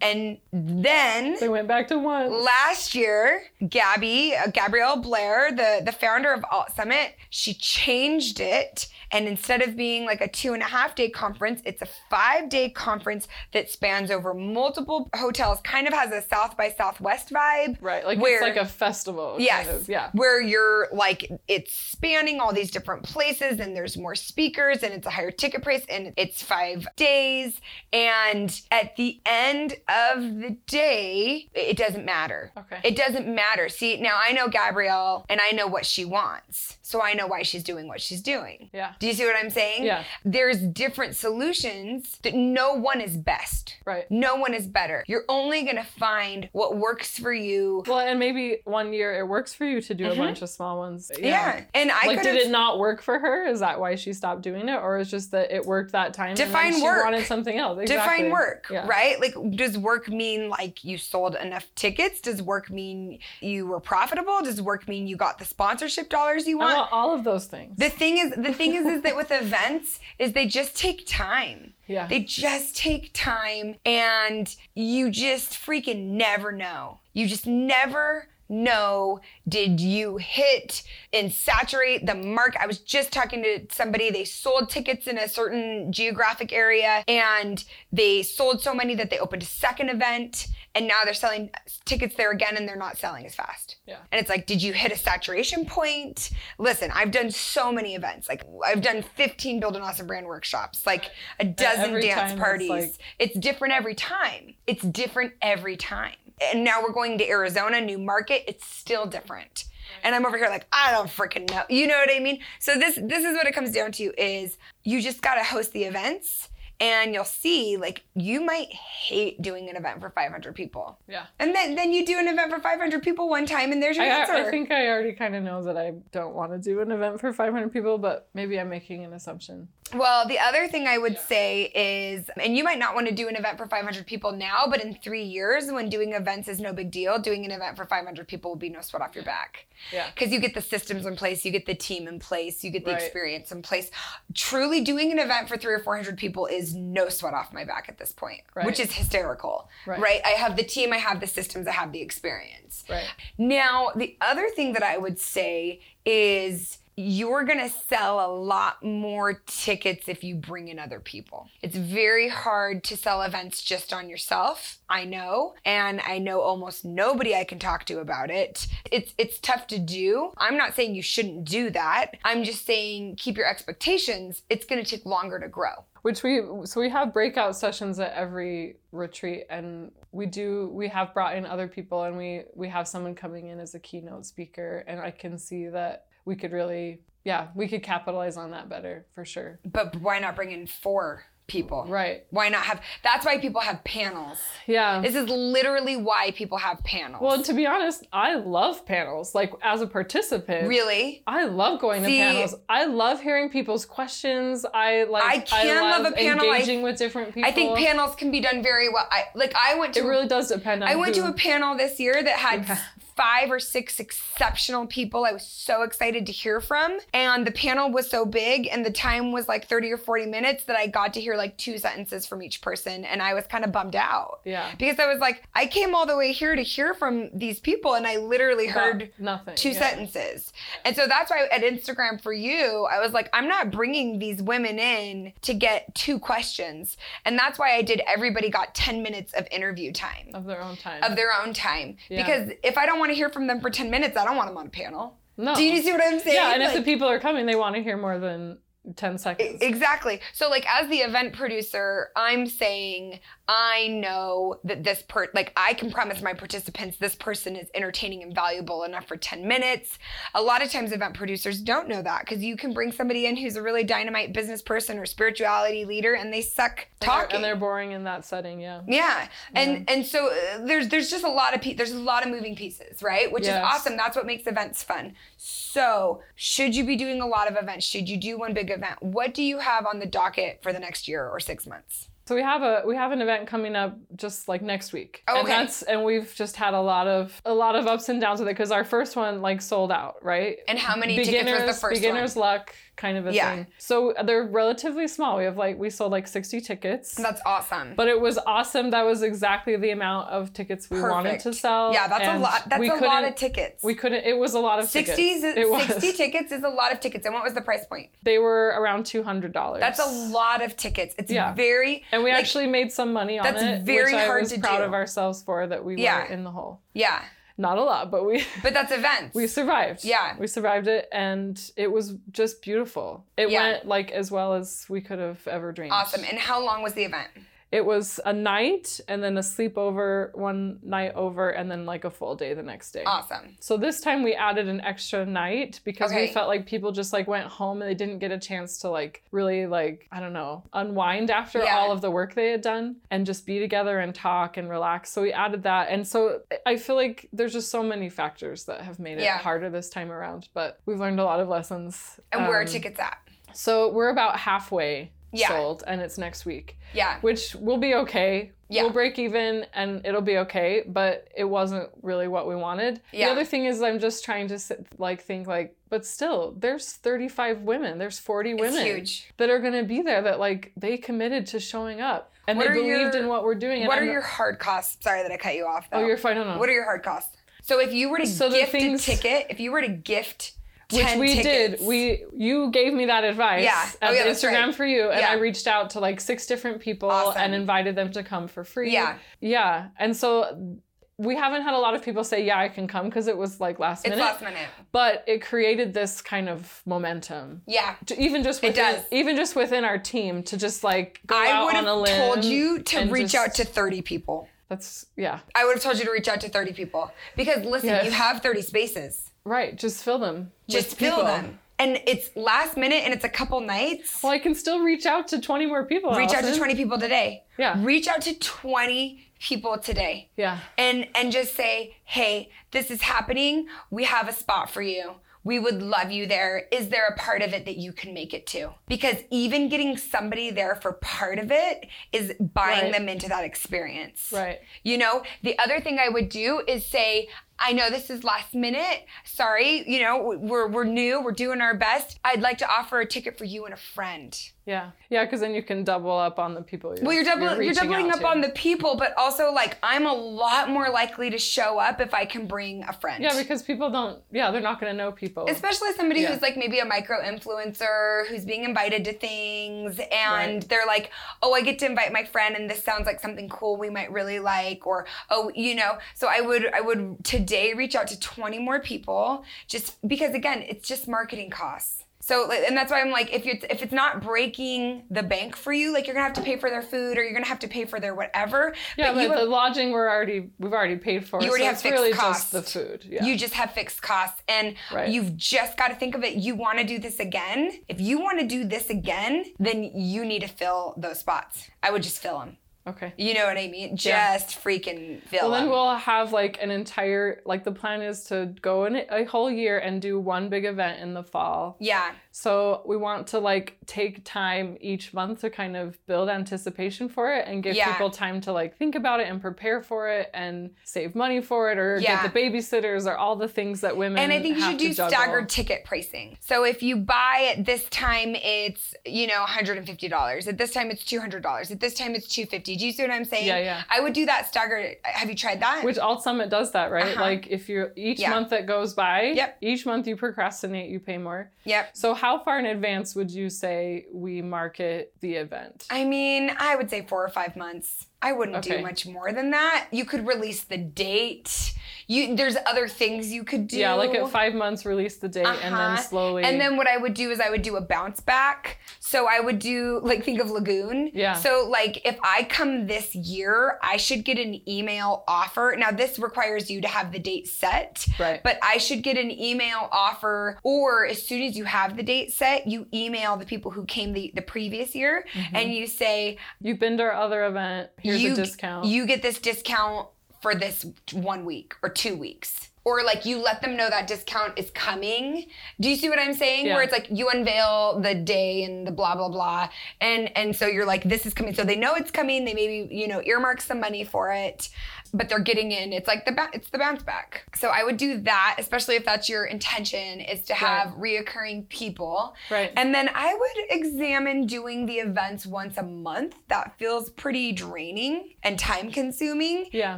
And 0.01 0.37
then 0.51 1.37
they 1.39 1.49
went 1.49 1.67
back 1.67 1.87
to 1.89 1.99
one. 1.99 2.31
last 2.43 2.95
year, 2.95 3.43
Gabby, 3.67 4.33
uh, 4.35 4.47
Gabrielle 4.51 4.97
Blair, 4.97 5.51
the, 5.51 5.81
the 5.85 5.91
founder 5.91 6.33
of 6.33 6.43
Alt 6.51 6.71
Summit, 6.75 7.15
she 7.29 7.53
changed 7.53 8.39
it. 8.39 8.87
And 9.13 9.27
instead 9.27 9.61
of 9.61 9.75
being 9.75 10.05
like 10.05 10.21
a 10.21 10.27
two 10.27 10.53
and 10.53 10.61
a 10.61 10.65
half 10.65 10.95
day 10.95 11.09
conference, 11.09 11.61
it's 11.65 11.81
a 11.81 11.87
five 12.09 12.49
day 12.49 12.69
conference 12.69 13.27
that 13.53 13.69
spans 13.69 14.09
over 14.11 14.33
multiple 14.33 15.09
hotels, 15.15 15.59
kind 15.63 15.87
of 15.87 15.93
has 15.93 16.11
a 16.11 16.21
South 16.27 16.55
by 16.57 16.69
Southwest 16.69 17.29
vibe. 17.29 17.77
Right. 17.81 18.05
Like 18.05 18.19
Where- 18.19 18.35
it's 18.35 18.41
like 18.57 18.57
a 18.63 18.67
festival. 18.67 19.31
kind 19.31 19.41
Yes. 19.43 19.67
of, 19.67 19.89
Yeah. 19.89 20.09
Where 20.13 20.41
you're 20.41 20.87
like, 20.93 21.29
it's 21.47 21.73
spanning 21.73 22.39
all 22.39 22.53
these 22.53 22.71
different 22.71 23.03
places 23.03 23.59
and 23.59 23.75
there's 23.75 23.97
more 23.97 24.15
speakers 24.15 24.83
and 24.83 24.93
it's 24.93 25.05
a 25.07 25.09
higher 25.11 25.31
ticket 25.31 25.61
price 25.63 25.85
and 25.89 26.13
it's 26.17 26.41
five 26.41 26.87
days. 26.95 27.59
And 27.93 28.59
at 28.71 28.95
the 28.95 29.19
end 29.25 29.73
of 29.89 30.21
the 30.39 30.57
day, 30.67 31.49
it 31.53 31.77
doesn't 31.77 32.05
matter. 32.05 32.51
Okay. 32.57 32.79
It 32.83 32.95
doesn't 32.95 33.27
matter. 33.27 33.69
See, 33.69 33.97
now 33.99 34.17
I 34.21 34.31
know 34.31 34.47
Gabrielle 34.47 35.25
and 35.29 35.39
I 35.41 35.51
know 35.51 35.67
what 35.67 35.85
she 35.85 36.05
wants. 36.05 36.77
So 36.81 37.01
I 37.01 37.13
know 37.13 37.27
why 37.27 37.43
she's 37.43 37.63
doing 37.63 37.87
what 37.87 38.01
she's 38.01 38.21
doing. 38.21 38.69
Yeah. 38.73 38.93
Do 39.01 39.07
you 39.07 39.13
see 39.13 39.25
what 39.25 39.35
I'm 39.35 39.49
saying? 39.49 39.83
Yeah. 39.83 40.03
There's 40.23 40.59
different 40.61 41.15
solutions 41.15 42.19
that 42.21 42.35
no 42.35 42.73
one 42.75 43.01
is 43.01 43.17
best. 43.17 43.77
Right. 43.83 44.09
No 44.11 44.35
one 44.35 44.53
is 44.53 44.67
better. 44.67 45.03
You're 45.07 45.23
only 45.27 45.63
going 45.63 45.75
to 45.77 45.83
find 45.83 46.47
what 46.51 46.77
works 46.77 47.17
for 47.17 47.33
you. 47.33 47.83
Well, 47.87 47.99
and 47.99 48.19
maybe 48.19 48.59
one 48.63 48.93
year 48.93 49.17
it 49.19 49.27
works 49.27 49.55
for 49.55 49.65
you 49.65 49.81
to 49.81 49.93
do 49.95 50.11
a 50.11 50.15
bunch 50.15 50.43
of 50.43 50.49
small 50.49 50.77
ones. 50.77 51.11
Mm-hmm. 51.13 51.25
Yeah. 51.25 51.63
And 51.73 51.91
I 51.91 52.05
like, 52.07 52.21
did 52.21 52.35
it 52.35 52.51
not 52.51 52.77
work 52.77 53.01
for 53.01 53.17
her? 53.17 53.47
Is 53.47 53.59
that 53.61 53.79
why 53.79 53.95
she 53.95 54.13
stopped 54.13 54.43
doing 54.43 54.69
it, 54.69 54.75
or 54.79 54.99
is 54.99 55.09
just 55.09 55.31
that 55.31 55.51
it 55.51 55.65
worked 55.65 55.93
that 55.93 56.13
time? 56.13 56.29
and 56.29 56.37
then 56.37 56.47
Define 56.47 56.75
she 56.75 56.83
work. 56.83 57.03
wanted 57.03 57.25
something 57.25 57.57
else. 57.57 57.79
Exactly. 57.81 57.95
define 58.25 58.31
work, 58.31 58.67
Yeah. 58.69 58.85
right? 58.87 59.19
Like, 59.19 59.33
does 59.55 59.77
work 59.79 60.09
mean 60.09 60.47
like 60.47 60.83
you 60.83 60.99
sold 60.99 61.33
enough 61.35 61.67
tickets? 61.73 62.21
Does 62.21 62.41
work 62.41 62.69
mean 62.69 63.17
you 63.39 63.65
were 63.65 63.79
profitable? 63.79 64.41
Does 64.43 64.61
work 64.61 64.87
mean 64.87 65.07
you 65.07 65.15
got 65.17 65.39
the 65.39 65.45
sponsorship 65.45 66.09
dollars 66.09 66.45
you 66.47 66.59
want 66.59 66.87
all 66.91 67.15
of 67.15 67.23
those 67.23 67.45
things. 67.45 67.75
The 67.77 67.89
thing 67.89 68.19
is, 68.19 68.31
the 68.37 68.53
thing 68.53 68.75
is, 68.75 68.85
is 68.91 69.01
that 69.01 69.15
with 69.15 69.31
events, 69.31 69.99
is 70.19 70.33
they 70.33 70.45
just 70.45 70.75
take 70.75 71.05
time. 71.07 71.73
Yeah. 71.87 72.07
They 72.07 72.21
just 72.21 72.75
take 72.77 73.11
time, 73.13 73.75
and 73.85 74.53
you 74.75 75.09
just 75.09 75.53
freaking 75.53 76.11
never 76.11 76.51
know. 76.51 76.99
You 77.13 77.27
just 77.27 77.47
never 77.47 78.27
know 78.51 79.21
did 79.47 79.79
you 79.79 80.17
hit 80.17 80.83
and 81.13 81.31
saturate 81.31 82.05
the 82.05 82.13
mark 82.13 82.53
i 82.59 82.67
was 82.67 82.79
just 82.79 83.11
talking 83.11 83.41
to 83.41 83.65
somebody 83.71 84.11
they 84.11 84.25
sold 84.25 84.69
tickets 84.69 85.07
in 85.07 85.17
a 85.17 85.27
certain 85.27 85.89
geographic 85.91 86.51
area 86.51 87.01
and 87.07 87.63
they 87.93 88.21
sold 88.21 88.61
so 88.61 88.73
many 88.73 88.93
that 88.93 89.09
they 89.09 89.17
opened 89.19 89.41
a 89.41 89.45
second 89.45 89.87
event 89.87 90.47
and 90.75 90.87
now 90.87 90.99
they're 91.03 91.13
selling 91.13 91.49
tickets 91.85 92.15
there 92.15 92.31
again 92.31 92.55
and 92.57 92.67
they're 92.67 92.75
not 92.75 92.97
selling 92.97 93.25
as 93.25 93.35
fast 93.35 93.77
Yeah. 93.85 93.97
and 94.11 94.19
it's 94.21 94.29
like 94.29 94.45
did 94.45 94.61
you 94.63 94.73
hit 94.73 94.91
a 94.91 94.97
saturation 94.97 95.65
point 95.65 96.31
listen 96.57 96.91
i've 96.93 97.11
done 97.11 97.29
so 97.31 97.71
many 97.71 97.95
events 97.95 98.29
like 98.29 98.43
i've 98.65 98.81
done 98.81 99.01
15 99.01 99.59
build 99.59 99.75
an 99.75 99.81
awesome 99.81 100.07
brand 100.07 100.25
workshops 100.27 100.85
like 100.85 101.11
a 101.39 101.45
dozen 101.45 101.93
dance 101.99 102.15
time 102.15 102.31
it's 102.31 102.39
parties 102.39 102.69
like- 102.69 102.93
it's 103.19 103.37
different 103.37 103.73
every 103.73 103.95
time. 103.95 104.55
It's 104.67 104.83
different 104.83 105.33
every 105.41 105.75
time. 105.77 106.15
And 106.41 106.63
now 106.63 106.81
we're 106.81 106.91
going 106.93 107.17
to 107.19 107.27
Arizona, 107.29 107.79
new 107.81 107.97
market. 107.97 108.43
It's 108.47 108.65
still 108.65 109.05
different. 109.05 109.65
And 110.03 110.15
I'm 110.15 110.25
over 110.25 110.37
here 110.37 110.49
like, 110.49 110.65
I 110.71 110.91
don't 110.91 111.07
freaking 111.07 111.49
know. 111.51 111.63
You 111.69 111.87
know 111.87 111.97
what 111.97 112.09
I 112.11 112.19
mean? 112.19 112.39
So 112.59 112.77
this 112.79 112.95
this 113.01 113.23
is 113.23 113.35
what 113.35 113.45
it 113.47 113.53
comes 113.53 113.71
down 113.71 113.91
to 113.93 114.03
is 114.21 114.57
you 114.83 115.01
just 115.01 115.21
gotta 115.21 115.43
host 115.43 115.71
the 115.73 115.83
events 115.83 116.49
and 116.81 117.13
you'll 117.13 117.23
see 117.23 117.77
like 117.77 118.03
you 118.15 118.41
might 118.43 118.73
hate 118.73 119.41
doing 119.41 119.69
an 119.69 119.77
event 119.77 120.01
for 120.01 120.09
500 120.09 120.55
people. 120.55 120.97
yeah. 121.07 121.27
And 121.39 121.53
then 121.55 121.75
then 121.75 121.93
you 121.93 122.05
do 122.05 122.17
an 122.19 122.27
event 122.27 122.51
for 122.51 122.59
500 122.59 123.01
people 123.03 123.29
one 123.29 123.45
time 123.45 123.71
and 123.71 123.81
there's 123.81 123.95
your 123.95 124.05
I, 124.07 124.09
answer. 124.09 124.33
I 124.33 124.49
think 124.49 124.71
I 124.71 124.87
already 124.89 125.13
kind 125.13 125.35
of 125.35 125.43
know 125.43 125.63
that 125.63 125.77
I 125.77 125.93
don't 126.11 126.33
want 126.33 126.51
to 126.51 126.57
do 126.57 126.81
an 126.81 126.91
event 126.91 127.21
for 127.21 127.31
500 127.31 127.71
people, 127.71 127.97
but 127.99 128.27
maybe 128.33 128.59
I'm 128.59 128.69
making 128.69 129.05
an 129.05 129.13
assumption. 129.13 129.67
Well, 129.93 130.25
the 130.25 130.39
other 130.39 130.69
thing 130.69 130.87
I 130.87 130.97
would 130.97 131.19
say 131.19 131.63
is, 131.75 132.29
and 132.41 132.55
you 132.55 132.63
might 132.63 132.79
not 132.79 132.95
want 132.95 133.09
to 133.09 133.13
do 133.13 133.27
an 133.27 133.35
event 133.35 133.57
for 133.57 133.67
500 133.67 134.07
people 134.07 134.31
now, 134.31 134.63
but 134.69 134.81
in 134.81 134.95
three 134.95 135.23
years, 135.23 135.69
when 135.69 135.89
doing 135.89 136.13
events 136.13 136.47
is 136.47 136.61
no 136.61 136.71
big 136.71 136.91
deal, 136.91 137.19
doing 137.19 137.43
an 137.43 137.51
event 137.51 137.75
for 137.75 137.85
500 137.85 138.25
people 138.25 138.51
will 138.51 138.55
be 138.55 138.69
no 138.69 138.79
sweat 138.79 139.01
off 139.01 139.15
your 139.15 139.25
back. 139.25 139.65
Yeah. 139.91 140.07
Because 140.15 140.31
you 140.31 140.39
get 140.39 140.53
the 140.53 140.61
systems 140.61 141.05
in 141.05 141.17
place, 141.17 141.43
you 141.43 141.51
get 141.51 141.65
the 141.65 141.75
team 141.75 142.07
in 142.07 142.19
place, 142.19 142.63
you 142.63 142.71
get 142.71 142.85
the 142.85 142.91
Right. 142.93 143.01
experience 143.01 143.51
in 143.51 143.61
place. 143.61 143.91
Truly 144.33 144.79
doing 144.81 145.11
an 145.11 145.19
event 145.19 145.49
for 145.49 145.57
three 145.57 145.73
or 145.73 145.79
400 145.79 146.17
people 146.17 146.45
is 146.45 146.70
no 146.73 147.09
sweat 147.09 147.33
off 147.33 147.53
my 147.53 147.63
back 147.65 147.85
at 147.89 147.97
this 147.97 148.11
point, 148.11 148.41
Right. 148.55 148.65
which 148.65 148.79
is 148.79 148.93
hysterical. 148.93 149.69
Right. 149.85 150.21
I 150.25 150.29
have 150.29 150.55
the 150.55 150.63
team, 150.63 150.93
I 150.93 150.97
have 150.97 151.19
the 151.19 151.27
systems, 151.27 151.67
I 151.67 151.71
have 151.71 151.91
the 151.91 152.01
experience. 152.01 152.83
Right. 152.89 153.07
Now, 153.37 153.89
the 153.95 154.17
other 154.21 154.49
thing 154.49 154.73
that 154.73 154.83
I 154.83 154.97
would 154.97 155.19
say 155.19 155.81
is 156.05 156.77
you're 156.97 157.45
going 157.45 157.57
to 157.57 157.69
sell 157.69 158.19
a 158.23 158.31
lot 158.31 158.83
more 158.83 159.41
tickets 159.47 160.09
if 160.09 160.23
you 160.25 160.35
bring 160.35 160.67
in 160.67 160.77
other 160.77 160.99
people. 160.99 161.47
It's 161.61 161.75
very 161.75 162.27
hard 162.27 162.83
to 162.83 162.97
sell 162.97 163.21
events 163.21 163.63
just 163.63 163.93
on 163.93 164.09
yourself. 164.09 164.79
I 164.89 165.05
know, 165.05 165.55
and 165.65 166.01
I 166.01 166.19
know 166.19 166.41
almost 166.41 166.83
nobody 166.83 167.33
I 167.33 167.45
can 167.45 167.59
talk 167.59 167.85
to 167.85 167.99
about 167.99 168.29
it. 168.29 168.67
It's 168.91 169.13
it's 169.17 169.39
tough 169.39 169.67
to 169.67 169.79
do. 169.79 170.33
I'm 170.37 170.57
not 170.57 170.75
saying 170.75 170.93
you 170.93 171.01
shouldn't 171.01 171.45
do 171.45 171.69
that. 171.71 172.17
I'm 172.25 172.43
just 172.43 172.65
saying 172.65 173.15
keep 173.15 173.37
your 173.37 173.47
expectations. 173.47 174.41
It's 174.49 174.65
going 174.65 174.83
to 174.83 174.87
take 174.89 175.05
longer 175.05 175.39
to 175.39 175.47
grow 175.47 175.85
which 176.01 176.23
we 176.23 176.41
so 176.63 176.79
we 176.79 176.89
have 176.89 177.13
breakout 177.13 177.55
sessions 177.55 177.99
at 177.99 178.13
every 178.13 178.77
retreat 178.91 179.45
and 179.49 179.91
we 180.11 180.25
do 180.25 180.69
we 180.73 180.87
have 180.87 181.13
brought 181.13 181.35
in 181.35 181.45
other 181.45 181.67
people 181.67 182.03
and 182.03 182.17
we 182.17 182.43
we 182.55 182.67
have 182.67 182.87
someone 182.87 183.15
coming 183.15 183.47
in 183.47 183.59
as 183.59 183.75
a 183.75 183.79
keynote 183.79 184.25
speaker 184.25 184.83
and 184.87 184.99
i 184.99 185.11
can 185.11 185.37
see 185.37 185.67
that 185.67 186.05
we 186.25 186.35
could 186.35 186.51
really 186.51 186.99
yeah 187.23 187.47
we 187.55 187.67
could 187.67 187.83
capitalize 187.83 188.37
on 188.37 188.51
that 188.51 188.69
better 188.69 189.05
for 189.13 189.25
sure. 189.25 189.59
But 189.65 189.95
why 189.97 190.19
not 190.19 190.35
bring 190.35 190.51
in 190.51 190.67
four 190.67 191.23
people. 191.47 191.85
Right. 191.87 192.25
Why 192.29 192.49
not 192.49 192.63
have 192.63 192.81
that's 193.03 193.25
why 193.25 193.37
people 193.37 193.61
have 193.61 193.83
panels. 193.83 194.39
Yeah. 194.67 195.01
This 195.01 195.15
is 195.15 195.27
literally 195.29 195.97
why 195.97 196.31
people 196.31 196.57
have 196.57 196.83
panels. 196.83 197.21
Well, 197.21 197.43
to 197.43 197.53
be 197.53 197.67
honest, 197.67 198.07
I 198.13 198.35
love 198.35 198.85
panels. 198.85 199.35
Like 199.35 199.51
as 199.61 199.81
a 199.81 199.87
participant. 199.87 200.67
Really? 200.67 201.23
I 201.27 201.45
love 201.45 201.81
going 201.81 202.03
See, 202.03 202.17
to 202.17 202.23
panels. 202.23 202.55
I 202.69 202.85
love 202.85 203.21
hearing 203.21 203.49
people's 203.49 203.85
questions. 203.85 204.65
I 204.73 205.03
like 205.03 205.23
I 205.23 205.39
can 205.39 205.77
I 205.77 205.81
love, 205.81 206.03
love, 206.03 206.13
a 206.13 206.15
panel. 206.15 206.45
engaging 206.45 206.79
I, 206.79 206.83
with 206.83 206.97
different 206.97 207.33
people. 207.33 207.49
I 207.49 207.53
think 207.53 207.77
panels 207.77 208.15
can 208.15 208.31
be 208.31 208.39
done 208.39 208.63
very 208.63 208.89
well. 208.89 209.07
I 209.11 209.25
like 209.35 209.53
I 209.55 209.75
went 209.75 209.93
to 209.95 209.99
It 209.99 210.05
really 210.05 210.27
does 210.27 210.47
depend 210.47 210.83
on 210.83 210.89
I 210.89 210.95
went 210.95 211.15
who. 211.15 211.23
to 211.23 211.29
a 211.29 211.33
panel 211.33 211.75
this 211.75 211.99
year 211.99 212.23
that 212.23 212.37
had 212.37 212.79
five 213.15 213.51
or 213.51 213.59
six 213.59 213.99
exceptional 213.99 214.87
people 214.87 215.25
I 215.25 215.31
was 215.31 215.45
so 215.45 215.83
excited 215.83 216.25
to 216.25 216.31
hear 216.31 216.61
from. 216.61 216.99
And 217.13 217.45
the 217.45 217.51
panel 217.51 217.91
was 217.91 218.09
so 218.09 218.25
big 218.25 218.67
and 218.71 218.85
the 218.85 218.91
time 218.91 219.31
was 219.31 219.47
like 219.47 219.67
30 219.67 219.91
or 219.91 219.97
40 219.97 220.25
minutes 220.27 220.65
that 220.65 220.75
I 220.75 220.87
got 220.87 221.13
to 221.13 221.21
hear 221.21 221.35
like 221.35 221.57
two 221.57 221.77
sentences 221.77 222.25
from 222.25 222.41
each 222.41 222.61
person. 222.61 223.05
And 223.05 223.21
I 223.21 223.33
was 223.33 223.45
kind 223.47 223.63
of 223.63 223.71
bummed 223.71 223.95
out. 223.95 224.39
Yeah. 224.45 224.71
Because 224.77 224.99
I 224.99 225.07
was 225.07 225.19
like, 225.19 225.43
I 225.53 225.65
came 225.65 225.93
all 225.93 226.05
the 226.05 226.17
way 226.17 226.31
here 226.31 226.55
to 226.55 226.61
hear 226.61 226.93
from 226.93 227.29
these 227.37 227.59
people 227.59 227.95
and 227.95 228.07
I 228.07 228.17
literally 228.17 228.67
heard 228.67 229.11
nothing. 229.19 229.55
Two 229.55 229.69
yeah. 229.69 229.79
sentences. 229.79 230.53
And 230.85 230.95
so 230.95 231.07
that's 231.07 231.29
why 231.29 231.47
at 231.51 231.61
Instagram 231.61 232.21
for 232.21 232.33
you, 232.33 232.87
I 232.91 232.99
was 232.99 233.11
like, 233.11 233.29
I'm 233.33 233.47
not 233.47 233.71
bringing 233.71 234.19
these 234.19 234.41
women 234.41 234.79
in 234.79 235.33
to 235.41 235.53
get 235.53 235.93
two 235.95 236.19
questions. 236.19 236.97
And 237.25 237.37
that's 237.37 237.59
why 237.59 237.75
I 237.75 237.81
did 237.81 238.01
everybody 238.07 238.49
got 238.49 238.73
10 238.73 239.03
minutes 239.03 239.33
of 239.33 239.47
interview 239.51 239.91
time. 239.91 240.29
Of 240.33 240.45
their 240.45 240.61
own 240.61 240.77
time. 240.77 241.03
Of 241.03 241.15
their 241.15 241.31
own 241.33 241.53
time. 241.53 241.97
Yeah. 242.09 242.23
Because 242.25 242.57
if 242.63 242.77
I 242.77 242.85
don't 242.85 242.99
want 243.01 243.11
to 243.11 243.15
hear 243.15 243.29
from 243.29 243.47
them 243.47 243.59
for 243.59 243.69
10 243.69 243.91
minutes, 243.91 244.15
I 244.15 244.23
don't 244.23 244.37
want 244.37 244.49
them 244.49 244.57
on 244.57 244.67
a 244.67 244.69
panel. 244.69 245.17
No. 245.35 245.55
Do 245.55 245.63
you 245.63 245.81
see 245.81 245.91
what 245.91 246.01
I'm 246.01 246.19
saying? 246.19 246.35
Yeah, 246.35 246.53
and 246.53 246.63
like, 246.63 246.69
if 246.69 246.75
the 246.75 246.83
people 246.83 247.07
are 247.09 247.19
coming, 247.19 247.45
they 247.45 247.55
want 247.55 247.75
to 247.75 247.83
hear 247.83 247.97
more 247.97 248.17
than 248.19 248.59
10 248.95 249.17
seconds. 249.17 249.61
Exactly. 249.61 250.21
So 250.33 250.49
like 250.49 250.65
as 250.67 250.89
the 250.89 250.97
event 250.97 251.33
producer, 251.33 252.09
I'm 252.15 252.47
saying 252.47 253.19
I 253.53 253.89
know 253.89 254.61
that 254.63 254.81
this 254.81 255.03
per 255.05 255.27
like 255.33 255.51
I 255.57 255.73
can 255.73 255.91
promise 255.91 256.21
my 256.21 256.33
participants 256.33 256.95
this 256.95 257.15
person 257.15 257.57
is 257.57 257.67
entertaining 257.75 258.23
and 258.23 258.33
valuable 258.33 258.83
enough 258.83 259.05
for 259.09 259.17
10 259.17 259.45
minutes. 259.45 259.99
A 260.33 260.41
lot 260.41 260.63
of 260.63 260.71
times 260.71 260.93
event 260.93 261.15
producers 261.15 261.59
don't 261.59 261.89
know 261.89 262.01
that 262.01 262.21
because 262.21 262.41
you 262.41 262.55
can 262.55 262.73
bring 262.73 262.93
somebody 262.93 263.25
in 263.25 263.35
who's 263.35 263.57
a 263.57 263.61
really 263.61 263.83
dynamite 263.83 264.31
business 264.31 264.61
person 264.61 264.97
or 264.97 265.05
spirituality 265.05 265.83
leader 265.83 266.13
and 266.13 266.31
they 266.31 266.41
suck 266.41 266.87
talking. 267.01 267.23
And 267.23 267.29
they're, 267.29 267.35
and 267.35 267.43
they're 267.43 267.59
boring 267.59 267.91
in 267.91 268.05
that 268.05 268.23
setting, 268.23 268.61
yeah. 268.61 268.83
Yeah. 268.87 269.27
And 269.53 269.79
yeah. 269.79 269.95
and 269.95 270.05
so 270.05 270.31
uh, 270.31 270.65
there's 270.65 270.87
there's 270.87 271.09
just 271.09 271.25
a 271.25 271.29
lot 271.29 271.53
of 271.53 271.61
pe- 271.61 271.73
there's 271.73 271.91
a 271.91 271.99
lot 271.99 272.23
of 272.25 272.31
moving 272.31 272.55
pieces, 272.55 273.03
right? 273.03 273.29
Which 273.29 273.43
yes. 273.43 273.57
is 273.57 273.61
awesome. 273.61 273.97
That's 273.97 274.15
what 274.15 274.25
makes 274.25 274.47
events 274.47 274.81
fun. 274.81 275.13
So, 275.35 276.21
should 276.35 276.73
you 276.73 276.85
be 276.85 276.95
doing 276.95 277.19
a 277.19 277.27
lot 277.27 277.51
of 277.51 277.61
events? 277.61 277.85
Should 277.85 278.07
you 278.07 278.15
do 278.15 278.37
one 278.37 278.53
big 278.53 278.71
event? 278.71 279.03
What 279.03 279.33
do 279.33 279.43
you 279.43 279.59
have 279.59 279.85
on 279.85 279.99
the 279.99 280.05
docket 280.05 280.59
for 280.63 280.71
the 280.71 280.79
next 280.79 281.09
year 281.09 281.27
or 281.27 281.41
6 281.41 281.67
months? 281.67 282.07
So 282.31 282.35
we 282.35 282.43
have 282.43 282.61
a 282.61 282.83
we 282.87 282.95
have 282.95 283.11
an 283.11 283.21
event 283.21 283.45
coming 283.45 283.75
up 283.75 283.97
just 284.15 284.47
like 284.47 284.61
next 284.61 284.93
week. 284.93 285.21
Okay. 285.29 285.39
And 285.39 285.47
that's 285.49 285.81
and 285.81 286.05
we've 286.05 286.33
just 286.33 286.55
had 286.55 286.73
a 286.73 286.79
lot 286.79 287.05
of 287.05 287.41
a 287.43 287.53
lot 287.53 287.75
of 287.75 287.87
ups 287.87 288.07
and 288.07 288.21
downs 288.21 288.39
with 288.39 288.47
it 288.47 288.53
because 288.53 288.71
our 288.71 288.85
first 288.85 289.17
one 289.17 289.41
like 289.41 289.61
sold 289.61 289.91
out, 289.91 290.23
right? 290.23 290.59
And 290.69 290.79
how 290.79 290.95
many 290.95 291.17
beginners, 291.17 291.43
tickets 291.43 291.67
was 291.67 291.75
the 291.75 291.81
first 291.81 292.01
beginners 292.01 292.35
one? 292.37 292.47
luck 292.47 292.75
kind 293.01 293.17
of 293.17 293.25
a 293.25 293.33
yeah. 293.33 293.55
thing. 293.55 293.67
So 293.79 294.11
uh, 294.13 294.21
they're 294.21 294.43
relatively 294.43 295.07
small. 295.07 295.37
We 295.37 295.45
have 295.45 295.57
like 295.57 295.77
we 295.77 295.89
sold 295.89 296.11
like 296.11 296.27
60 296.27 296.61
tickets. 296.61 297.15
That's 297.15 297.41
awesome. 297.45 297.95
But 297.95 298.07
it 298.07 298.21
was 298.21 298.37
awesome. 298.37 298.91
That 298.91 299.05
was 299.05 299.23
exactly 299.23 299.75
the 299.75 299.89
amount 299.89 300.29
of 300.29 300.53
tickets 300.53 300.89
we 300.89 300.97
Perfect. 300.97 301.11
wanted 301.15 301.39
to 301.41 301.53
sell. 301.53 301.93
Yeah, 301.93 302.07
that's 302.07 302.27
a 302.27 302.37
lot. 302.37 302.69
That's 302.69 302.83
a 302.83 303.05
lot 303.05 303.23
of 303.23 303.35
tickets. 303.35 303.83
We 303.83 303.95
couldn't 303.95 304.23
it 304.23 304.37
was 304.37 304.53
a 304.53 304.59
lot 304.59 304.77
of 304.79 304.85
60s, 304.85 304.91
tickets. 304.91 305.43
It 305.43 305.69
was. 305.69 305.85
60 305.87 306.13
tickets 306.13 306.51
is 306.51 306.63
a 306.63 306.69
lot 306.69 306.91
of 306.91 306.99
tickets. 306.99 307.25
And 307.25 307.33
what 307.33 307.43
was 307.43 307.55
the 307.55 307.61
price 307.61 307.85
point? 307.85 308.09
They 308.21 308.37
were 308.37 308.67
around 308.79 309.05
$200. 309.05 309.79
That's 309.79 309.99
a 309.99 310.05
lot 310.31 310.61
of 310.61 310.77
tickets. 310.77 311.15
It's 311.17 311.31
yeah. 311.31 311.53
very 311.55 312.03
And 312.11 312.23
we 312.23 312.31
like, 312.31 312.39
actually 312.39 312.67
made 312.67 312.91
some 312.91 313.11
money 313.13 313.39
on 313.39 313.43
that's 313.43 313.61
it. 313.61 313.65
That's 313.65 313.83
very 313.83 314.13
which 314.13 314.25
hard 314.25 314.37
I 314.37 314.41
was 314.41 314.51
to 314.53 314.59
proud 314.59 314.77
do. 314.77 314.83
of 314.83 314.93
ourselves 314.93 315.41
for 315.41 315.65
that 315.65 315.83
we 315.83 316.01
Yeah. 316.01 316.23
were 316.23 316.31
in 316.31 316.43
the 316.43 316.51
hole. 316.51 316.81
Yeah. 316.93 317.23
Not 317.61 317.77
a 317.77 317.83
lot, 317.83 318.09
but 318.09 318.25
we 318.25 318.43
But 318.63 318.73
that's 318.73 318.91
events. 318.91 319.35
we 319.35 319.45
survived. 319.47 320.03
Yeah. 320.03 320.35
We 320.39 320.47
survived 320.47 320.87
it 320.87 321.07
and 321.11 321.61
it 321.77 321.91
was 321.91 322.15
just 322.31 322.61
beautiful. 322.63 323.23
It 323.37 323.49
Yeah. 323.51 323.61
went 323.61 323.87
like 323.87 324.09
as 324.11 324.31
well 324.31 324.53
as 324.55 324.85
we 324.89 324.99
could 324.99 325.19
have 325.19 325.47
ever 325.47 325.71
dreamed. 325.71 325.93
awesome. 325.93 326.23
And 326.29 326.39
how 326.39 326.63
long 326.65 326.81
was 326.81 326.93
the 326.93 327.03
event? 327.03 327.29
It 327.71 327.85
was 327.85 328.19
a 328.25 328.33
night 328.33 328.99
and 329.07 329.23
then 329.23 329.37
a 329.37 329.41
sleepover 329.41 330.35
one 330.35 330.79
night 330.83 331.13
over 331.15 331.51
and 331.51 331.71
then 331.71 331.85
like 331.85 332.03
a 332.03 332.09
full 332.11 332.35
day 332.35 332.53
the 332.53 332.61
next 332.63 332.91
day. 332.91 333.03
Awesome. 333.05 333.55
So 333.61 333.77
this 333.77 334.01
time 334.01 334.23
we 334.23 334.33
added 334.35 334.67
an 334.67 334.81
extra 334.81 335.25
night 335.25 335.79
because 335.85 336.11
Okay. 336.11 336.27
we 336.27 336.33
felt 336.33 336.49
like 336.49 336.65
people 336.65 336.91
just 336.91 337.13
like 337.13 337.27
went 337.29 337.47
home 337.47 337.81
and 337.81 337.89
they 337.89 337.95
didn't 337.95 338.19
get 338.19 338.31
a 338.31 338.37
chance 338.37 338.79
to 338.79 338.89
like 338.89 339.23
really 339.31 339.67
like 339.67 340.07
I 340.11 340.19
don't 340.19 340.33
know 340.33 340.63
unwind 340.73 341.31
after 341.31 341.59
Yeah. 341.63 341.77
all 341.77 341.91
of 341.93 342.01
the 342.01 342.11
work 342.11 342.33
they 342.33 342.51
had 342.51 342.61
done 342.61 342.97
and 343.09 343.25
just 343.25 343.45
be 343.45 343.59
together 343.59 343.99
and 343.99 344.13
talk 344.13 344.57
and 344.57 344.69
relax. 344.69 345.09
So 345.11 345.21
we 345.21 345.31
added 345.31 345.63
that 345.63 345.87
and 345.89 346.05
so 346.05 346.41
I 346.65 346.75
feel 346.75 346.97
like 346.97 347.29
there's 347.31 347.53
just 347.53 347.71
so 347.71 347.81
many 347.81 348.09
factors 348.09 348.65
that 348.65 348.81
have 348.81 348.99
made 348.99 349.17
it 349.17 349.23
Yeah. 349.23 349.37
harder 349.37 349.69
this 349.69 349.89
time 349.89 350.11
around, 350.11 350.49
but 350.53 350.79
we've 350.85 350.99
learned 350.99 351.19
a 351.21 351.25
lot 351.25 351.39
of 351.39 351.47
lessons. 351.47 352.19
And 352.33 352.47
where 352.47 352.57
are 352.57 352.61
Um, 352.63 352.67
tickets 352.67 352.99
at? 352.99 353.17
So 353.53 353.89
we're 353.91 354.09
about 354.09 354.37
halfway 354.39 355.11
Yeah. 355.31 355.47
sold 355.49 355.83
and 355.87 356.01
it's 356.01 356.17
next 356.17 356.45
week 356.45 356.77
Yeah. 356.93 357.17
which 357.21 357.55
will 357.55 357.77
be 357.77 357.95
okay. 357.95 358.51
Yeah. 358.69 358.83
We'll 358.83 358.91
break 358.91 359.19
even 359.19 359.65
and 359.73 360.05
it'll 360.05 360.21
be 360.21 360.37
okay, 360.39 360.83
but 360.87 361.27
it 361.35 361.43
wasn't 361.43 361.89
really 362.01 362.27
what 362.29 362.47
we 362.47 362.55
wanted. 362.55 363.01
Yeah. 363.11 363.25
The 363.27 363.31
other 363.33 363.45
thing 363.45 363.65
is 363.65 363.81
I'm 363.81 363.99
just 363.99 364.23
trying 364.23 364.47
to 364.49 364.59
sit, 364.59 364.85
like 364.97 365.21
think 365.23 365.47
like 365.47 365.75
but 365.89 366.05
still 366.05 366.53
there's 366.57 366.93
35 366.93 367.61
women, 367.61 367.97
there's 367.97 368.17
40 368.19 368.53
women 368.55 368.85
huge. 368.85 369.29
that 369.37 369.49
are 369.49 369.59
going 369.59 369.73
to 369.73 369.83
be 369.83 370.01
there 370.01 370.21
that 370.21 370.39
like 370.39 370.71
they 370.77 370.97
committed 370.97 371.47
to 371.47 371.59
showing 371.59 371.99
up 372.01 372.31
and 372.47 372.57
What 372.57 372.69
they 372.69 372.73
believed 372.75 373.13
your- 373.13 373.23
in 373.23 373.27
what 373.27 373.43
we're 373.43 373.55
doing 373.55 373.85
What 373.87 373.97
are 373.99 374.01
I'm- 374.03 374.11
your 374.11 374.21
hard 374.21 374.59
costs? 374.59 374.97
Sorry 375.03 375.21
that 375.21 375.31
I 375.31 375.37
cut 375.37 375.55
you 375.55 375.65
off. 375.65 375.89
Though. 375.89 375.97
Oh, 375.99 376.05
you're 376.07 376.17
fine. 376.17 376.35
No, 376.35 376.43
no. 376.45 376.57
What 376.57 376.69
are 376.69 376.73
your 376.73 376.85
hard 376.85 377.03
costs? 377.03 377.35
So 377.61 377.79
if 377.79 377.93
you 377.93 378.09
were 378.09 378.17
to 378.17 378.25
So 378.27 378.49
gift 378.49 378.71
things- 378.71 379.07
a 379.07 379.11
ticket, 379.15 379.47
if 379.49 379.59
you 379.59 379.71
were 379.71 379.81
to 379.81 379.87
gift 379.89 380.53
which 380.93 381.15
we 381.17 381.35
tickets, 381.35 381.79
did. 381.79 381.87
We 381.87 382.25
you 382.35 382.69
gave 382.71 382.93
me 382.93 383.05
that 383.05 383.23
advice 383.23 383.63
Yeah. 383.63 383.89
Oh, 384.01 384.11
yeah, 384.11 384.27
Instagram 384.27 384.65
right. 384.67 384.75
for 384.75 384.85
you, 384.85 385.09
and 385.09 385.21
Yeah. 385.21 385.29
I 385.31 385.33
reached 385.35 385.67
out 385.67 385.89
to 385.91 385.99
like 385.99 386.19
six 386.21 386.45
different 386.45 386.81
people 386.81 387.09
Awesome. 387.11 387.41
and 387.41 387.53
invited 387.55 387.95
them 387.95 388.11
to 388.13 388.23
come 388.23 388.47
for 388.47 388.63
free. 388.63 388.91
Yeah. 388.91 389.15
yeah, 389.39 389.87
and 389.97 390.15
so 390.15 390.77
we 391.17 391.35
haven't 391.35 391.61
had 391.61 391.75
a 391.75 391.77
lot 391.77 391.93
of 391.93 392.01
people 392.01 392.23
say 392.23 392.43
yeah 392.43 392.57
I 392.57 392.67
can 392.67 392.87
come 392.87 393.05
because 393.05 393.27
it 393.27 393.37
was 393.37 393.59
like 393.59 393.77
last 393.77 394.03
minute. 394.03 394.15
it's 394.17 394.21
last 394.25 394.41
minute. 394.41 394.67
but 394.91 395.23
it 395.27 395.39
created 395.43 395.93
this 395.93 396.19
kind 396.19 396.49
of 396.49 396.81
momentum. 396.87 397.61
Yeah. 397.67 397.95
Even 398.17 398.41
just 398.43 398.63
It 398.63 398.69
within, 398.69 398.95
does. 398.95 399.03
even 399.11 399.35
just 399.35 399.55
within 399.55 399.85
our 399.85 399.99
team 399.99 400.41
to 400.43 400.57
just 400.57 400.83
like 400.83 401.19
go 401.27 401.35
I 401.37 401.51
out 401.51 401.65
would 401.65 401.75
on 401.75 401.85
a 401.87 402.09
have 402.09 402.33
told 402.33 402.45
you 402.45 402.79
to 402.79 403.05
reach 403.11 403.33
just- 403.33 403.35
out 403.49 403.53
to 403.55 403.65
30 403.65 404.01
people. 404.01 404.47
That's 404.67 405.05
yeah, 405.17 405.39
I 405.53 405.65
would 405.65 405.73
have 405.73 405.83
told 405.83 405.99
you 405.99 406.05
to 406.05 406.11
reach 406.11 406.27
out 406.29 406.41
to 406.41 406.49
30 406.49 406.73
people 406.73 407.11
because 407.35 407.65
listen, 407.65 407.89
Yes. 407.89 408.05
you 408.05 408.11
have 408.11 408.41
30 408.41 408.61
spaces. 408.61 409.29
Right. 409.45 409.75
Just 409.77 410.03
fill 410.03 410.19
them. 410.19 410.51
Just 410.69 410.97
fill 410.97 411.15
people. 411.17 411.25
them. 411.25 411.59
And 411.79 411.99
it's 412.05 412.29
last 412.35 412.77
minute 412.77 413.03
and 413.05 413.13
it's 413.13 413.23
a 413.25 413.29
couple 413.29 413.59
nights. 413.59 414.21
Well, 414.21 414.31
I 414.31 414.37
can 414.39 414.53
still 414.53 414.81
reach 414.81 415.05
out 415.07 415.27
to 415.29 415.41
twenty 415.41 415.65
more 415.65 415.83
people. 415.85 416.13
reach 416.15 416.31
out 416.33 416.43
to 416.43 416.55
20 416.55 416.75
people 416.75 416.99
today. 416.99 417.43
Yeah. 417.57 417.75
Reach 417.83 418.07
out 418.07 418.21
to 418.21 418.37
20 418.37 419.27
people 419.39 419.79
today. 419.79 420.29
Yeah. 420.37 420.59
and 420.77 421.07
and 421.15 421.31
just 421.31 421.55
say, 421.55 421.95
"Hey, 422.03 422.51
this 422.71 422.91
is 422.91 423.01
happening. 423.01 423.67
We 423.89 424.03
have 424.03 424.29
a 424.29 424.33
spot 424.33 424.69
for 424.69 424.83
you. 424.83 425.15
We 425.43 425.57
would 425.57 425.81
love 425.81 426.11
you 426.11 426.27
there. 426.27 426.67
Is 426.71 426.89
there 426.89 427.05
a 427.07 427.17
part 427.17 427.41
of 427.41 427.51
it 427.51 427.65
that 427.65 427.77
you 427.77 427.93
can 427.93 428.13
make 428.13 428.35
it 428.35 428.45
to?" 428.47 428.75
Because 428.87 429.15
even 429.31 429.67
getting 429.67 429.97
somebody 429.97 430.51
there 430.51 430.75
for 430.75 430.93
part 430.93 431.39
of 431.39 431.51
it 431.51 431.87
is 432.13 432.33
buying 432.39 432.83
Right. 432.83 432.93
them 432.93 433.09
into 433.09 433.27
that 433.29 433.43
experience. 433.43 434.29
Right. 434.31 434.59
You 434.83 434.99
know, 434.99 435.23
the 435.41 435.57
other 435.57 435.79
thing 435.79 435.97
I 435.97 436.09
would 436.09 436.29
do 436.29 436.61
is 436.67 436.85
say, 436.85 437.27
I 437.63 437.73
know 437.73 437.89
this 437.89 438.09
is 438.09 438.23
last 438.23 438.53
minute. 438.55 439.05
Sorry, 439.23 439.87
you 439.89 440.01
know, 440.01 440.35
we're 440.39 440.67
we're 440.67 440.83
new, 440.83 441.21
we're 441.21 441.31
doing 441.31 441.61
our 441.61 441.75
best. 441.75 442.19
I'd 442.25 442.41
like 442.41 442.57
to 442.59 442.69
offer 442.69 442.99
a 442.99 443.05
ticket 443.05 443.37
for 443.37 443.45
you 443.45 443.65
and 443.65 443.73
a 443.73 443.77
friend. 443.77 444.37
Yeah, 444.63 444.91
yeah, 445.09 445.25
because 445.25 445.39
then 445.41 445.55
you 445.55 445.63
can 445.63 445.83
double 445.83 446.15
up 446.15 446.37
on 446.37 446.53
the 446.53 446.61
people. 446.61 446.95
You're, 446.95 447.03
Well, 447.03 447.15
you're 447.15 447.23
doubling 447.23 447.49
you're, 447.49 447.57
reaching 447.59 447.73
doubling 447.89 448.11
up 448.11 448.19
to. 448.19 448.27
on 448.27 448.41
the 448.41 448.49
people, 448.49 448.95
but 448.95 449.13
also 449.17 449.51
like 449.51 449.77
I'm 449.81 450.05
a 450.05 450.13
lot 450.13 450.69
more 450.69 450.89
likely 450.89 451.29
to 451.31 451.37
show 451.39 451.79
up 451.79 451.99
if 451.99 452.13
I 452.13 452.25
can 452.25 452.45
bring 452.45 452.83
a 452.83 452.93
friend. 452.93 453.23
Yeah, 453.23 453.35
because 453.35 453.63
people 453.63 453.89
don't. 453.89 454.21
Yeah, 454.31 454.51
they're 454.51 454.61
not 454.61 454.79
going 454.79 454.91
to 454.93 454.97
know 454.97 455.11
people. 455.11 455.47
Especially 455.49 455.91
somebody 455.93 456.21
Yeah. 456.21 456.31
who's 456.33 456.41
like 456.43 456.57
maybe 456.57 456.77
a 456.79 456.85
micro 456.85 457.17
influencer 457.23 458.27
who's 458.27 458.45
being 458.45 458.63
invited 458.63 459.03
to 459.05 459.13
things 459.13 459.99
and 460.11 460.53
Right. 460.61 460.69
they're 460.69 460.85
like, 460.85 461.11
oh, 461.41 461.53
I 461.53 461.61
get 461.61 461.79
to 461.79 461.85
invite 461.87 462.13
my 462.13 462.23
friend 462.23 462.55
and 462.55 462.69
this 462.69 462.83
sounds 462.83 463.05
like 463.07 463.19
something 463.19 463.49
cool 463.49 463.77
we 463.77 463.89
might 463.89 464.11
really 464.11 464.39
like, 464.39 464.85
or 464.85 465.05
oh, 465.31 465.51
you 465.55 465.73
know. 465.75 465.97
So 466.13 466.27
I 466.29 466.41
would 466.41 466.71
I 466.71 466.81
would 466.81 467.23
today 467.25 467.50
reach 467.75 467.95
out 467.95 468.07
to 468.07 468.19
20 468.19 468.59
more 468.59 468.79
people 468.79 469.43
just 469.67 469.95
because 470.07 470.33
again, 470.33 470.63
it's 470.67 470.87
just 470.87 471.07
marketing 471.07 471.49
costs. 471.49 472.03
So 472.23 472.51
and 472.51 472.77
that's 472.77 472.91
why 472.91 473.01
I'm 473.01 473.09
like, 473.09 473.33
if 473.33 473.47
it's 473.47 473.65
if 473.67 473.81
it's 473.81 473.91
not 473.91 474.21
breaking 474.21 475.05
the 475.09 475.23
bank 475.23 475.55
for 475.55 475.73
you, 475.73 475.91
like 475.91 476.05
you're 476.05 476.13
gonna 476.13 476.23
have 476.27 476.35
to 476.35 476.41
pay 476.43 476.55
for 476.55 476.69
their 476.69 476.83
food 476.83 477.17
or 477.17 477.23
you're 477.23 477.33
gonna 477.33 477.47
have 477.47 477.57
to 477.59 477.67
pay 477.67 477.85
for 477.85 477.99
their 477.99 478.13
whatever. 478.13 478.75
yeah, 478.95 479.11
but, 479.11 479.23
you 479.23 479.35
the 479.35 479.43
lodging 479.43 479.89
we're 479.89 480.07
already 480.07 480.51
we've 480.59 480.71
already 480.71 480.97
paid 480.97 481.27
for. 481.27 481.41
You 481.41 481.49
already 481.49 481.63
so 481.63 481.65
have 481.65 481.73
it's 481.73 481.81
fixed 481.81 481.99
really 481.99 482.13
costs. 482.13 482.51
just 482.51 482.73
the 482.73 482.79
food. 482.79 483.05
Yeah. 483.09 483.25
You 483.25 483.35
just 483.35 483.55
have 483.55 483.71
fixed 483.71 484.03
costs 484.03 484.39
and 484.47 484.75
Right. 484.93 485.09
you've 485.09 485.35
just 485.35 485.77
got 485.77 485.87
to 485.87 485.95
think 485.95 486.13
of 486.13 486.23
it. 486.23 486.35
You 486.35 486.53
want 486.53 486.77
to 486.77 486.83
do 486.85 486.99
this 486.99 487.19
again. 487.19 487.71
If 487.89 487.99
you 487.99 488.19
want 488.19 488.39
to 488.39 488.45
do 488.45 488.65
this 488.65 488.91
again, 488.91 489.45
then 489.59 489.83
you 489.83 490.23
need 490.23 490.41
to 490.43 490.47
fill 490.47 490.93
those 490.97 491.17
spots. 491.17 491.71
I 491.81 491.89
would 491.89 492.03
just 492.03 492.19
fill 492.21 492.37
them. 492.37 492.57
Okay. 492.87 493.13
You 493.17 493.33
know 493.33 493.45
what 493.45 493.57
I 493.57 493.67
mean? 493.67 493.97
Yeah. 493.99 494.37
Just 494.37 494.63
freaking 494.63 495.21
fill 495.23 495.49
Well, 495.49 495.59
then 495.59 495.69
we'll 495.69 495.95
have 495.95 496.33
like 496.33 496.57
an 496.61 496.71
entire 496.71 497.41
like 497.45 497.63
the 497.63 497.71
plan 497.71 498.01
is 498.01 498.23
to 498.25 498.53
go 498.61 498.85
in 498.85 498.95
a 499.09 499.23
whole 499.25 499.49
year 499.51 499.79
and 499.79 500.01
do 500.01 500.19
one 500.19 500.49
big 500.49 500.65
event 500.65 500.99
in 501.01 501.13
the 501.13 501.23
fall. 501.23 501.77
yeah. 501.79 502.11
So 502.41 502.81
we 502.85 502.97
want 502.97 503.27
to 503.27 503.39
like 503.39 503.77
take 503.85 504.25
time 504.25 504.75
each 504.81 505.13
month 505.13 505.41
to 505.41 505.51
kind 505.51 505.77
of 505.77 506.03
build 506.07 506.27
anticipation 506.27 507.07
for 507.07 507.31
it 507.31 507.47
and 507.47 507.61
give 507.61 507.75
Yeah. 507.75 507.91
people 507.91 508.09
time 508.09 508.41
to 508.41 508.51
like 508.51 508.75
think 508.77 508.95
about 508.95 509.19
it 509.19 509.27
and 509.27 509.39
prepare 509.39 509.83
for 509.83 510.09
it 510.09 510.31
and 510.33 510.71
save 510.83 511.13
money 511.13 511.39
for 511.39 511.71
it 511.71 511.77
or 511.77 511.99
Yeah. 511.99 512.23
get 512.23 512.33
the 512.33 512.39
babysitters 512.39 513.05
or 513.05 513.15
all 513.15 513.35
the 513.35 513.47
things 513.47 513.81
that 513.81 513.95
women 513.95 514.17
And 514.17 514.33
I 514.33 514.41
think 514.41 514.57
you 514.57 514.63
should 514.63 514.77
do 514.79 514.91
staggered 514.91 515.49
ticket 515.49 515.83
pricing. 515.85 516.35
So 516.39 516.63
if 516.63 516.81
you 516.81 516.95
buy 516.97 517.53
at 517.55 517.63
this 517.63 517.83
time, 517.89 518.35
it's 518.35 518.95
you 519.05 519.27
know 519.27 519.45
$150. 519.47 520.47
At 520.47 520.57
this 520.57 520.71
time, 520.73 520.89
it's 520.89 521.03
$200. 521.03 521.69
At 521.69 521.79
this 521.79 521.93
time, 521.93 522.15
it's 522.15 522.27
250. 522.27 522.75
Do 522.75 522.85
you 522.87 522.91
see 522.91 523.03
what 523.03 523.11
I'm 523.11 523.23
saying? 523.25 523.45
Yeah, 523.45 523.59
yeah. 523.59 523.83
I 523.87 523.99
would 523.99 524.13
do 524.13 524.25
that 524.25 524.47
staggered. 524.47 524.95
Have 525.03 525.29
you 525.29 525.35
tried 525.35 525.59
that? 525.59 525.83
Which 525.83 525.99
Alt 525.99 526.23
Summit 526.23 526.49
does 526.49 526.71
that, 526.71 526.91
right? 526.91 527.11
Uh-huh. 527.15 527.21
Like 527.21 527.47
if 527.51 527.69
you're 527.69 527.93
each 527.95 528.19
Yeah. 528.19 528.31
month 528.31 528.49
that 528.49 528.65
goes 528.65 528.95
by, 528.95 529.25
Yep. 529.35 529.57
each 529.61 529.85
month 529.85 530.07
you 530.07 530.15
procrastinate, 530.15 530.89
you 530.89 530.99
pay 530.99 531.19
more. 531.19 531.51
yep. 531.65 531.89
So 531.95 532.15
how 532.15 532.30
far 532.39 532.59
in 532.59 532.65
advance 532.65 533.15
would 533.15 533.31
you 533.31 533.49
say 533.49 534.05
we 534.13 534.41
market 534.41 535.13
the 535.21 535.35
event? 535.35 535.85
I 535.89 536.03
mean, 536.03 536.51
I 536.57 536.75
would 536.75 536.89
say 536.89 537.05
four 537.05 537.23
or 537.23 537.29
five 537.29 537.55
months. 537.55 538.07
I 538.21 538.33
wouldn't 538.33 538.63
do 538.63 538.81
much 538.81 539.07
more 539.07 539.31
than 539.31 539.51
that. 539.51 539.87
You 539.91 540.05
could 540.05 540.27
release 540.27 540.63
the 540.63 540.77
date. 540.77 541.73
You 542.11 542.35
there's 542.35 542.57
other 542.71 542.87
things 542.87 543.31
you 543.31 543.43
could 543.43 543.67
do. 543.67 543.77
yeah, 543.77 543.93
like 543.93 544.13
at 544.13 544.29
five 544.29 544.53
months, 544.53 544.85
release 544.85 545.15
the 545.17 545.29
date, 545.29 545.45
and 545.45 545.73
Uh-huh. 545.75 545.95
then 545.95 546.03
slowly. 546.03 546.43
And 546.43 546.59
then 546.59 546.75
what 546.75 546.87
I 546.87 546.97
would 546.97 547.13
do 547.13 547.31
is 547.31 547.39
I 547.39 547.49
would 547.49 547.61
do 547.61 547.75
a 547.77 547.81
bounce 547.81 548.19
back. 548.19 548.79
So 548.99 549.27
I 549.29 549.39
would 549.39 549.59
do 549.59 549.99
like 550.03 550.23
think 550.23 550.39
of 550.41 550.49
Lagoon. 550.51 551.11
Yeah. 551.13 551.33
So 551.33 551.67
like 551.69 552.01
if 552.05 552.17
I 552.23 552.43
come 552.43 552.87
this 552.87 553.15
year, 553.15 553.77
I 553.81 553.97
should 553.97 554.23
get 554.25 554.37
an 554.39 554.53
email 554.69 555.23
offer. 555.27 555.75
Now 555.77 555.91
this 555.91 556.19
requires 556.19 556.69
you 556.71 556.81
to 556.81 556.87
have 556.87 557.11
the 557.11 557.19
date 557.19 557.47
set. 557.47 558.05
Right. 558.19 558.41
But 558.43 558.57
I 558.61 558.77
should 558.77 559.03
get 559.03 559.17
an 559.17 559.31
email 559.31 559.87
offer 559.91 560.57
or 560.63 561.05
as 561.05 561.25
soon 561.25 561.41
as 561.43 561.55
you 561.57 561.63
have 561.65 561.95
the 561.95 562.03
date 562.03 562.33
set, 562.33 562.67
you 562.67 562.87
email 562.93 563.37
the 563.37 563.45
people 563.45 563.71
who 563.71 563.85
came 563.85 564.13
the, 564.13 564.31
the 564.35 564.41
previous 564.41 564.93
year 564.95 565.25
Mm-hmm. 565.33 565.55
and 565.55 565.71
you 565.73 565.87
say, 565.87 566.37
You've 566.59 566.79
been 566.79 566.97
to 566.97 567.03
our 567.03 567.13
other 567.13 567.45
event. 567.45 567.89
Here's 568.01 568.21
you, 568.21 568.33
a 568.33 568.35
discount. 568.35 568.85
You 568.85 569.05
get 569.05 569.21
this 569.21 569.39
discount 569.39 570.07
for 570.41 570.55
this 570.55 570.85
one 571.13 571.45
week 571.45 571.73
or 571.81 571.89
two 571.89 572.15
weeks. 572.15 572.67
Or 572.83 573.03
like 573.03 573.25
you 573.25 573.37
let 573.37 573.61
them 573.61 573.77
know 573.77 573.91
that 573.91 574.07
discount 574.07 574.57
is 574.57 574.71
coming. 574.71 575.45
Do 575.79 575.87
you 575.87 575.95
see 575.95 576.09
what 576.09 576.17
I'm 576.17 576.33
saying? 576.33 576.65
Yeah. 576.65 576.73
Where 576.73 576.83
it's 576.83 576.91
like 576.91 577.07
you 577.11 577.29
unveil 577.29 577.99
the 577.99 578.15
day 578.15 578.63
and 578.63 578.87
the 578.87 578.91
blah 578.91 579.13
blah 579.13 579.29
blah, 579.29 579.69
and 580.01 580.35
and 580.35 580.55
so 580.55 580.65
you're 580.65 580.87
like 580.87 581.03
this 581.03 581.27
is 581.27 581.35
coming. 581.35 581.53
So 581.53 581.63
they 581.63 581.75
know 581.75 581.93
it's 581.93 582.09
coming. 582.09 582.43
They 582.43 582.55
maybe 582.55 582.91
you 582.91 583.07
know 583.07 583.21
earmark 583.23 583.61
some 583.61 583.79
money 583.79 584.03
for 584.03 584.31
it, 584.31 584.69
but 585.13 585.29
they're 585.29 585.39
getting 585.39 585.71
in. 585.71 585.93
It's 585.93 586.07
like 586.07 586.25
the 586.25 586.31
ba- 586.31 586.49
it's 586.53 586.69
the 586.69 586.77
bounce 586.77 587.03
back. 587.03 587.43
So 587.55 587.69
I 587.69 587.83
would 587.83 587.97
do 587.97 588.19
that, 588.21 588.55
especially 588.59 588.95
if 588.95 589.05
that's 589.05 589.27
your 589.29 589.45
intention 589.45 590.19
is 590.21 590.41
to 590.45 590.53
have 590.53 590.89
reoccurring 590.95 591.69
people. 591.69 592.35
Right. 592.49 592.71
And 592.75 592.93
then 592.93 593.09
I 593.13 593.33
would 593.33 593.65
examine 593.69 594.45
doing 594.45 594.85
the 594.85 594.95
events 594.95 595.45
once 595.45 595.77
a 595.77 595.83
month. 595.83 596.35
That 596.47 596.77
feels 596.77 597.09
pretty 597.09 597.51
draining 597.51 598.33
and 598.43 598.57
time 598.57 598.91
consuming. 598.91 599.67
Yeah. 599.71 599.97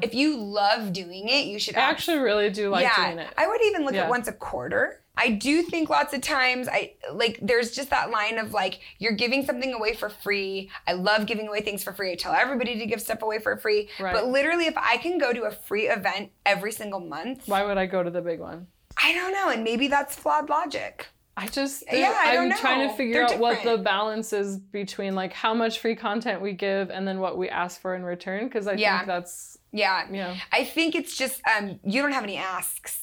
If 0.01 0.14
you 0.14 0.38
love 0.38 0.93
doing 0.93 1.28
it, 1.30 1.45
you 1.45 1.59
should 1.59 1.76
I 1.76 1.82
actually 1.82 2.18
really 2.20 2.49
do 2.49 2.70
like 2.70 2.84
yeah, 2.84 3.05
doing 3.07 3.20
it. 3.20 3.34
I 3.38 3.47
would 3.47 3.61
even 3.64 3.86
look 3.86 3.93
Yeah. 3.93 4.03
at 4.03 4.09
once 4.09 4.28
a 4.28 4.34
quarter. 4.34 5.03
I 5.16 5.30
do 5.30 5.61
think 5.61 5.89
lots 5.89 6.14
of 6.14 6.22
times 6.22 6.68
I 6.68 6.95
like 7.14 7.39
there's 7.41 7.72
just 7.72 7.91
that 7.91 8.09
line 8.09 8.39
of 8.39 8.51
like 8.51 8.80
you're 8.97 9.14
giving 9.14 9.45
something 9.45 9.74
away 9.74 9.93
for 9.93 10.09
free. 10.09 10.72
I 10.88 10.93
love 10.93 11.28
giving 11.28 11.47
away 11.47 11.61
things 11.61 11.84
for 11.84 11.93
free. 11.93 12.11
I 12.11 12.16
tell 12.16 12.34
everybody 12.34 12.80
to 12.80 12.86
give 12.86 12.99
stuff 13.01 13.22
away 13.22 13.39
for 13.39 13.55
free. 13.57 13.89
Right. 13.99 14.14
But 14.14 14.28
literally 14.28 14.66
if 14.66 14.74
I 14.76 14.97
can 14.97 15.20
go 15.20 15.32
to 15.32 15.43
a 15.43 15.51
free 15.51 15.88
event 15.88 16.32
every 16.45 16.72
single 16.72 16.99
month, 16.99 17.47
Why 17.47 17.64
would 17.64 17.78
I 17.78 17.86
go 17.86 18.01
to 18.01 18.09
the 18.09 18.22
big 18.22 18.39
one? 18.39 18.68
I 19.01 19.14
don't 19.14 19.34
know, 19.34 19.49
and 19.49 19.64
maybe 19.64 19.88
that's 19.88 20.16
flawed 20.16 20.49
logic. 20.49 21.07
I 21.36 21.47
just 21.47 21.84
Yeah, 21.91 22.14
I 22.16 22.38
I'm 22.38 22.49
don't 22.49 22.59
trying 22.59 22.88
to 22.89 22.95
figure 22.95 23.14
They're 23.14 23.34
out 23.36 23.39
what 23.39 23.64
the 23.64 23.78
balance 23.78 24.34
is 24.34 24.57
between 24.57 25.16
like 25.16 25.34
how 25.34 25.53
much 25.53 25.80
free 25.80 25.95
content 25.95 26.41
we 26.41 26.53
give 26.53 26.89
and 26.91 27.07
then 27.07 27.20
what 27.20 27.38
we 27.38 27.49
ask 27.49 27.82
for 27.82 27.95
in 27.95 28.03
return 28.03 28.45
because 28.45 28.68
I 28.68 28.74
Yeah. 28.74 28.99
think 28.99 29.07
that's 29.07 29.57
Yeah. 29.72 30.07
yeah. 30.11 30.36
I 30.51 30.64
think 30.64 30.93
it's 30.95 31.16
just 31.18 31.41
um 31.47 31.80
you 31.84 32.01
don't 32.01 32.11
have 32.14 32.24
any 32.24 32.38
asks. 32.38 32.99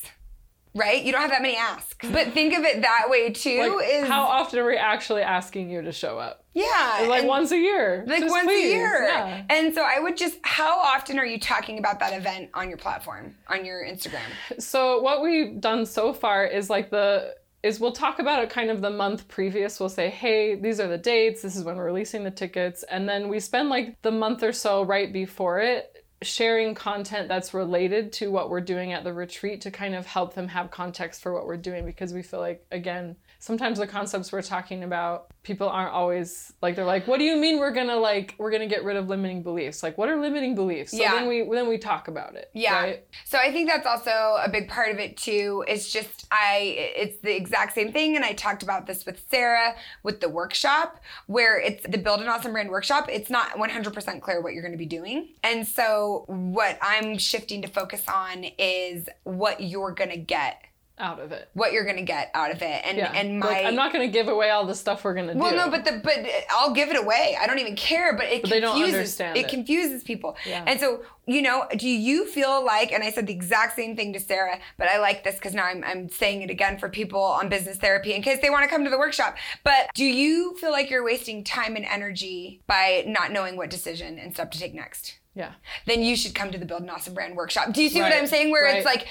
Right? 0.74 1.02
You 1.02 1.12
don't 1.12 1.20
have 1.20 1.30
that 1.30 1.42
many 1.42 1.56
asks. 1.56 2.08
But 2.08 2.26
mm-hmm. 2.26 2.30
think 2.30 2.56
of 2.56 2.64
it 2.64 2.82
that 2.82 3.06
way 3.08 3.30
too 3.30 3.76
Like, 3.76 3.88
is 3.90 4.08
how 4.08 4.22
often 4.22 4.58
are 4.60 4.66
we 4.66 4.76
actually 4.76 5.22
asking 5.22 5.70
you 5.70 5.82
to 5.82 5.92
show 5.92 6.18
up? 6.18 6.44
yeah. 6.52 7.06
Like 7.08 7.24
once 7.24 7.52
a 7.52 7.58
year. 7.58 8.04
like 8.06 8.20
Just 8.20 8.30
once 8.30 8.46
please. 8.46 8.72
a 8.72 8.76
year. 8.76 9.04
Yeah. 9.04 9.44
And 9.48 9.74
so 9.74 9.82
I 9.82 9.98
would 10.00 10.16
just 10.16 10.38
how 10.42 10.78
often 10.78 11.18
are 11.18 11.26
you 11.26 11.38
talking 11.38 11.78
about 11.78 12.00
that 12.00 12.12
event 12.12 12.50
on 12.54 12.68
your 12.68 12.78
platform, 12.78 13.34
on 13.48 13.64
your 13.64 13.84
Instagram? 13.84 14.20
So 14.58 15.00
what 15.00 15.22
we've 15.22 15.60
done 15.60 15.86
so 15.86 16.12
far 16.12 16.44
is 16.44 16.70
like 16.70 16.90
the 16.90 17.34
is 17.62 17.78
we'll 17.78 17.92
talk 17.92 18.18
about 18.20 18.42
it 18.42 18.48
kind 18.48 18.70
of 18.70 18.80
the 18.80 18.90
month 18.90 19.28
previous. 19.28 19.78
We'll 19.78 19.90
say, 19.90 20.08
hey, 20.08 20.54
these 20.54 20.80
are 20.80 20.88
the 20.88 20.98
dates. 20.98 21.42
This 21.42 21.56
is 21.56 21.64
when 21.64 21.76
we're 21.76 21.84
releasing 21.84 22.24
the 22.24 22.30
tickets, 22.30 22.84
and 22.84 23.08
then 23.08 23.28
we 23.28 23.38
spend 23.38 23.68
like 23.68 24.00
the 24.02 24.10
month 24.10 24.42
or 24.42 24.52
so 24.52 24.82
right 24.82 25.12
before 25.12 25.60
it 25.60 26.04
sharing 26.22 26.74
content 26.74 27.28
that's 27.28 27.54
related 27.54 28.12
to 28.12 28.30
what 28.30 28.50
we're 28.50 28.60
doing 28.60 28.92
at 28.92 29.04
the 29.04 29.12
retreat 29.12 29.62
to 29.62 29.70
kind 29.70 29.94
of 29.94 30.04
help 30.04 30.34
them 30.34 30.48
have 30.48 30.70
context 30.70 31.22
for 31.22 31.32
what 31.32 31.46
we're 31.46 31.56
doing 31.56 31.86
because 31.86 32.12
we 32.12 32.22
feel 32.22 32.40
like 32.40 32.64
again 32.70 33.16
sometimes 33.41 33.78
the 33.78 33.86
concepts 33.86 34.30
we're 34.30 34.43
talking 34.43 34.84
about 34.84 35.26
people 35.43 35.68
aren't 35.68 35.93
always 35.93 36.53
like 36.62 36.76
they're 36.76 36.84
like 36.84 37.09
what 37.09 37.18
do 37.18 37.24
you 37.24 37.36
mean 37.36 37.59
we're 37.59 37.72
gonna 37.72 37.97
like 37.97 38.34
we're 38.38 38.51
gonna 38.51 38.66
get 38.66 38.84
rid 38.84 38.97
of 38.97 39.09
limiting 39.09 39.43
beliefs 39.43 39.82
like 39.82 39.97
what 39.99 40.09
are 40.09 40.20
limiting 40.20 40.55
beliefs 40.55 40.93
so 40.93 40.99
Yeah. 40.99 41.14
then 41.14 41.26
we 41.26 41.49
then 41.51 41.66
we 41.66 41.78
talk 41.78 42.09
about 42.09 42.34
it 42.36 42.51
Yeah. 42.53 42.74
right? 42.82 43.05
So 43.24 43.38
I 43.38 43.51
think 43.51 43.68
that's 43.70 43.86
also 43.86 44.11
a 44.45 44.49
big 44.51 44.68
part 44.68 44.91
of 44.91 44.99
it 44.99 45.16
too. 45.16 45.64
It's 45.66 45.91
just 45.91 46.26
I 46.30 46.93
it's 46.97 47.18
the 47.22 47.34
exact 47.34 47.74
same 47.74 47.91
thing 47.93 48.14
and 48.16 48.24
I 48.24 48.34
talked 48.34 48.62
about 48.62 48.86
this 48.86 49.07
with 49.07 49.22
Sarah 49.30 49.74
with 50.03 50.20
the 50.20 50.28
workshop 50.28 51.01
where 51.26 51.59
it's 51.59 51.86
the 51.88 51.99
build 51.99 52.20
an 52.20 52.28
awesome 52.28 52.53
brand 52.53 52.68
workshop. 52.68 53.09
It's 53.11 53.30
not 53.30 53.53
100% 53.53 54.20
clear 54.20 54.43
what 54.43 54.53
you're 54.53 54.62
going 54.62 54.72
to 54.72 54.78
be 54.78 54.86
doing. 54.86 55.28
And 55.43 55.66
so 55.66 56.24
what 56.26 56.78
I'm 56.82 57.16
shifting 57.16 57.62
to 57.62 57.68
focus 57.68 58.03
on 58.07 58.45
is 58.59 59.09
what 59.24 59.62
you're 59.62 59.95
to 60.11 60.16
get 60.18 60.62
out 61.01 61.18
of 61.18 61.32
it 61.32 61.48
what 61.55 61.72
you're 61.72 61.84
gonna 61.84 62.03
get 62.03 62.30
out 62.34 62.51
of 62.51 62.62
it 62.62 62.82
and 62.84 62.98
Yeah. 62.98 63.12
and 63.14 63.38
my 63.38 63.46
Like, 63.46 63.66
I'm 63.66 63.74
not 63.74 63.92
to 63.92 64.09
give 64.09 64.28
away 64.28 64.51
all 64.51 64.66
the 64.66 64.74
stuff 64.74 65.03
we're 65.03 65.14
to 65.14 65.38
well 65.38 65.51
do. 65.51 65.57
Well, 65.57 65.66
no 65.66 65.70
but 65.70 65.84
the 65.84 66.01
but 66.05 66.18
I'll 66.51 66.72
give 66.72 66.90
it 66.90 66.96
away 66.96 67.36
I 67.40 67.46
don't 67.46 67.59
even 67.59 67.76
care 67.76 68.16
but 68.16 68.26
it 68.26 68.42
But 68.42 68.51
they 68.51 68.61
don't 68.61 68.74
confuses 68.74 68.94
understand 68.94 69.36
it 69.36 69.46
it. 69.46 69.48
confuses 69.48 70.05
people 70.05 70.36
Yeah. 70.46 70.64
and 70.66 70.78
so 70.78 71.03
you 71.26 71.42
know 71.42 71.66
do 71.76 71.88
you 71.88 72.26
feel 72.26 72.64
like 72.64 72.92
and 72.92 73.03
I 73.03 73.11
said 73.11 73.26
the 73.26 73.32
exact 73.32 73.76
same 73.76 73.96
thing 73.96 74.12
to 74.12 74.20
Sarah 74.20 74.59
but 74.76 74.88
I 74.88 74.98
like 74.98 75.24
this 75.24 75.36
because 75.36 75.55
now 75.55 75.64
I'm, 75.64 75.82
I'm 75.84 76.09
saying 76.09 76.42
it 76.42 76.51
again 76.51 76.78
for 76.78 76.88
people 76.88 77.22
on 77.22 77.48
business 77.48 77.78
therapy 77.78 78.12
in 78.14 78.22
case 78.22 78.40
they 78.42 78.51
want 78.51 78.64
to 78.64 78.70
come 78.70 78.84
to 78.84 78.90
the 78.90 78.98
workshop 78.98 79.36
but 79.64 79.90
do 79.94 80.05
you 80.05 80.57
feel 80.59 80.70
like 80.70 80.90
you're 80.90 81.05
wasting 81.05 81.42
time 81.44 81.76
and 81.76 81.84
energy 81.84 82.61
by 82.66 83.05
not 83.07 83.32
knowing 83.32 83.57
what 83.57 83.70
decision 83.70 84.18
and 84.18 84.34
step 84.34 84.51
to 84.51 84.59
take 84.59 84.74
next 84.74 85.18
yeah. 85.34 85.53
then 85.86 86.03
you 86.03 86.16
should 86.16 86.34
come 86.34 86.51
to 86.51 86.59
the 86.59 86.66
Build 86.66 86.82
an 86.82 86.90
Awesome 86.90 87.14
Brand 87.14 87.36
workshop. 87.36 87.72
Do 87.72 87.82
you 87.84 87.88
see 87.88 88.03
what 88.03 88.12
I'm 88.12 88.26
saying? 88.26 88.51
Where 88.51 88.66
it's 88.66 88.84
like, 88.84 89.07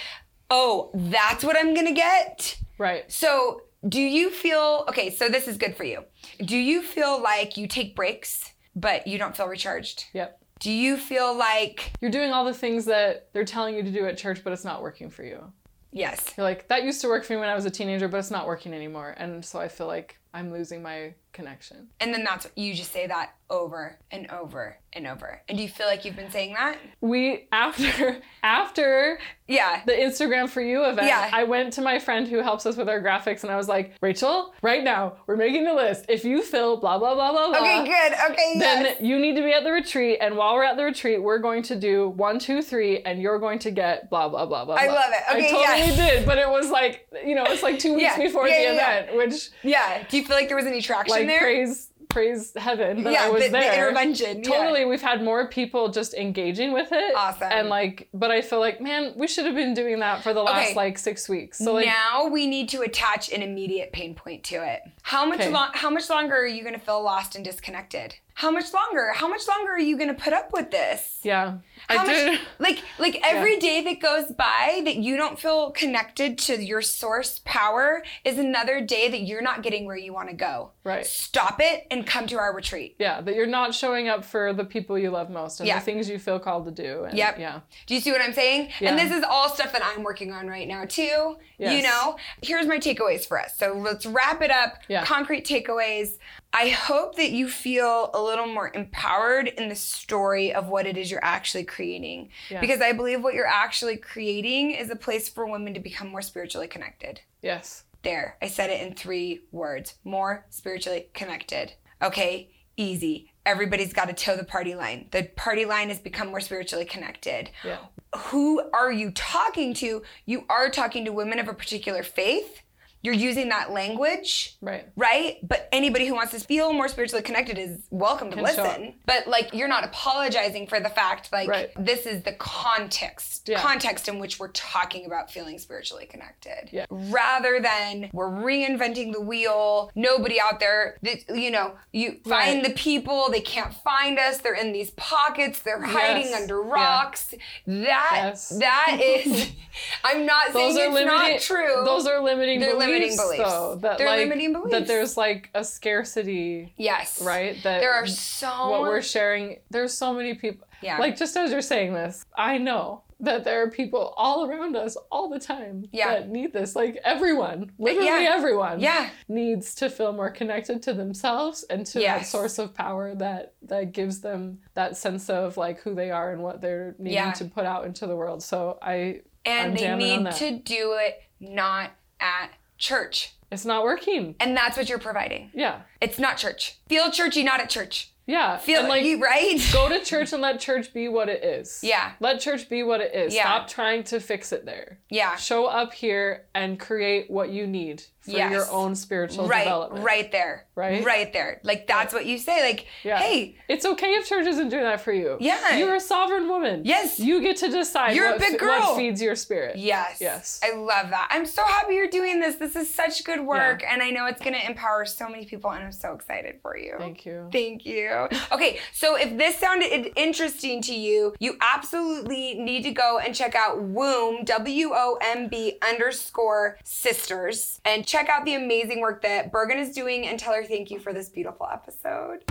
oh, 0.50 0.91
that's 0.93 1.43
what 1.43 1.58
I'm 1.58 1.74
gonna 1.74 1.93
get? 1.93 2.58
Right. 2.78 3.12
So, 3.12 3.64
do 3.88 4.02
you 4.02 4.30
feel 4.30 4.86
okay? 4.89 5.10
So, 5.10 5.30
this 5.30 5.47
is 5.47 5.58
good 5.58 5.76
for 5.76 5.84
you. 5.84 6.04
Do 6.43 6.58
you 6.58 6.82
feel 6.82 7.22
like 7.22 7.58
you 7.58 7.68
take 7.68 7.95
breaks, 7.95 8.54
but 8.76 9.08
you 9.08 9.18
don't 9.18 9.36
feel 9.36 9.47
recharged? 9.47 10.06
Yep. 10.14 10.41
Do 10.60 10.72
you 10.72 10.97
feel 10.97 11.34
like, 11.38 11.93
You're 12.02 12.12
doing 12.12 12.32
all 12.34 12.43
the 12.43 12.54
things 12.54 12.84
that 12.86 13.30
they're 13.32 13.45
telling 13.45 13.76
you 13.76 13.84
to 13.84 13.91
do 13.91 14.06
at 14.06 14.18
church, 14.18 14.43
but 14.43 14.52
it's 14.52 14.66
not 14.66 14.82
working 14.82 15.10
for 15.10 15.24
you. 15.24 15.54
yes, 15.93 16.34
You're 16.36 16.43
like, 16.43 16.68
that 16.68 16.84
used 16.84 17.00
to 17.02 17.08
work 17.08 17.24
for 17.24 17.34
me 17.34 17.39
when 17.39 17.47
I 17.47 17.56
was 17.56 17.64
a 17.66 17.70
teenager, 17.70 18.10
but 18.10 18.18
it's 18.18 18.30
not 18.32 18.45
working 18.45 18.74
anymore. 18.74 19.14
And 19.18 19.43
so 19.43 19.58
I 19.60 19.70
feel 19.70 19.88
like 19.88 20.20
I'm 20.34 20.52
losing 20.52 20.82
my 20.84 21.14
connection. 21.32 21.88
and 22.00 22.12
then 22.14 22.24
that's 22.24 22.48
you 22.56 22.74
just 22.74 22.92
say 22.92 23.06
that 23.08 23.32
over 23.52 23.98
and 24.12 24.30
over 24.32 24.78
and 24.94 25.06
over. 25.08 25.42
And 25.48 25.58
do 25.58 25.64
you 25.64 25.70
feel 25.70 25.86
like 25.88 26.04
you've 26.04 26.16
been 26.16 26.32
saying 26.32 26.54
that? 26.56 26.78
We 27.02 27.48
after 27.52 28.18
after 28.44 29.20
Yeah. 29.48 29.82
the 29.86 29.92
Instagram 29.94 30.50
for 30.50 30.62
you 30.62 30.84
event, 30.86 31.08
Yeah. 31.08 31.30
I 31.32 31.44
went 31.44 31.74
to 31.74 31.82
my 31.82 32.00
friend 32.00 32.28
who 32.28 32.40
helps 32.40 32.66
us 32.66 32.76
with 32.78 32.90
our 32.90 33.00
graphics 33.02 33.44
and 33.44 33.52
I 33.52 33.58
was 33.58 33.68
like, 33.68 33.94
Rachel, 34.02 34.54
right 34.64 34.84
now, 34.84 35.18
we're 35.28 35.36
making 35.36 35.68
a 35.68 35.74
list. 35.74 36.06
If 36.10 36.26
you 36.26 36.42
fill 36.42 36.78
blah 36.78 36.98
blah 36.98 37.14
blah 37.14 37.32
blah 37.32 37.50
blah. 37.50 37.60
Okay, 37.60 37.86
good. 37.86 38.14
Okay, 38.32 38.60
Then 38.60 38.86
yes. 38.86 38.98
you 39.02 39.20
need 39.20 39.36
to 39.36 39.42
be 39.44 39.52
at 39.54 39.64
the 39.64 39.72
retreat, 39.72 40.18
and 40.22 40.36
while 40.36 40.56
we're 40.56 40.64
at 40.64 40.78
the 40.78 40.84
retreat, 40.84 41.22
we're 41.22 41.40
going 41.40 41.62
to 41.64 41.76
do 41.76 42.10
one, 42.10 42.40
two, 42.40 42.62
three, 42.64 43.02
and 43.04 43.22
you're 43.22 43.40
going 43.40 43.60
to 43.60 43.72
get 43.72 44.10
blah 44.10 44.28
blah 44.30 44.46
blah 44.48 44.66
blah. 44.66 44.76
I 44.76 44.86
blah. 44.88 44.96
love 44.96 45.12
it. 45.12 45.36
Okay, 45.36 45.48
I 45.48 45.52
totally 45.52 45.88
yes. 45.88 45.96
did, 45.96 46.26
but 46.26 46.38
it 46.40 46.50
was 46.50 46.70
like 46.72 47.08
you 47.26 47.36
know, 47.36 47.44
it's 47.48 47.62
like 47.64 47.78
two 47.80 47.94
weeks 48.00 48.04
Yeah, 48.04 48.18
before 48.18 48.48
yeah, 48.48 48.58
the 48.70 48.76
yeah. 48.76 49.00
event, 49.00 49.18
which 49.18 49.50
Yeah. 49.64 50.04
Do 50.10 50.19
you 50.20 50.26
feel 50.26 50.36
like 50.36 50.48
there 50.48 50.58
was 50.58 50.66
any 50.66 50.82
traction 50.82 51.16
like 51.18 51.28
there? 51.28 51.40
praise 51.40 51.90
praise 52.10 52.54
heaven 52.56 53.04
that 53.04 53.14
yeah, 53.14 53.26
I 53.26 53.30
was 53.30 53.44
the, 53.44 53.50
the 53.50 53.60
there. 53.60 53.74
intervention. 53.88 54.38
yeah. 54.44 54.50
Totally, 54.50 54.84
we've 54.86 55.02
had 55.02 55.24
more 55.24 55.48
people 55.48 55.90
just 55.90 56.16
engaging 56.16 56.74
with 56.74 56.90
it. 56.92 57.16
Awesome. 57.16 57.50
And 57.52 57.70
like, 57.70 58.10
but 58.16 58.32
I 58.32 58.42
feel 58.42 58.60
like, 58.60 58.82
man, 58.82 59.14
we 59.16 59.28
should 59.28 59.46
have 59.46 59.54
been 59.54 59.76
doing 59.76 60.00
that 60.00 60.24
for 60.24 60.34
the 60.34 60.42
last 60.42 60.70
Okay. 60.70 60.76
like 60.76 60.98
six 60.98 61.30
weeks. 61.30 61.60
So 61.60 61.74
like, 61.74 61.86
now 61.86 62.28
we 62.28 62.48
need 62.48 62.68
to 62.70 62.82
attach 62.82 63.32
an 63.32 63.44
immediate 63.44 63.92
pain 63.94 64.16
point 64.16 64.44
to 64.46 64.56
it. 64.56 64.82
How 65.04 65.24
much 65.24 65.40
Okay. 65.42 65.52
long? 65.52 65.70
How 65.74 65.92
much 65.92 66.10
longer 66.10 66.36
are 66.36 66.48
you 66.48 66.64
going 66.64 66.74
to 66.74 66.80
feel 66.80 67.04
lost 67.04 67.36
and 67.36 67.46
disconnected? 67.46 68.16
How 68.40 68.52
much 68.52 68.74
longer? 68.74 69.12
How 69.14 69.28
much 69.28 69.46
longer 69.50 69.74
are 69.74 69.80
you 69.80 69.98
going 69.98 70.08
to 70.08 70.14
put 70.14 70.32
up 70.32 70.54
with 70.54 70.72
this? 70.72 71.20
yeah, 71.24 71.58
How 71.90 71.96
I 71.96 71.98
much, 71.98 72.08
did. 72.16 72.40
like 72.58 72.82
like 72.98 73.20
every 73.26 73.60
day 73.60 73.84
that 73.84 74.00
goes 74.00 74.32
by 74.32 74.82
that 74.86 74.96
you 74.96 75.18
don't 75.18 75.38
feel 75.38 75.72
connected 75.72 76.38
to 76.38 76.64
your 76.64 76.82
source 76.82 77.42
power 77.44 78.02
is 78.24 78.38
another 78.38 78.80
day 78.80 79.10
that 79.10 79.24
you're 79.24 79.42
not 79.42 79.62
getting 79.62 79.86
where 79.86 79.98
you 79.98 80.14
want 80.14 80.30
to 80.30 80.36
go. 80.36 80.72
Right. 80.86 81.06
Stop 81.06 81.60
it 81.60 81.86
and 81.92 82.08
come 82.08 82.28
to 82.28 82.38
our 82.38 82.56
retreat. 82.56 82.96
Yeah, 82.98 83.20
that 83.20 83.36
you're 83.36 83.46
not 83.46 83.76
showing 83.76 84.08
up 84.08 84.24
for 84.24 84.54
the 84.54 84.64
people 84.64 84.98
you 84.98 85.10
love 85.10 85.30
most 85.30 85.60
and 85.60 85.68
Yeah. 85.68 85.80
the 85.80 85.84
things 85.84 86.08
you 86.08 86.18
feel 86.18 86.40
called 86.40 86.64
to 86.64 86.72
do. 86.72 87.04
And, 87.04 87.18
Yep. 87.18 87.40
Yeah. 87.40 87.60
Do 87.88 87.94
you 87.94 88.00
see 88.00 88.14
what 88.14 88.22
I'm 88.22 88.32
saying? 88.32 88.70
Yeah. 88.80 88.92
And 88.92 88.98
this 89.00 89.12
is 89.12 89.26
all 89.30 89.50
stuff 89.50 89.74
that 89.74 89.84
I'm 89.84 90.02
working 90.04 90.32
on 90.32 90.48
right 90.48 90.66
now 90.68 90.86
too. 90.86 91.36
You 91.58 91.84
know, 91.84 92.16
here's 92.42 92.66
my 92.68 92.78
takeaways 92.80 93.28
for 93.28 93.38
us. 93.38 93.58
So 93.58 93.74
let's 93.74 94.06
wrap 94.06 94.42
it 94.42 94.50
up. 94.50 94.76
Yeah. 94.88 95.04
Concrete 95.04 95.46
takeaways. 95.46 96.18
I 96.52 96.70
hope 96.70 97.16
that 97.16 97.32
you 97.32 97.47
feel 97.47 98.10
a 98.14 98.22
little 98.22 98.47
more 98.47 98.72
empowered 98.74 99.47
in 99.47 99.70
the 99.70 99.76
story 99.76 100.54
of 100.54 100.68
what 100.68 100.88
it 100.88 100.97
is 100.97 101.12
you're 101.12 101.24
actually 101.24 101.64
creating. 101.64 102.30
Because 102.60 102.82
I 102.82 102.91
believe 102.91 103.24
what 103.24 103.36
you're 103.36 103.45
actually 103.45 103.97
creating 103.97 104.72
is 104.72 104.89
a 104.89 104.95
place 104.95 105.30
for 105.30 105.45
women 105.45 105.74
to 105.76 105.80
become 105.80 106.08
more 106.10 106.24
spiritually 106.24 106.68
connected. 106.68 107.22
Yes. 107.41 107.84
There, 108.02 108.38
I 108.41 108.47
said 108.47 108.70
it 108.70 108.82
in 108.82 108.95
three 108.95 109.41
words 109.52 109.95
more 110.04 110.45
spiritually 110.50 111.10
connected. 111.14 111.74
Okay, 112.02 112.50
easy. 112.78 113.32
Everybody's 113.45 113.93
got 113.93 114.08
to 114.08 114.14
toe 114.14 114.38
the 114.38 114.43
party 114.43 114.74
line. 114.74 115.08
The 115.12 115.24
party 115.36 115.66
line 115.66 115.89
has 115.89 116.00
become 116.00 116.30
more 116.30 116.39
spiritually 116.39 116.86
connected. 116.86 117.52
Yeah. 117.64 117.80
Who 118.16 118.62
are 118.74 118.91
you 118.91 119.12
talking 119.12 119.74
to? 119.76 120.02
You 120.26 120.45
are 120.50 120.70
talking 120.70 121.06
to 121.06 121.12
women 121.12 121.39
of 121.39 121.47
a 121.47 121.54
particular 121.54 122.04
faith. 122.04 122.62
You're 123.02 123.14
using 123.14 123.47
that 123.50 123.72
language, 123.72 124.58
Right. 124.62 124.86
right? 124.97 125.38
But 125.41 125.70
anybody 125.72 126.06
who 126.06 126.16
wants 126.16 126.34
to 126.34 126.39
feel 126.39 126.74
more 126.74 126.89
spiritually 126.89 127.24
connected 127.24 127.58
is 127.58 127.80
welcome 127.91 128.30
to 128.30 128.36
Can 128.36 128.43
listen. 128.43 128.93
But 129.06 129.26
like, 129.28 129.54
you're 129.54 129.70
not 129.70 129.86
apologizing 129.86 130.68
for 130.68 130.82
the 130.82 130.89
fact, 130.89 131.32
like, 131.32 131.47
Right. 131.47 131.70
this 131.78 132.06
is 132.06 132.24
the 132.24 132.34
context, 132.34 133.47
Yeah. 133.47 133.62
context 133.62 134.10
in 134.10 134.20
which 134.20 134.38
we're 134.38 134.50
talking 134.50 135.06
about 135.06 135.32
feeling 135.32 135.60
spiritually 135.60 136.08
connected. 136.08 136.70
Yeah. 136.74 136.88
Rather 136.89 137.62
than 137.62 138.10
we're 138.12 138.28
reinventing 138.30 139.14
the 139.14 139.22
wheel. 139.22 139.91
Nobody 139.95 140.39
out 140.41 140.60
there, 140.60 140.97
that, 141.04 141.20
you 141.34 141.52
know, 141.52 141.76
you 141.93 142.20
find 142.28 142.66
the 142.66 142.72
people, 142.72 143.30
they 143.30 143.39
can't 143.39 143.74
find 143.74 144.20
us. 144.20 144.39
They're 144.39 144.54
in 144.56 144.74
these 144.74 144.91
pockets. 144.91 145.60
They're 145.60 145.82
hiding 145.82 146.32
Yes. 146.32 146.41
under 146.41 146.62
Yeah. 146.62 146.74
rocks. 146.74 147.34
That 147.66 148.10
Yes. 148.14 148.50
that 148.50 148.97
is. 149.02 149.52
I'm 150.04 150.26
not 150.26 150.52
saying 150.52 150.74
Those 150.76 150.78
are 150.78 150.86
it's 150.88 150.93
limiting. 150.93 151.32
not 151.34 151.39
true. 151.41 151.82
Those 151.86 152.06
are 152.06 152.20
limiting 152.22 152.60
They're 152.60 152.72
beliefs. 152.74 152.89
Limiting 152.92 153.18
beliefs. 153.18 153.44
Though, 153.44 153.76
that 153.82 153.98
They're 153.98 154.08
like, 154.08 154.20
limiting 154.20 154.54
beliefs. 154.54 154.72
That 154.72 154.88
there's 154.88 155.18
like 155.18 155.50
a 155.54 155.64
scarcity, 155.64 156.74
yes. 156.78 157.22
right? 157.22 157.62
That 157.64 157.80
There 157.80 157.94
are 157.94 158.08
so 158.08 158.70
what 158.70 158.82
we're 158.82 159.02
sharing. 159.02 159.58
There's 159.70 159.94
so 159.94 160.14
many 160.14 160.34
people. 160.36 160.68
Yeah. 160.82 160.98
Like 160.98 161.18
just 161.18 161.36
as 161.36 161.52
you're 161.52 161.62
saying 161.62 161.94
this, 161.94 162.26
I 162.38 162.58
know 162.58 163.04
that 163.22 163.44
there 163.44 163.62
are 163.62 163.70
people 163.70 164.14
all 164.16 164.50
around 164.50 164.78
us 164.78 164.96
all 165.12 165.28
the 165.30 165.40
time 165.40 165.84
Yeah. 165.92 166.08
that 166.14 166.30
need 166.30 166.54
this. 166.54 166.74
Like 166.74 166.98
everyone, 167.04 167.70
literally 167.78 168.06
yeah. 168.24 168.34
everyone, 168.34 168.80
Yeah. 168.80 169.10
needs 169.28 169.76
to 169.76 169.90
feel 169.90 170.14
more 170.14 170.30
connected 170.30 170.82
to 170.84 170.94
themselves 170.94 171.64
and 171.70 171.86
to 171.88 172.00
that 172.00 172.26
source 172.28 172.60
of 172.60 172.74
power 172.74 173.14
that 173.16 173.56
that 173.64 173.92
gives 173.92 174.22
them 174.22 174.60
that 174.74 174.96
sense 174.96 175.30
of 175.30 175.58
like 175.58 175.82
who 175.82 175.94
they 175.94 176.12
are 176.12 176.32
and 176.32 176.42
what 176.42 176.62
they're 176.62 176.96
needing 176.98 177.16
Yeah. 177.16 177.34
to 177.34 177.46
put 177.46 177.66
out 177.66 177.84
into 177.86 178.08
the 178.08 178.16
world. 178.16 178.42
So 178.42 178.80
I, 178.82 179.22
And 179.46 179.72
I'm 179.72 179.76
they 179.76 179.96
need 179.98 180.32
to 180.32 180.52
do 180.60 180.94
it 181.02 181.22
not 181.42 181.92
at 182.22 182.52
church. 182.80 183.34
it's 183.52 183.66
not 183.66 183.84
working. 183.84 184.36
And 184.40 184.56
that's 184.58 184.78
what 184.78 184.90
you're 184.90 185.00
providing. 185.00 185.52
Yeah, 185.54 185.82
It's 186.02 186.18
not 186.20 186.38
church. 186.38 186.78
Feel 186.88 187.12
churchy, 187.12 187.44
not 187.44 187.60
at 187.60 187.70
church. 187.70 188.12
yeah. 188.26 188.58
Feel 188.58 188.82
and 188.82 188.90
like 188.90 189.04
you 189.04 189.20
right? 189.22 189.60
go 189.74 189.90
to 189.90 190.04
church 190.04 190.34
and 190.34 190.42
let 190.42 190.60
church 190.60 190.94
be 190.94 191.08
what 191.08 191.30
it 191.30 191.44
is. 191.44 191.80
Yeah. 191.84 192.12
Let 192.20 192.40
church 192.40 192.70
be 192.70 192.84
what 192.84 193.02
it 193.02 193.14
is. 193.16 193.34
Yeah. 193.34 193.44
Stop 193.44 193.68
trying 193.68 194.04
to 194.06 194.20
fix 194.20 194.52
it 194.52 194.66
there. 194.66 195.00
yeah. 195.10 195.36
Show 195.36 195.66
up 195.66 195.94
here 195.94 196.46
and 196.54 196.80
create 196.80 197.30
what 197.30 197.50
you 197.50 197.66
need 197.66 198.04
for 198.22 198.32
Yes. 198.32 198.52
your 198.52 198.70
own 198.72 198.96
spiritual 198.96 199.48
Right, 199.48 199.64
development. 199.64 200.04
right 200.06 200.32
there. 200.32 200.66
Right? 200.76 201.04
Right 201.04 201.32
there. 201.34 201.60
Like 201.64 201.88
that's 201.88 202.14
what 202.14 202.26
you 202.26 202.38
say. 202.38 202.62
Like, 202.62 202.86
Yeah. 203.04 203.18
hey, 203.20 203.56
It's 203.68 203.86
okay 203.86 204.08
if 204.14 204.28
church 204.28 204.46
isn't 204.48 204.70
doing 204.70 204.84
that 204.84 205.02
for 205.02 205.12
you. 205.14 205.38
Yeah. 205.40 205.76
You're 205.78 205.96
a 205.96 206.00
sovereign 206.00 206.48
woman. 206.48 206.82
Yes. 206.86 207.20
You 207.20 207.42
get 207.42 207.58
to 207.58 207.70
decide 207.70 208.16
You're 208.16 208.36
a 208.36 208.40
big 208.40 208.58
girl. 208.60 208.80
what 208.80 208.98
feeds 208.98 209.22
your 209.22 209.36
spirit. 209.36 209.76
yes. 209.78 210.18
Yes. 210.20 210.60
I 210.64 210.76
love 210.76 211.10
that. 211.12 211.28
I'm 211.32 211.46
so 211.46 211.64
happy 211.64 211.96
you're 211.96 212.08
doing 212.10 212.40
this. 212.40 212.56
This 212.56 212.76
is 212.76 212.94
such 212.94 213.24
good 213.24 213.42
work. 213.46 213.84
And 213.88 214.02
I 214.02 214.10
know 214.10 214.26
it's 214.26 214.42
going 214.42 214.54
to 214.54 214.66
empower 214.66 215.06
so 215.06 215.28
many 215.30 215.46
people. 215.46 215.70
And 215.72 215.84
I'm 215.84 215.92
so 215.92 216.14
excited 216.14 216.60
for 216.62 216.78
you. 216.78 216.96
Thank 216.98 217.26
you. 217.26 217.48
Thank 217.52 217.86
you. 217.86 218.28
Okay, 218.52 218.80
so 218.94 219.16
if 219.16 219.38
this 219.38 219.58
sounded 219.58 220.12
interesting 220.16 220.82
to 220.84 220.94
you, 220.94 221.34
you 221.40 221.58
absolutely 221.62 222.56
need 222.56 222.84
to 222.84 222.92
go 222.92 223.20
and 223.20 223.34
check 223.36 223.56
out 223.56 223.82
Womb, 223.82 224.44
W 224.46 224.92
O 224.94 225.18
M 225.22 225.48
B 225.48 225.78
underscore 225.88 226.78
sisters, 226.84 227.80
and 227.86 228.06
check 228.10 228.28
out 228.28 228.43
the 228.43 228.55
amazing 228.55 229.01
work 229.01 229.22
that 229.22 229.51
Bergen 229.51 229.78
is 229.78 229.91
doing 229.93 230.26
and 230.26 230.39
tell 230.39 230.51
her 230.51 230.64
thank 230.64 230.89
you 230.89 230.97
for 230.97 231.14
this 231.14 231.30
beautiful 231.30 231.68
episode. 231.72 232.43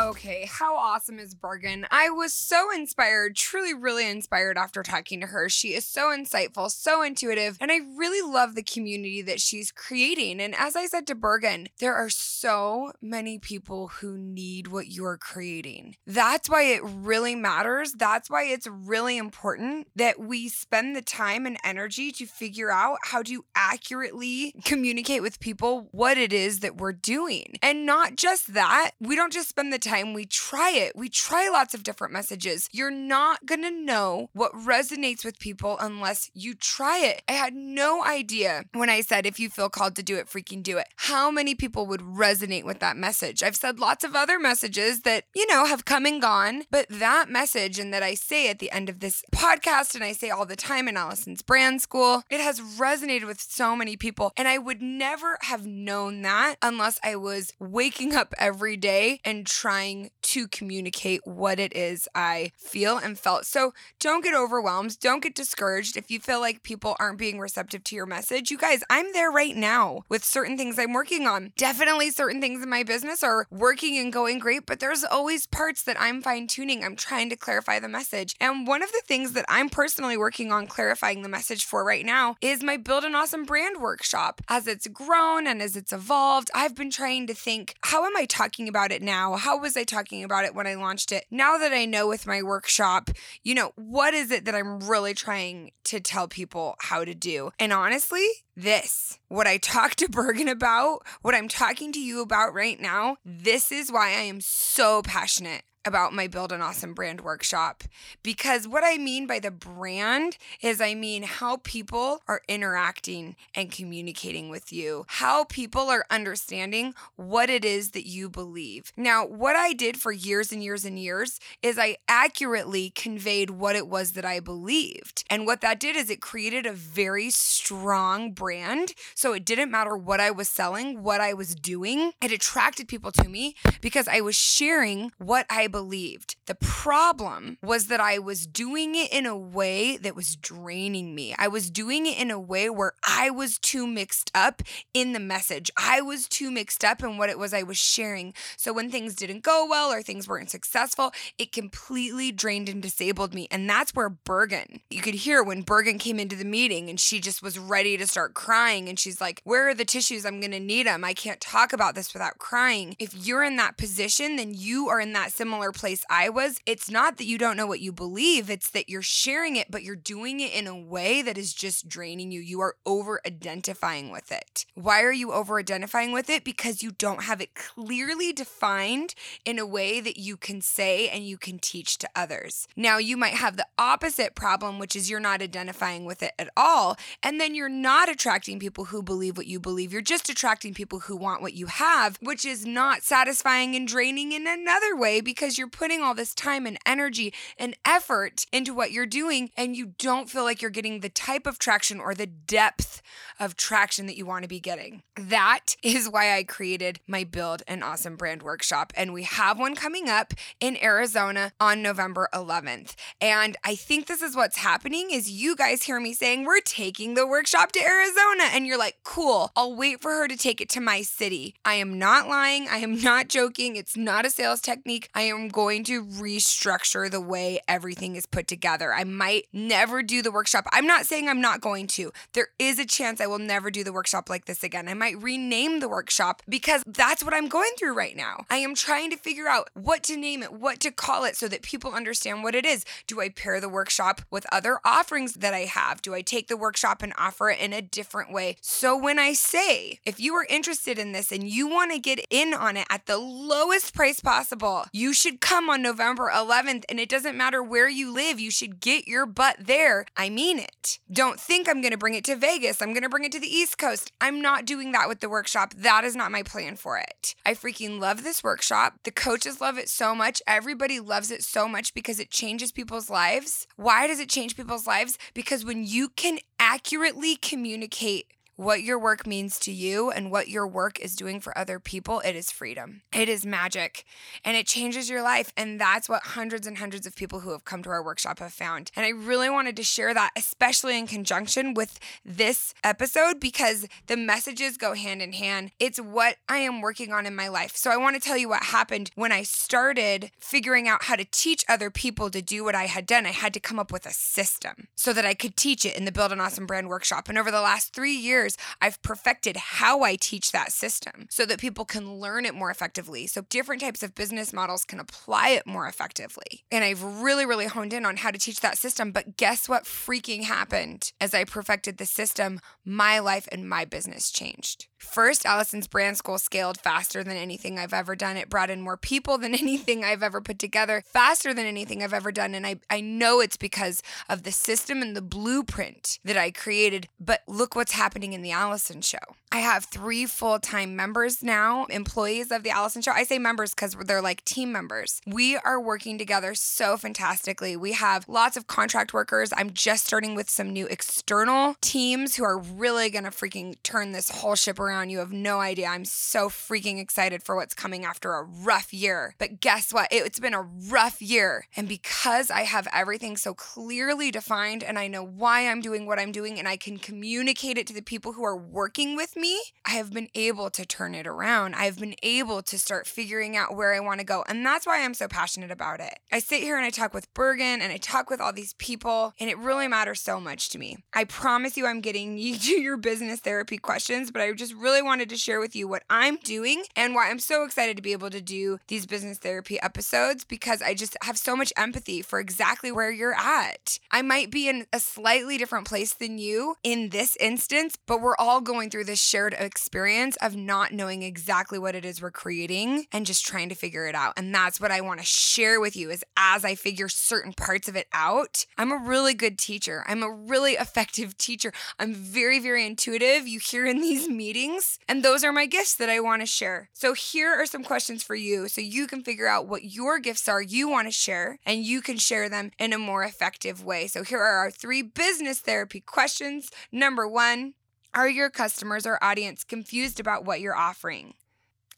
Okay, 0.00 0.48
how 0.50 0.78
awesome 0.78 1.18
is 1.18 1.34
Bergen? 1.34 1.86
I 1.90 2.08
was 2.08 2.32
so 2.32 2.72
inspired, 2.72 3.36
truly, 3.36 3.74
really 3.74 4.08
inspired 4.08 4.56
after 4.56 4.82
talking 4.82 5.20
to 5.20 5.26
her. 5.26 5.50
She 5.50 5.74
is 5.74 5.84
so 5.84 6.08
insightful, 6.08 6.70
so 6.70 7.02
intuitive, 7.02 7.58
and 7.60 7.70
I 7.70 7.80
really 7.98 8.26
love 8.26 8.54
the 8.54 8.62
community 8.62 9.20
that 9.20 9.42
she's 9.42 9.70
creating. 9.70 10.40
And 10.40 10.54
as 10.54 10.74
I 10.74 10.86
said 10.86 11.06
to 11.08 11.14
Bergen, 11.14 11.68
there 11.80 11.94
are 11.94 12.08
so 12.08 12.92
many 13.02 13.38
people 13.38 13.88
who 13.88 14.16
need 14.16 14.68
what 14.68 14.88
you're 14.88 15.18
creating. 15.18 15.96
That's 16.06 16.48
why 16.48 16.62
it 16.62 16.80
really 16.82 17.34
matters. 17.34 17.92
That's 17.92 18.30
why 18.30 18.44
it's 18.44 18.66
really 18.66 19.18
important 19.18 19.88
that 19.96 20.18
we 20.18 20.48
spend 20.48 20.96
the 20.96 21.02
time 21.02 21.44
and 21.44 21.58
energy 21.62 22.10
to 22.12 22.24
figure 22.24 22.70
out 22.70 23.00
how 23.04 23.22
to 23.24 23.44
accurately 23.54 24.54
communicate 24.64 25.20
with 25.20 25.40
people 25.40 25.88
what 25.92 26.16
it 26.16 26.32
is 26.32 26.60
that 26.60 26.78
we're 26.78 26.94
doing. 26.94 27.56
And 27.60 27.84
not 27.84 28.16
just 28.16 28.54
that, 28.54 28.92
we 28.98 29.14
don't 29.14 29.34
just 29.34 29.50
spend 29.50 29.74
the 29.74 29.78
time, 29.78 29.89
we 29.90 30.24
try 30.24 30.70
it. 30.70 30.92
We 30.94 31.08
try 31.08 31.48
lots 31.48 31.74
of 31.74 31.82
different 31.82 32.12
messages. 32.12 32.68
You're 32.72 32.90
not 32.90 33.44
gonna 33.44 33.70
know 33.70 34.30
what 34.32 34.52
resonates 34.52 35.24
with 35.24 35.38
people 35.40 35.76
unless 35.80 36.30
you 36.32 36.54
try 36.54 36.98
it. 36.98 37.22
I 37.28 37.32
had 37.32 37.54
no 37.54 38.04
idea 38.04 38.64
when 38.72 38.88
I 38.88 39.00
said, 39.00 39.26
if 39.26 39.40
you 39.40 39.50
feel 39.50 39.68
called 39.68 39.96
to 39.96 40.02
do 40.02 40.16
it, 40.16 40.28
freaking 40.28 40.62
do 40.62 40.78
it, 40.78 40.86
how 40.96 41.30
many 41.30 41.54
people 41.54 41.86
would 41.86 42.00
resonate 42.00 42.64
with 42.64 42.78
that 42.80 42.96
message. 42.96 43.42
I've 43.42 43.56
said 43.56 43.80
lots 43.80 44.04
of 44.04 44.14
other 44.14 44.38
messages 44.38 45.00
that, 45.00 45.24
you 45.34 45.46
know, 45.46 45.64
have 45.66 45.84
come 45.84 46.06
and 46.06 46.22
gone, 46.22 46.62
but 46.70 46.86
that 46.88 47.28
message 47.28 47.78
and 47.78 47.92
that 47.92 48.02
I 48.02 48.14
say 48.14 48.48
at 48.48 48.60
the 48.60 48.70
end 48.70 48.88
of 48.88 49.00
this 49.00 49.22
podcast 49.34 49.94
and 49.94 50.04
I 50.04 50.12
say 50.12 50.30
all 50.30 50.46
the 50.46 50.56
time 50.56 50.86
in 50.86 50.96
Allison's 50.96 51.42
brand 51.42 51.82
school, 51.82 52.22
it 52.30 52.40
has 52.40 52.60
resonated 52.60 53.26
with 53.26 53.40
so 53.40 53.74
many 53.74 53.96
people. 53.96 54.32
And 54.36 54.46
I 54.46 54.58
would 54.58 54.80
never 54.80 55.38
have 55.42 55.66
known 55.66 56.22
that 56.22 56.56
unless 56.62 57.00
I 57.02 57.16
was 57.16 57.52
waking 57.58 58.14
up 58.14 58.34
every 58.38 58.76
day 58.76 59.20
and 59.24 59.46
trying 59.46 59.69
trying 59.70 60.10
to 60.20 60.48
communicate 60.48 61.20
what 61.24 61.60
it 61.60 61.72
is 61.76 62.08
I 62.12 62.50
feel 62.56 62.98
and 62.98 63.16
felt. 63.16 63.46
So 63.46 63.72
don't 64.00 64.24
get 64.24 64.34
overwhelmed. 64.34 64.98
Don't 64.98 65.22
get 65.22 65.36
discouraged 65.36 65.96
if 65.96 66.10
you 66.10 66.18
feel 66.18 66.40
like 66.40 66.64
people 66.64 66.96
aren't 66.98 67.18
being 67.18 67.38
receptive 67.38 67.84
to 67.84 67.94
your 67.94 68.04
message. 68.04 68.50
You 68.50 68.58
guys, 68.58 68.82
I'm 68.90 69.12
there 69.12 69.30
right 69.30 69.54
now 69.54 70.02
with 70.08 70.24
certain 70.24 70.56
things 70.56 70.76
I'm 70.76 70.92
working 70.92 71.28
on. 71.28 71.52
Definitely 71.56 72.10
certain 72.10 72.40
things 72.40 72.64
in 72.64 72.68
my 72.68 72.82
business 72.82 73.22
are 73.22 73.46
working 73.48 73.96
and 73.96 74.12
going 74.12 74.40
great, 74.40 74.66
but 74.66 74.80
there's 74.80 75.04
always 75.04 75.46
parts 75.46 75.84
that 75.84 76.00
I'm 76.00 76.20
fine 76.20 76.48
tuning. 76.48 76.82
I'm 76.82 76.96
trying 76.96 77.30
to 77.30 77.36
clarify 77.36 77.78
the 77.78 77.88
message. 77.88 78.34
And 78.40 78.66
one 78.66 78.82
of 78.82 78.90
the 78.90 79.02
things 79.06 79.34
that 79.34 79.44
I'm 79.48 79.68
personally 79.68 80.16
working 80.16 80.50
on 80.50 80.66
clarifying 80.66 81.22
the 81.22 81.28
message 81.28 81.64
for 81.64 81.84
right 81.84 82.04
now 82.04 82.34
is 82.40 82.64
my 82.64 82.76
Build 82.76 83.04
an 83.04 83.14
Awesome 83.14 83.44
Brand 83.44 83.80
workshop. 83.80 84.40
As 84.48 84.66
it's 84.66 84.88
grown 84.88 85.46
and 85.46 85.62
as 85.62 85.76
it's 85.76 85.92
evolved, 85.92 86.50
I've 86.56 86.74
been 86.74 86.90
trying 86.90 87.28
to 87.28 87.34
think 87.34 87.76
how 87.82 88.04
am 88.04 88.16
I 88.16 88.24
talking 88.24 88.68
about 88.68 88.90
it 88.90 89.00
now? 89.00 89.36
How 89.36 89.59
was 89.60 89.76
I 89.76 89.84
talking 89.84 90.24
about 90.24 90.44
it 90.44 90.54
when 90.54 90.66
I 90.66 90.74
launched 90.74 91.12
it? 91.12 91.24
Now 91.30 91.58
that 91.58 91.72
I 91.72 91.84
know 91.84 92.06
with 92.06 92.26
my 92.26 92.42
workshop, 92.42 93.10
you 93.42 93.54
know, 93.54 93.72
what 93.76 94.14
is 94.14 94.30
it 94.30 94.44
that 94.44 94.54
I'm 94.54 94.80
really 94.80 95.14
trying 95.14 95.72
to 95.84 96.00
tell 96.00 96.28
people 96.28 96.76
how 96.80 97.04
to 97.04 97.14
do? 97.14 97.50
And 97.58 97.72
honestly, 97.72 98.26
this, 98.56 99.18
what 99.28 99.46
I 99.46 99.56
talked 99.58 99.98
to 99.98 100.08
Bergen 100.08 100.48
about, 100.48 101.00
what 101.22 101.34
I'm 101.34 101.48
talking 101.48 101.92
to 101.92 102.00
you 102.00 102.22
about 102.22 102.54
right 102.54 102.80
now, 102.80 103.16
this 103.24 103.70
is 103.70 103.92
why 103.92 104.08
I 104.08 104.22
am 104.22 104.40
so 104.40 105.02
passionate 105.02 105.62
about 105.84 106.12
my 106.12 106.26
Build 106.26 106.52
an 106.52 106.60
Awesome 106.60 106.94
Brand 106.94 107.22
workshop 107.22 107.84
because 108.22 108.68
what 108.68 108.84
I 108.84 108.98
mean 108.98 109.26
by 109.26 109.38
the 109.38 109.50
brand 109.50 110.36
is 110.60 110.80
I 110.80 110.94
mean 110.94 111.22
how 111.22 111.58
people 111.58 112.20
are 112.28 112.42
interacting 112.48 113.36
and 113.54 113.70
communicating 113.70 114.50
with 114.50 114.72
you, 114.72 115.04
how 115.08 115.44
people 115.44 115.88
are 115.88 116.04
understanding 116.10 116.94
what 117.16 117.48
it 117.48 117.64
is 117.64 117.92
that 117.92 118.06
you 118.06 118.28
believe. 118.28 118.92
Now, 118.96 119.26
what 119.26 119.56
I 119.56 119.72
did 119.72 119.96
for 119.96 120.12
years 120.12 120.52
and 120.52 120.62
years 120.62 120.84
and 120.84 120.98
years 120.98 121.40
is 121.62 121.78
I 121.78 121.96
accurately 122.08 122.90
conveyed 122.90 123.50
what 123.50 123.76
it 123.76 123.88
was 123.88 124.12
that 124.12 124.24
I 124.24 124.40
believed. 124.40 125.24
And 125.30 125.46
what 125.46 125.62
that 125.62 125.80
did 125.80 125.96
is 125.96 126.10
it 126.10 126.20
created 126.20 126.66
a 126.66 126.72
very 126.72 127.30
strong 127.30 128.32
brand. 128.32 128.92
So 129.14 129.32
it 129.32 129.44
didn't 129.44 129.70
matter 129.70 129.96
what 129.96 130.20
I 130.20 130.30
was 130.30 130.48
selling, 130.48 131.02
what 131.02 131.20
I 131.20 131.32
was 131.32 131.54
doing, 131.54 132.12
it 132.20 132.32
attracted 132.32 132.88
people 132.88 133.12
to 133.12 133.28
me 133.28 133.54
because 133.80 134.06
I 134.08 134.20
was 134.20 134.36
sharing 134.36 135.12
what 135.18 135.46
I 135.48 135.66
believed. 135.70 136.36
The 136.46 136.54
problem 136.54 137.58
was 137.62 137.86
that 137.86 138.00
I 138.00 138.18
was 138.18 138.46
doing 138.46 138.94
it 138.94 139.12
in 139.12 139.26
a 139.26 139.36
way 139.36 139.96
that 139.96 140.16
was 140.16 140.36
draining 140.36 141.14
me. 141.14 141.34
I 141.38 141.48
was 141.48 141.70
doing 141.70 142.06
it 142.06 142.18
in 142.18 142.30
a 142.30 142.40
way 142.40 142.70
where 142.70 142.92
I 143.06 143.30
was 143.30 143.58
too 143.58 143.86
mixed 143.86 144.30
up 144.34 144.62
in 144.94 145.12
the 145.12 145.20
message. 145.20 145.70
I 145.76 146.00
was 146.00 146.26
too 146.26 146.50
mixed 146.50 146.84
up 146.84 147.02
in 147.02 147.18
what 147.18 147.30
it 147.30 147.38
was 147.38 147.52
I 147.52 147.62
was 147.62 147.76
sharing. 147.76 148.34
So 148.56 148.72
when 148.72 148.90
things 148.90 149.14
didn't 149.14 149.42
go 149.42 149.66
well 149.68 149.92
or 149.92 150.02
things 150.02 150.28
weren't 150.28 150.50
successful, 150.50 151.12
it 151.38 151.52
completely 151.52 152.32
drained 152.32 152.68
and 152.68 152.82
disabled 152.82 153.34
me. 153.34 153.46
And 153.50 153.68
that's 153.68 153.94
where 153.94 154.08
Bergen, 154.08 154.80
you 154.90 155.02
could 155.02 155.14
hear 155.14 155.42
when 155.42 155.62
Bergen 155.62 155.98
came 155.98 156.18
into 156.18 156.36
the 156.36 156.44
meeting 156.44 156.88
and 156.88 156.98
she 156.98 157.20
just 157.20 157.42
was 157.42 157.58
ready 157.58 157.96
to 157.96 158.06
start 158.06 158.34
crying. 158.34 158.88
And 158.88 158.98
she's 158.98 159.20
like, 159.20 159.40
Where 159.44 159.68
are 159.68 159.74
the 159.74 159.84
tissues? 159.84 160.24
I'm 160.24 160.40
going 160.40 160.52
to 160.52 160.60
need 160.60 160.86
them. 160.86 161.04
I 161.04 161.14
can't 161.14 161.40
talk 161.40 161.72
about 161.72 161.94
this 161.94 162.12
without 162.12 162.38
crying. 162.38 162.96
If 162.98 163.14
you're 163.14 163.44
in 163.44 163.56
that 163.56 163.76
position, 163.76 164.36
then 164.36 164.54
you 164.54 164.88
are 164.88 165.00
in 165.00 165.12
that 165.12 165.32
similar 165.32 165.59
similar 165.60 165.72
place 165.72 166.06
I 166.08 166.30
was, 166.30 166.58
it's 166.64 166.90
not 166.90 167.18
that 167.18 167.26
you 167.26 167.36
don't 167.36 167.56
know 167.56 167.66
what 167.66 167.80
you 167.80 167.92
believe, 167.92 168.48
it's 168.48 168.70
that 168.70 168.88
you're 168.88 169.02
sharing 169.02 169.56
it, 169.56 169.70
but 169.70 169.82
you're 169.82 169.94
doing 169.94 170.40
it 170.40 170.54
in 170.54 170.66
a 170.66 170.74
way 170.74 171.20
that 171.20 171.36
is 171.36 171.52
just 171.52 171.86
draining 171.86 172.32
you. 172.32 172.40
You 172.40 172.62
are 172.62 172.76
over 172.86 173.20
identifying 173.26 174.10
with 174.10 174.32
it. 174.32 174.64
Why 174.74 175.02
are 175.02 175.12
you 175.12 175.32
over 175.32 175.58
identifying 175.58 176.12
with 176.12 176.30
it? 176.30 176.44
Because 176.44 176.82
you 176.82 176.92
don't 176.92 177.24
have 177.24 177.42
it 177.42 177.54
clearly 177.54 178.32
defined 178.32 179.14
in 179.44 179.58
a 179.58 179.66
way 179.66 180.00
that 180.00 180.16
you 180.16 180.38
can 180.38 180.62
say 180.62 181.10
and 181.10 181.26
you 181.26 181.36
can 181.36 181.58
teach 181.58 181.98
to 181.98 182.08
others. 182.16 182.66
Now, 182.74 182.96
you 182.96 183.18
might 183.18 183.34
have 183.34 183.58
the 183.58 183.66
opposite 183.78 184.34
problem, 184.34 184.78
which 184.78 184.96
is 184.96 185.10
you're 185.10 185.20
not 185.20 185.42
identifying 185.42 186.06
with 186.06 186.22
it 186.22 186.32
at 186.38 186.48
all. 186.56 186.96
And 187.22 187.38
then 187.38 187.54
you're 187.54 187.68
not 187.68 188.08
attracting 188.08 188.58
people 188.60 188.86
who 188.86 189.02
believe 189.02 189.36
what 189.36 189.46
you 189.46 189.60
believe. 189.60 189.92
You're 189.92 190.00
just 190.00 190.30
attracting 190.30 190.72
people 190.72 191.00
who 191.00 191.16
want 191.16 191.42
what 191.42 191.52
you 191.52 191.66
have, 191.66 192.16
which 192.22 192.46
is 192.46 192.64
not 192.64 193.02
satisfying 193.02 193.74
and 193.74 193.86
draining 193.86 194.32
in 194.32 194.46
another 194.46 194.96
way 194.96 195.20
because 195.20 195.49
because 195.50 195.58
you're 195.58 195.68
putting 195.68 196.00
all 196.00 196.14
this 196.14 196.32
time 196.32 196.64
and 196.64 196.78
energy 196.86 197.34
and 197.58 197.76
effort 197.84 198.46
into 198.52 198.72
what 198.72 198.92
you're 198.92 199.04
doing 199.04 199.50
and 199.56 199.74
you 199.74 199.94
don't 199.98 200.30
feel 200.30 200.44
like 200.44 200.62
you're 200.62 200.70
getting 200.70 201.00
the 201.00 201.08
type 201.08 201.44
of 201.44 201.58
traction 201.58 201.98
or 201.98 202.14
the 202.14 202.26
depth 202.26 203.02
of 203.40 203.56
traction 203.56 204.06
that 204.06 204.16
you 204.16 204.24
want 204.24 204.44
to 204.44 204.48
be 204.48 204.60
getting. 204.60 205.02
That 205.16 205.74
is 205.82 206.08
why 206.08 206.36
I 206.36 206.44
created 206.44 207.00
my 207.08 207.24
Build 207.24 207.64
an 207.66 207.82
Awesome 207.82 208.14
Brand 208.14 208.44
workshop. 208.44 208.92
And 208.96 209.12
we 209.12 209.24
have 209.24 209.58
one 209.58 209.74
coming 209.74 210.08
up 210.08 210.34
in 210.60 210.80
Arizona 210.80 211.52
on 211.58 211.82
November 211.82 212.28
11th. 212.32 212.94
And 213.20 213.56
I 213.64 213.74
think 213.74 214.06
this 214.06 214.22
is 214.22 214.36
what's 214.36 214.58
happening 214.58 215.10
is 215.10 215.28
you 215.28 215.56
guys 215.56 215.82
hear 215.82 215.98
me 215.98 216.12
saying 216.12 216.44
we're 216.44 216.60
taking 216.60 217.14
the 217.14 217.26
workshop 217.26 217.72
to 217.72 217.82
Arizona 217.82 218.44
and 218.52 218.68
you're 218.68 218.78
like, 218.78 218.98
"Cool. 219.02 219.50
I'll 219.56 219.74
wait 219.74 220.00
for 220.00 220.12
her 220.12 220.28
to 220.28 220.36
take 220.36 220.60
it 220.60 220.68
to 220.70 220.80
my 220.80 221.02
city." 221.02 221.56
I 221.64 221.74
am 221.74 221.98
not 221.98 222.28
lying. 222.28 222.68
I 222.68 222.76
am 222.78 223.00
not 223.00 223.28
joking. 223.28 223.74
It's 223.74 223.96
not 223.96 224.24
a 224.24 224.30
sales 224.30 224.60
technique. 224.60 225.08
I 225.14 225.22
am 225.22 225.39
going 225.48 225.84
to 225.84 226.04
restructure 226.04 227.10
the 227.10 227.20
way 227.20 227.60
everything 227.66 228.16
is 228.16 228.26
put 228.26 228.46
together. 228.46 228.92
I 228.92 229.04
might 229.04 229.46
never 229.52 230.02
do 230.02 230.22
the 230.22 230.30
workshop. 230.30 230.66
I'm 230.72 230.86
not 230.86 231.06
saying 231.06 231.28
I'm 231.28 231.40
not 231.40 231.60
going 231.60 231.86
to. 231.88 232.12
There 232.32 232.48
is 232.58 232.78
a 232.78 232.86
chance 232.86 233.20
I 233.20 233.26
will 233.26 233.38
never 233.38 233.70
do 233.70 233.84
the 233.84 233.92
workshop 233.92 234.28
like 234.28 234.46
this 234.46 234.62
again. 234.62 234.88
I 234.88 234.94
might 234.94 235.20
rename 235.22 235.80
the 235.80 235.88
workshop 235.88 236.42
because 236.48 236.82
that's 236.86 237.24
what 237.24 237.34
I'm 237.34 237.48
going 237.48 237.70
through 237.78 237.94
right 237.94 238.16
now. 238.16 238.44
I 238.50 238.56
am 238.56 238.74
trying 238.74 239.10
to 239.10 239.16
figure 239.16 239.48
out 239.48 239.70
what 239.74 240.02
to 240.04 240.16
name 240.16 240.42
it, 240.42 240.52
what 240.52 240.80
to 240.80 240.90
call 240.90 241.24
it 241.24 241.36
so 241.36 241.48
that 241.48 241.62
people 241.62 241.92
understand 241.92 242.42
what 242.42 242.54
it 242.54 242.66
is. 242.66 242.84
Do 243.06 243.20
I 243.20 243.28
pair 243.28 243.60
the 243.60 243.68
workshop 243.68 244.22
with 244.30 244.46
other 244.52 244.78
offerings 244.84 245.34
that 245.34 245.54
I 245.54 245.60
have? 245.60 246.02
Do 246.02 246.14
I 246.14 246.22
take 246.22 246.48
the 246.48 246.56
workshop 246.56 247.02
and 247.02 247.12
offer 247.16 247.50
it 247.50 247.60
in 247.60 247.72
a 247.72 247.82
different 247.82 248.32
way? 248.32 248.56
So 248.60 248.96
when 248.96 249.18
I 249.18 249.32
say, 249.32 250.00
if 250.04 250.18
you 250.18 250.34
are 250.34 250.46
interested 250.48 250.98
in 250.98 251.12
this 251.12 251.32
and 251.32 251.48
you 251.48 251.68
want 251.68 251.92
to 251.92 251.98
get 251.98 252.24
in 252.30 252.54
on 252.54 252.76
it 252.76 252.86
at 252.90 253.06
the 253.06 253.18
lowest 253.18 253.94
price 253.94 254.20
possible, 254.20 254.84
you 254.92 255.12
should 255.12 255.29
come 255.38 255.68
on 255.68 255.82
November 255.82 256.30
11th, 256.34 256.84
and 256.88 256.98
it 256.98 257.08
doesn't 257.08 257.36
matter 257.36 257.62
where 257.62 257.88
you 257.88 258.12
live, 258.12 258.40
you 258.40 258.50
should 258.50 258.80
get 258.80 259.06
your 259.06 259.26
butt 259.26 259.56
there. 259.60 260.06
I 260.16 260.30
mean 260.30 260.58
it. 260.58 260.98
Don't 261.12 261.38
think 261.38 261.68
I'm 261.68 261.80
going 261.80 261.92
to 261.92 261.98
bring 261.98 262.14
it 262.14 262.24
to 262.24 262.36
Vegas. 262.36 262.80
I'm 262.80 262.94
going 262.94 263.02
to 263.02 263.08
bring 263.08 263.24
it 263.24 263.32
to 263.32 263.40
the 263.40 263.46
East 263.54 263.76
Coast. 263.76 264.10
I'm 264.20 264.40
not 264.40 264.64
doing 264.64 264.92
that 264.92 265.08
with 265.08 265.20
the 265.20 265.28
workshop. 265.28 265.74
That 265.76 266.04
is 266.04 266.16
not 266.16 266.32
my 266.32 266.42
plan 266.42 266.76
for 266.76 266.98
it. 266.98 267.34
I 267.44 267.52
freaking 267.52 268.00
love 268.00 268.22
this 268.22 268.42
workshop. 268.42 268.94
The 269.04 269.10
coaches 269.10 269.60
love 269.60 269.78
it 269.78 269.88
so 269.88 270.14
much. 270.14 270.40
Everybody 270.46 270.98
loves 271.00 271.30
it 271.30 271.42
so 271.42 271.68
much 271.68 271.92
because 271.92 272.18
it 272.18 272.30
changes 272.30 272.72
people's 272.72 273.10
lives. 273.10 273.66
Why 273.76 274.06
does 274.06 274.20
it 274.20 274.30
change 274.30 274.56
people's 274.56 274.86
lives? 274.86 275.18
Because 275.34 275.64
when 275.64 275.84
you 275.84 276.08
can 276.08 276.38
accurately 276.58 277.36
communicate 277.36 278.26
what 278.60 278.82
your 278.82 278.98
work 278.98 279.26
means 279.26 279.58
to 279.58 279.72
you 279.72 280.10
and 280.10 280.30
what 280.30 280.48
your 280.48 280.66
work 280.66 281.00
is 281.00 281.16
doing 281.16 281.40
for 281.40 281.56
other 281.56 281.80
people, 281.80 282.20
it 282.20 282.36
is 282.36 282.50
freedom. 282.50 283.00
It 283.10 283.26
is 283.26 283.46
magic 283.46 284.04
and 284.44 284.54
it 284.54 284.66
changes 284.66 285.08
your 285.08 285.22
life. 285.22 285.50
And 285.56 285.80
that's 285.80 286.10
what 286.10 286.22
hundreds 286.22 286.66
and 286.66 286.76
hundreds 286.76 287.06
of 287.06 287.16
people 287.16 287.40
who 287.40 287.52
have 287.52 287.64
come 287.64 287.82
to 287.84 287.88
our 287.88 288.04
workshop 288.04 288.38
have 288.40 288.52
found. 288.52 288.90
And 288.94 289.06
I 289.06 289.08
really 289.08 289.48
wanted 289.48 289.76
to 289.76 289.82
share 289.82 290.12
that, 290.12 290.32
especially 290.36 290.98
in 290.98 291.06
conjunction 291.06 291.72
with 291.72 291.98
this 292.22 292.74
episode, 292.84 293.40
because 293.40 293.86
the 294.08 294.16
messages 294.18 294.76
go 294.76 294.92
hand 294.92 295.22
in 295.22 295.32
hand. 295.32 295.70
It's 295.80 295.98
what 295.98 296.36
I 296.46 296.58
am 296.58 296.82
working 296.82 297.14
on 297.14 297.24
in 297.24 297.34
my 297.34 297.48
life. 297.48 297.74
So 297.76 297.90
I 297.90 297.96
want 297.96 298.14
to 298.14 298.20
tell 298.20 298.36
you 298.36 298.50
what 298.50 298.64
happened 298.64 299.10
when 299.14 299.32
I 299.32 299.42
started 299.42 300.32
figuring 300.38 300.86
out 300.86 301.04
how 301.04 301.16
to 301.16 301.24
teach 301.24 301.64
other 301.66 301.90
people 301.90 302.28
to 302.28 302.42
do 302.42 302.62
what 302.62 302.74
I 302.74 302.84
had 302.84 303.06
done. 303.06 303.24
I 303.24 303.30
had 303.30 303.54
to 303.54 303.60
come 303.60 303.78
up 303.78 303.90
with 303.90 304.04
a 304.04 304.12
system 304.12 304.88
so 304.96 305.14
that 305.14 305.24
I 305.24 305.32
could 305.32 305.56
teach 305.56 305.86
it 305.86 305.96
in 305.96 306.04
the 306.04 306.12
Build 306.12 306.30
an 306.30 306.42
Awesome 306.42 306.66
Brand 306.66 306.90
workshop. 306.90 307.30
And 307.30 307.38
over 307.38 307.50
the 307.50 307.62
last 307.62 307.94
three 307.94 308.12
years, 308.12 308.49
years, 308.50 308.56
I've 308.80 309.02
perfected 309.02 309.56
how 309.56 310.02
I 310.02 310.16
teach 310.16 310.52
that 310.52 310.72
system 310.72 311.26
so 311.30 311.46
that 311.46 311.60
people 311.60 311.84
can 311.84 312.14
learn 312.14 312.44
it 312.44 312.54
more 312.54 312.70
effectively. 312.70 313.26
So 313.26 313.42
different 313.48 313.82
types 313.82 314.02
of 314.02 314.14
business 314.14 314.52
models 314.52 314.84
can 314.84 315.00
apply 315.00 315.50
it 315.50 315.66
more 315.66 315.86
effectively. 315.86 316.64
And 316.70 316.84
I've 316.84 317.02
really, 317.02 317.46
really 317.46 317.66
honed 317.66 317.92
in 317.92 318.04
on 318.04 318.18
how 318.18 318.30
to 318.30 318.38
teach 318.38 318.60
that 318.60 318.78
system. 318.78 319.12
But 319.12 319.36
guess 319.36 319.68
what 319.68 319.84
freaking 319.84 320.44
happened 320.44 321.12
as 321.20 321.34
I 321.34 321.44
perfected 321.44 321.98
the 321.98 322.06
system? 322.06 322.60
My 322.84 323.18
life 323.18 323.48
and 323.52 323.68
my 323.68 323.84
business 323.84 324.30
changed. 324.30 324.86
First, 325.00 325.46
Allison's 325.46 325.86
brand 325.86 326.18
school 326.18 326.38
scaled 326.38 326.78
faster 326.78 327.24
than 327.24 327.36
anything 327.36 327.78
I've 327.78 327.94
ever 327.94 328.14
done. 328.14 328.36
It 328.36 328.50
brought 328.50 328.68
in 328.68 328.82
more 328.82 328.98
people 328.98 329.38
than 329.38 329.54
anything 329.58 330.04
I've 330.04 330.22
ever 330.22 330.42
put 330.42 330.58
together, 330.58 331.02
faster 331.06 331.54
than 331.54 331.64
anything 331.64 332.02
I've 332.02 332.12
ever 332.12 332.30
done. 332.30 332.54
And 332.54 332.66
I, 332.66 332.76
I 332.90 333.00
know 333.00 333.40
it's 333.40 333.56
because 333.56 334.02
of 334.28 334.42
the 334.42 334.52
system 334.52 335.00
and 335.00 335.16
the 335.16 335.22
blueprint 335.22 336.18
that 336.24 336.36
I 336.36 336.50
created. 336.50 337.08
But 337.18 337.42
look 337.48 337.74
what's 337.74 337.92
happening 337.92 338.34
in 338.34 338.39
The 338.42 338.52
Allison 338.52 339.00
Show. 339.00 339.18
I 339.52 339.58
have 339.58 339.86
three 339.86 340.26
full 340.26 340.60
time 340.60 340.94
members 340.94 341.42
now, 341.42 341.86
employees 341.86 342.52
of 342.52 342.62
The 342.62 342.70
Allison 342.70 343.02
Show. 343.02 343.10
I 343.10 343.24
say 343.24 343.38
members 343.38 343.74
because 343.74 343.96
they're 343.96 344.22
like 344.22 344.44
team 344.44 344.70
members. 344.70 345.20
We 345.26 345.56
are 345.56 345.80
working 345.80 346.18
together 346.18 346.54
so 346.54 346.96
fantastically. 346.96 347.76
We 347.76 347.92
have 347.92 348.28
lots 348.28 348.56
of 348.56 348.68
contract 348.68 349.12
workers. 349.12 349.52
I'm 349.56 349.72
just 349.72 350.06
starting 350.06 350.36
with 350.36 350.48
some 350.48 350.70
new 350.70 350.86
external 350.86 351.74
teams 351.80 352.36
who 352.36 352.44
are 352.44 352.58
really 352.58 353.10
going 353.10 353.24
to 353.24 353.30
freaking 353.30 353.74
turn 353.82 354.12
this 354.12 354.30
whole 354.30 354.54
ship 354.54 354.78
around. 354.78 355.10
You 355.10 355.18
have 355.18 355.32
no 355.32 355.58
idea. 355.58 355.88
I'm 355.88 356.04
so 356.04 356.48
freaking 356.48 357.00
excited 357.00 357.42
for 357.42 357.56
what's 357.56 357.74
coming 357.74 358.04
after 358.04 358.34
a 358.34 358.44
rough 358.44 358.94
year. 358.94 359.34
But 359.38 359.60
guess 359.60 359.92
what? 359.92 360.06
It's 360.12 360.38
been 360.38 360.54
a 360.54 360.62
rough 360.62 361.20
year. 361.20 361.66
And 361.76 361.88
because 361.88 362.52
I 362.52 362.62
have 362.62 362.86
everything 362.92 363.36
so 363.36 363.54
clearly 363.54 364.30
defined 364.30 364.84
and 364.84 364.96
I 364.96 365.08
know 365.08 365.24
why 365.24 365.66
I'm 365.66 365.80
doing 365.80 366.06
what 366.06 366.20
I'm 366.20 366.30
doing 366.30 366.56
and 366.56 366.68
I 366.68 366.76
can 366.76 366.98
communicate 366.98 367.78
it 367.78 367.88
to 367.88 367.94
the 367.94 368.00
people 368.00 368.29
who 368.32 368.44
are 368.44 368.56
working 368.56 369.16
with 369.16 369.36
me, 369.36 369.60
I 369.84 369.90
have 369.90 370.12
been 370.12 370.28
able 370.34 370.70
to 370.70 370.86
turn 370.86 371.14
it 371.14 371.26
around. 371.26 371.74
I've 371.74 371.98
been 371.98 372.14
able 372.22 372.62
to 372.62 372.78
start 372.78 373.06
figuring 373.06 373.56
out 373.56 373.76
where 373.76 373.94
I 373.94 374.00
want 374.00 374.20
to 374.20 374.26
go. 374.26 374.44
And 374.48 374.64
that's 374.64 374.86
why 374.86 375.02
I'm 375.02 375.14
so 375.14 375.28
passionate 375.28 375.70
about 375.70 376.00
it. 376.00 376.18
I 376.32 376.38
sit 376.38 376.62
here 376.62 376.76
and 376.76 376.84
I 376.84 376.90
talk 376.90 377.14
with 377.14 377.32
Bergen 377.34 377.80
and 377.80 377.92
I 377.92 377.96
talk 377.96 378.30
with 378.30 378.40
all 378.40 378.52
these 378.52 378.74
people, 378.74 379.34
and 379.40 379.50
it 379.50 379.58
really 379.58 379.88
matters 379.88 380.20
so 380.20 380.40
much 380.40 380.68
to 380.70 380.78
me. 380.78 380.98
I 381.14 381.24
promise 381.24 381.76
you, 381.76 381.86
I'm 381.86 382.00
getting 382.00 382.38
you 382.38 382.56
to 382.58 382.80
your 382.80 382.96
business 382.96 383.40
therapy 383.40 383.78
questions, 383.78 384.30
but 384.30 384.42
I 384.42 384.52
just 384.52 384.74
really 384.74 385.02
wanted 385.02 385.28
to 385.30 385.36
share 385.36 385.60
with 385.60 385.74
you 385.74 385.88
what 385.88 386.02
I'm 386.10 386.36
doing 386.36 386.84
and 386.96 387.14
why 387.14 387.30
I'm 387.30 387.38
so 387.38 387.64
excited 387.64 387.96
to 387.96 388.02
be 388.02 388.12
able 388.12 388.30
to 388.30 388.40
do 388.40 388.78
these 388.88 389.06
business 389.06 389.38
therapy 389.38 389.80
episodes 389.80 390.44
because 390.44 390.82
I 390.82 390.94
just 390.94 391.16
have 391.22 391.38
so 391.38 391.56
much 391.56 391.72
empathy 391.76 392.22
for 392.22 392.40
exactly 392.40 392.92
where 392.92 393.10
you're 393.10 393.34
at. 393.34 393.98
I 394.10 394.22
might 394.22 394.50
be 394.50 394.68
in 394.68 394.86
a 394.92 395.00
slightly 395.00 395.58
different 395.58 395.86
place 395.86 396.14
than 396.14 396.38
you 396.38 396.76
in 396.82 397.10
this 397.10 397.36
instance, 397.36 397.96
but 398.10 398.22
we're 398.22 398.34
all 398.40 398.60
going 398.60 398.90
through 398.90 399.04
this 399.04 399.22
shared 399.22 399.54
experience 399.56 400.34
of 400.42 400.56
not 400.56 400.90
knowing 400.90 401.22
exactly 401.22 401.78
what 401.78 401.94
it 401.94 402.04
is 402.04 402.20
we're 402.20 402.32
creating 402.32 403.06
and 403.12 403.24
just 403.24 403.46
trying 403.46 403.68
to 403.68 403.74
figure 403.76 404.04
it 404.08 404.16
out. 404.16 404.32
And 404.36 404.52
that's 404.52 404.80
what 404.80 404.90
I 404.90 405.00
want 405.00 405.20
to 405.20 405.24
share 405.24 405.80
with 405.80 405.94
you 405.94 406.10
is 406.10 406.24
as 406.36 406.64
I 406.64 406.74
figure 406.74 407.08
certain 407.08 407.52
parts 407.52 407.86
of 407.86 407.94
it 407.94 408.08
out, 408.12 408.66
I'm 408.76 408.90
a 408.90 408.96
really 408.96 409.32
good 409.32 409.60
teacher. 409.60 410.02
I'm 410.08 410.24
a 410.24 410.32
really 410.32 410.72
effective 410.72 411.38
teacher. 411.38 411.72
I'm 412.00 412.12
very, 412.12 412.58
very 412.58 412.84
intuitive. 412.84 413.46
You 413.46 413.60
hear 413.60 413.86
in 413.86 414.00
these 414.00 414.28
meetings, 414.28 414.98
and 415.08 415.22
those 415.22 415.44
are 415.44 415.52
my 415.52 415.66
gifts 415.66 415.94
that 415.94 416.10
I 416.10 416.18
want 416.18 416.42
to 416.42 416.46
share. 416.46 416.90
So 416.92 417.14
here 417.14 417.52
are 417.52 417.64
some 417.64 417.84
questions 417.84 418.24
for 418.24 418.34
you 418.34 418.66
so 418.66 418.80
you 418.80 419.06
can 419.06 419.22
figure 419.22 419.46
out 419.46 419.68
what 419.68 419.84
your 419.84 420.18
gifts 420.18 420.48
are 420.48 420.60
you 420.60 420.88
want 420.88 421.06
to 421.06 421.12
share 421.12 421.60
and 421.64 421.84
you 421.84 422.00
can 422.00 422.16
share 422.16 422.48
them 422.48 422.72
in 422.76 422.92
a 422.92 422.98
more 422.98 423.22
effective 423.22 423.84
way. 423.84 424.08
So 424.08 424.24
here 424.24 424.40
are 424.40 424.58
our 424.58 424.72
three 424.72 425.02
business 425.02 425.60
therapy 425.60 426.00
questions. 426.00 426.70
Number 426.90 427.28
one, 427.28 427.74
are 428.14 428.28
your 428.28 428.50
customers 428.50 429.06
or 429.06 429.22
audience 429.22 429.62
confused 429.62 430.18
about 430.18 430.44
what 430.44 430.60
you're 430.60 430.76
offering? 430.76 431.34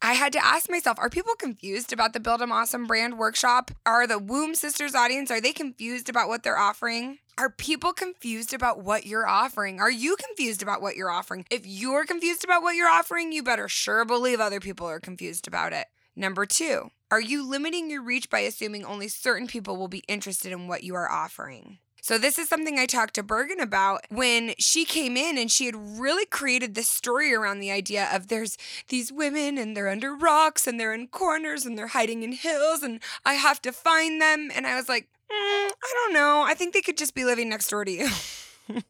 I 0.03 0.15
had 0.15 0.33
to 0.33 0.45
ask 0.45 0.69
myself, 0.69 0.99
are 0.99 1.09
people 1.09 1.35
confused 1.39 1.93
about 1.93 2.13
the 2.13 2.21
Build 2.21 2.43
an 2.43 2.51
Awesome 2.53 2.87
Brand 2.87 3.19
workshop? 3.19 3.71
Are 3.87 4.07
the 4.07 4.19
Womb 4.19 4.55
Sisters 4.55 4.95
audience, 4.95 5.31
are 5.31 5.41
they 5.41 5.53
confused 5.53 6.09
about 6.09 6.29
what 6.29 6.43
they're 6.43 6.59
offering? 6.59 7.19
Are 7.39 7.49
people 7.49 7.93
confused 7.93 8.53
about 8.53 8.83
what 8.83 9.07
you're 9.07 9.27
offering? 9.27 9.81
Are 9.81 9.91
you 9.91 10.17
confused 10.17 10.63
about 10.63 10.83
what 10.83 10.97
you're 10.97 11.11
offering? 11.11 11.47
If 11.51 11.67
you're 11.67 12.05
confused 12.05 12.45
about 12.45 12.63
what 12.63 12.75
you're 12.75 12.89
offering, 12.89 13.33
you 13.33 13.43
better 13.43 13.69
sure 13.69 14.05
believe 14.05 14.41
other 14.41 14.61
people 14.61 14.87
are 14.87 15.01
confused 15.01 15.49
about 15.49 15.73
it. 15.73 15.87
Number 16.15 16.45
two, 16.45 16.91
are 17.11 17.21
you 17.21 17.49
limiting 17.49 17.89
your 17.89 18.03
reach 18.03 18.29
by 18.29 18.41
assuming 18.41 18.85
only 18.85 19.09
certain 19.09 19.47
people 19.47 19.77
will 19.77 19.89
be 19.89 20.05
interested 20.09 20.53
in 20.53 20.69
what 20.69 20.83
you 20.83 20.95
are 20.95 21.11
offering? 21.11 21.79
So, 22.05 22.19
this 22.19 22.37
is 22.37 22.49
something 22.49 22.81
I 22.81 22.87
talked 22.87 23.15
to 23.15 23.23
Bergen 23.23 23.61
about 23.61 24.07
when 24.11 24.55
she 24.59 24.85
came 24.85 25.17
in 25.17 25.39
and 25.39 25.49
she 25.49 25.67
had 25.67 25.77
really 25.77 26.27
created 26.27 26.75
this 26.75 26.89
story 26.89 27.33
around 27.33 27.61
the 27.61 27.71
idea 27.71 28.09
of 28.13 28.27
there's 28.27 28.59
these 28.89 29.13
women 29.13 29.57
and 29.57 29.77
they're 29.77 29.89
under 29.89 30.13
rocks 30.13 30.67
and 30.67 30.81
they're 30.81 30.93
in 30.93 31.07
corners 31.07 31.65
and 31.65 31.79
they're 31.79 31.87
hiding 31.87 32.25
in 32.25 32.33
hills 32.33 32.83
and 32.83 33.01
I 33.25 33.35
have 33.35 33.63
to 33.63 33.71
find 33.71 34.21
them. 34.21 34.51
And 34.53 34.67
I 34.67 34.75
was 34.75 34.89
like, 34.89 35.05
mm, 35.31 35.71
I 35.71 35.93
don't 35.95 36.13
know. 36.13 36.43
I 36.45 36.55
think 36.55 36.75
they 36.75 36.83
could 36.83 36.99
just 36.99 37.15
be 37.15 37.25
living 37.25 37.49
next 37.49 37.69
door 37.69 37.85
to 37.85 37.93
you. 37.93 38.09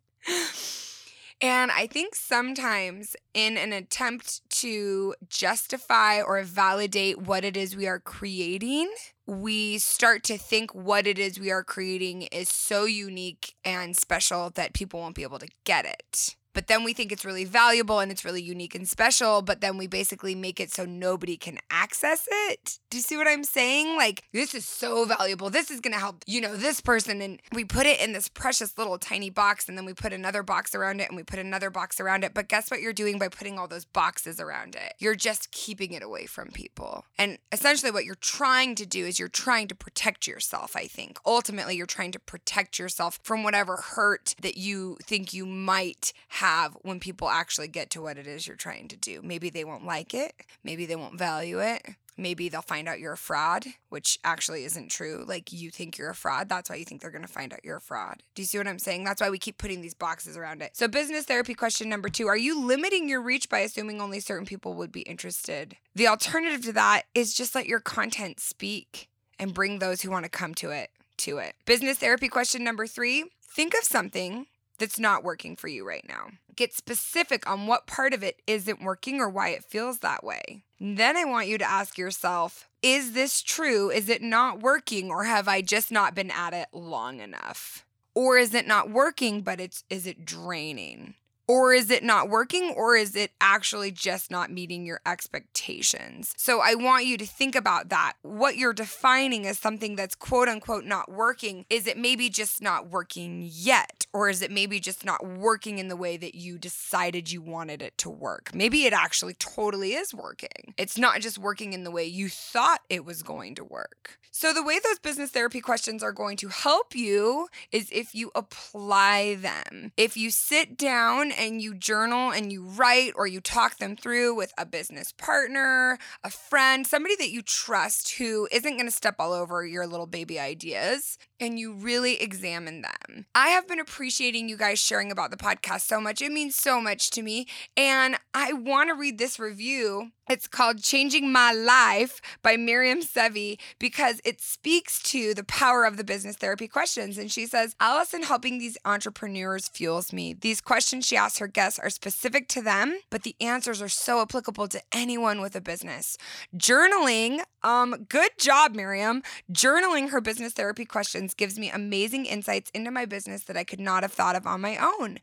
And 1.43 1.73
I 1.73 1.89
think 1.89 2.15
sometimes, 2.15 3.17
in 3.35 3.57
an 3.59 3.73
attempt 3.73 4.49
to 4.61 5.17
justify 5.29 6.23
or 6.23 6.41
validate 6.45 7.19
what 7.19 7.45
it 7.45 7.57
is 7.57 7.75
we 7.75 7.89
are 7.89 7.99
creating, 7.99 8.95
we 9.33 9.79
start 9.79 10.23
to 10.25 10.37
think 10.37 10.75
what 10.75 11.07
it 11.07 11.19
is 11.19 11.41
we 11.41 11.51
are 11.51 11.65
creating 11.65 12.23
is 12.23 12.49
so 12.49 12.85
unique 12.85 13.55
and 13.65 13.97
special 13.97 14.51
that 14.51 14.75
people 14.75 15.01
won't 15.01 15.15
be 15.15 15.23
able 15.23 15.39
to 15.39 15.49
get 15.65 15.87
it 15.87 16.37
but 16.55 16.67
then 16.67 16.85
we 16.85 16.93
think 16.93 17.13
it's 17.13 17.25
really 17.25 17.45
valuable 17.45 18.01
and 18.01 18.13
it's 18.13 18.25
really 18.25 18.43
unique 18.43 18.75
and 18.75 18.89
special, 18.89 19.43
but 19.43 19.61
then 19.61 19.79
we 19.79 19.87
basically 19.87 20.35
make 20.35 20.61
it 20.61 20.73
so 20.73 20.85
nobody 20.85 21.37
can 21.37 21.59
access 21.71 22.29
it. 22.31 22.79
Do 22.91 22.99
you 22.99 23.03
see 23.03 23.17
what 23.17 23.27
I'm 23.27 23.45
saying? 23.45 23.97
Like, 23.97 24.23
this 24.33 24.55
is 24.55 24.67
so 24.67 25.05
valuable. 25.05 25.51
This 25.51 25.71
is 25.71 25.81
gonna 25.81 25.99
help, 25.99 26.25
you 26.27 26.41
know, 26.41 26.57
this 26.57 26.81
person. 26.81 27.23
And 27.23 27.41
we 27.53 27.65
put 27.65 27.87
it 27.87 28.01
in 28.01 28.13
this 28.13 28.29
precious 28.29 28.77
little 28.77 28.99
tiny 28.99 29.31
box, 29.31 29.69
and 29.69 29.79
then 29.79 29.85
we 29.85 29.95
put 29.95 30.13
another 30.13 30.43
box 30.43 30.75
around 30.75 31.01
it, 31.01 31.09
and 31.09 31.17
we 31.17 31.23
put 31.23 31.39
another 31.39 31.71
box 31.71 32.01
around 32.01 32.25
it. 32.25 32.35
But 32.35 32.49
guess 32.49 32.71
what 32.71 32.81
you're 32.81 32.93
doing 32.93 33.19
by 33.19 33.29
putting 33.29 33.59
all 33.59 33.69
those 33.69 33.85
boxes 33.85 34.41
around 34.41 34.75
it? 34.75 34.95
You're 34.99 35.15
just 35.15 35.51
keeping 35.53 35.93
it 35.93 36.03
away 36.03 36.27
from 36.27 36.51
people. 36.51 37.07
And 37.19 37.39
essentially, 37.51 37.91
what 37.91 38.05
you're 38.05 38.15
trying 38.17 38.75
to 38.75 38.87
do 38.87 39.07
is 39.07 39.19
you're 39.19 39.29
trying 39.29 39.69
to 39.69 39.75
protect 39.75 40.27
yourself, 40.27 40.77
I 40.77 40.87
think. 40.87 41.19
Ultimately, 41.25 41.77
you're 41.77 41.87
trying 41.87 42.13
to 42.13 42.19
protect 42.19 42.79
yourself 42.79 43.19
from 43.23 43.43
whatever 43.43 43.77
hurt 43.77 44.35
that 44.43 44.57
you 44.57 44.99
think 45.03 45.33
you 45.33 45.47
might 45.47 46.13
have 46.29 46.42
have 46.43 46.77
when 46.83 46.99
people 46.99 47.29
actually 47.29 47.69
get 47.69 47.89
to 47.91 48.03
what 48.03 48.19
it 48.19 48.27
is 48.27 48.47
you're 48.47 48.57
trying 48.57 48.89
to 48.89 48.97
do. 48.97 49.21
Maybe 49.23 49.49
they 49.49 49.65
won't 49.65 49.87
like 49.87 50.13
it, 50.13 50.35
maybe 50.65 50.87
they 50.87 50.97
won't 50.97 51.19
value 51.19 51.61
it. 51.61 51.83
Maybe 52.19 52.51
they'll 52.51 52.61
find 52.61 52.89
out 52.89 53.01
you're 53.01 53.15
a 53.15 53.17
fraud, 53.17 53.65
which 53.89 54.19
actually 54.23 54.65
isn't 54.65 54.91
true. 54.91 55.25
Like 55.27 55.51
you 55.51 55.71
think 55.71 55.97
you're 55.97 56.11
a 56.11 56.15
fraud. 56.15 56.47
That's 56.47 56.69
why 56.69 56.77
you 56.77 56.85
think 56.85 57.01
they're 57.01 57.11
going 57.11 57.25
to 57.25 57.29
find 57.29 57.55
out 57.55 57.65
you're 57.65 57.79
a 57.79 57.81
fraud. 57.81 58.23
Do 58.35 58.43
you 58.43 58.47
see 58.47 58.59
what 58.59 58.69
I'm 58.69 58.79
saying? 58.79 59.05
That's 59.05 59.23
why 59.23 59.31
we 59.31 59.39
keep 59.39 59.57
putting 59.57 59.81
these 59.81 59.95
boxes 59.95 60.37
around 60.37 60.61
it. 60.61 60.77
So, 60.77 60.89
business 60.89 61.25
therapy 61.25 61.55
question 61.55 61.89
number 61.89 62.11
two 62.11 62.27
Are 62.27 62.37
you 62.37 62.61
limiting 62.61 63.09
your 63.09 63.23
reach 63.23 63.49
by 63.49 63.61
assuming 63.61 64.01
only 64.03 64.21
certain 64.21 64.45
people 64.45 64.75
would 64.75 64.93
be 64.93 65.01
interested? 65.03 65.77
The 65.95 66.09
alternative 66.09 66.63
to 66.67 66.73
that 66.75 67.05
is 67.15 67.33
just 67.33 67.55
let 67.55 67.67
your 67.67 67.81
content 67.81 68.41
speak 68.41 69.09
and 69.39 69.55
bring 69.55 69.79
those 69.79 70.03
who 70.03 70.11
want 70.11 70.25
to 70.25 70.31
come 70.31 70.55
to 70.57 70.71
it 70.71 70.91
to 71.19 71.39
it. 71.39 71.55
Business 71.65 71.99
therapy 71.99 72.29
question 72.29 72.63
number 72.63 72.87
three 72.87 73.25
Think 73.55 73.75
of 73.75 73.85
something 73.85 74.47
that's 74.83 74.99
not 74.99 75.23
working 75.23 75.55
for 75.55 75.69
you 75.69 75.87
right 75.87 76.05
now. 76.09 76.27
Get 76.57 76.75
specific 76.75 77.49
on 77.49 77.69
what 77.69 77.87
part 77.87 78.13
of 78.13 78.25
it 78.25 78.43
isn't 78.49 78.83
working 78.83 79.21
or 79.21 79.29
why 79.29 79.51
it 79.51 79.63
feels 79.63 80.01
that 80.01 80.25
way. 80.25 80.65
Then 80.81 81.17
I 81.17 81.25
want 81.25 81.47
you 81.47 81.57
to 81.57 81.71
ask 81.71 81.97
yourself 81.97 82.69
Is 82.83 83.13
this 83.13 83.43
true? 83.43 83.91
Is 83.91 84.09
it 84.09 84.23
not 84.23 84.59
working? 84.59 85.09
Or 85.09 85.23
have 85.23 85.47
I 85.47 85.63
just 85.63 85.93
not 85.93 86.17
been 86.17 86.33
at 86.33 86.53
it 86.53 86.67
long 86.73 87.21
enough? 87.21 87.87
Or 88.13 88.37
is 88.39 88.55
it 88.55 88.67
not 88.67 88.91
working, 88.91 89.43
but 89.43 89.61
it's 89.61 89.85
is 89.89 90.05
it 90.05 90.25
draining? 90.25 91.15
Or 91.53 91.75
is 91.75 91.91
it 91.91 92.03
not 92.03 92.31
working, 92.31 92.73
or 92.75 92.97
is 92.97 93.15
it 93.15 93.33
actually 93.39 93.91
just 93.91 94.31
not 94.31 94.51
meeting 94.51 94.87
your 94.87 95.03
expectations? 95.05 96.33
So 96.39 96.63
I 96.65 96.75
want 96.75 97.05
you 97.05 97.19
to 97.19 97.27
think 97.27 97.55
about 97.55 97.91
that. 97.91 98.15
What 98.23 98.57
you're 98.57 98.73
defining 98.73 99.47
as 99.47 99.59
something 99.59 99.95
that's 99.95 100.15
quote 100.15 100.49
unquote 100.49 100.87
not 100.87 101.13
working, 101.13 101.67
is 101.69 101.87
it 101.87 101.99
maybe 101.99 102.31
just 102.31 102.63
not 102.63 102.89
working 102.89 103.47
yet? 103.47 104.07
Or 104.15 104.31
is 104.31 104.41
it 104.41 104.51
maybe 104.51 104.81
just 104.81 105.05
not 105.05 105.27
working 105.27 105.79
in 105.79 105.89
the 105.89 105.97
way 105.97 106.17
that 106.17 106.35
you 106.35 106.57
decided 106.57 107.31
you 107.31 107.43
wanted 107.43 107.83
it 107.83 107.99
to 107.99 108.09
work? 108.09 108.55
Maybe 108.55 108.87
it 108.87 108.95
actually 108.95 109.35
totally 109.35 109.93
is 109.93 110.15
working. 110.15 110.73
It's 110.79 110.97
not 110.97 111.21
just 111.21 111.37
working 111.37 111.75
in 111.75 111.85
the 111.85 111.91
way 111.91 112.07
you 112.07 112.31
thought 112.31 112.81
it 112.89 113.05
was 113.05 113.23
going 113.23 113.57
to 113.57 113.65
work. 113.65 114.19
So, 114.35 114.55
the 114.55 114.63
way 114.63 114.79
those 114.83 114.99
business 114.99 115.31
therapy 115.31 115.61
questions 115.61 116.03
are 116.03 116.11
going 116.11 116.39
to 116.39 116.49
help 116.49 116.95
you 116.95 117.49
is 117.71 117.91
if 117.93 118.15
you 118.15 118.31
apply 118.35 119.35
them. 119.35 119.93
If 119.99 120.17
you 120.17 120.31
sit 120.31 120.79
down 120.79 121.33
and 121.43 121.61
you 121.61 121.75
journal 121.75 122.31
and 122.31 122.53
you 122.53 122.63
write 122.63 123.13
or 123.17 123.27
you 123.27 123.41
talk 123.41 123.79
them 123.79 123.97
through 123.97 124.33
with 124.33 124.53
a 124.57 124.65
business 124.65 125.11
partner, 125.11 125.99
a 126.23 126.31
friend, 126.31 126.87
somebody 126.87 127.17
that 127.17 127.31
you 127.31 127.43
trust 127.43 128.13
who 128.13 128.49
isn't 128.53 128.77
going 128.77 128.87
to 128.87 128.93
step 128.93 129.17
all 129.19 129.33
over 129.33 129.67
your 129.67 129.85
little 129.85 130.07
baby 130.07 130.39
ideas, 130.39 131.19
and 131.41 131.59
you 131.59 131.73
really 131.73 132.23
examine 132.23 132.83
them. 132.83 133.27
I 133.35 133.49
have 133.49 133.67
been 133.67 133.81
appreciating 133.81 134.49
you 134.49 134.57
guys 134.57 134.79
sharing 134.79 135.11
about 135.11 135.33
the 135.33 135.37
podcast 135.37 135.81
so 135.81 136.01
much. 136.01 136.23
It 136.23 136.31
means 136.31 136.55
so 136.55 136.81
much 136.81 137.11
to 137.11 137.23
me. 137.23 137.49
And 137.77 138.17
I 138.33 138.53
want 138.53 138.91
to 138.91 138.95
read 138.95 139.19
this 139.19 139.41
review. 139.41 140.13
It's 140.31 140.47
called 140.47 140.83
Changing 140.83 141.33
My 141.33 141.53
Life 141.53 142.21
by 142.43 142.57
Miriam 142.57 143.01
Sevi 143.01 143.59
because 143.81 144.21
it 144.25 144.41
speaks 144.41 145.03
to 145.03 145.35
the 145.35 145.43
power 145.43 145.85
of 145.85 145.97
the 145.97 146.05
business 146.05 146.37
therapy 146.37 146.69
questions. 146.69 147.19
And 147.19 147.31
she 147.31 147.45
says, 147.45 147.75
Allison 147.81 148.23
helping 148.23 148.59
these 148.59 148.79
entrepreneurs 148.85 149.67
fuels 149.67 150.13
me. 150.13 150.33
These 150.33 150.61
questions 150.61 151.05
she 151.05 151.17
her 151.23 151.47
guests 151.47 151.79
are 151.79 151.91
specific 151.91 152.49
to 152.49 152.63
them, 152.63 152.99
but 153.11 153.23
the 153.23 153.37
answers 153.41 153.81
are 153.81 153.89
so 153.89 154.21
applicable 154.21 154.69
to 154.69 154.83
anyone 154.93 155.41
with 155.41 155.55
a 155.55 155.61
business. 155.61 156.19
Journaling, 156.57 157.41
um, 157.63 158.07
good 158.09 158.33
job, 158.39 158.75
Miriam. 158.75 159.23
Journaling 159.51 160.11
her 160.11 160.21
business 160.21 160.53
therapy 160.53 160.85
questions 160.85 161.35
gives 161.35 161.59
me 161.59 161.71
amazing 161.71 162.27
insights 162.27 162.71
into 162.75 162.91
my 162.91 163.05
business 163.05 163.45
that 163.45 163.57
I 163.57 163.65
could 163.65 163.81
not 163.81 164.03
have 164.03 164.13
thought 164.13 164.37
of 164.37 164.47
on 164.47 164.61
my 164.61 164.77
own. 164.77 165.19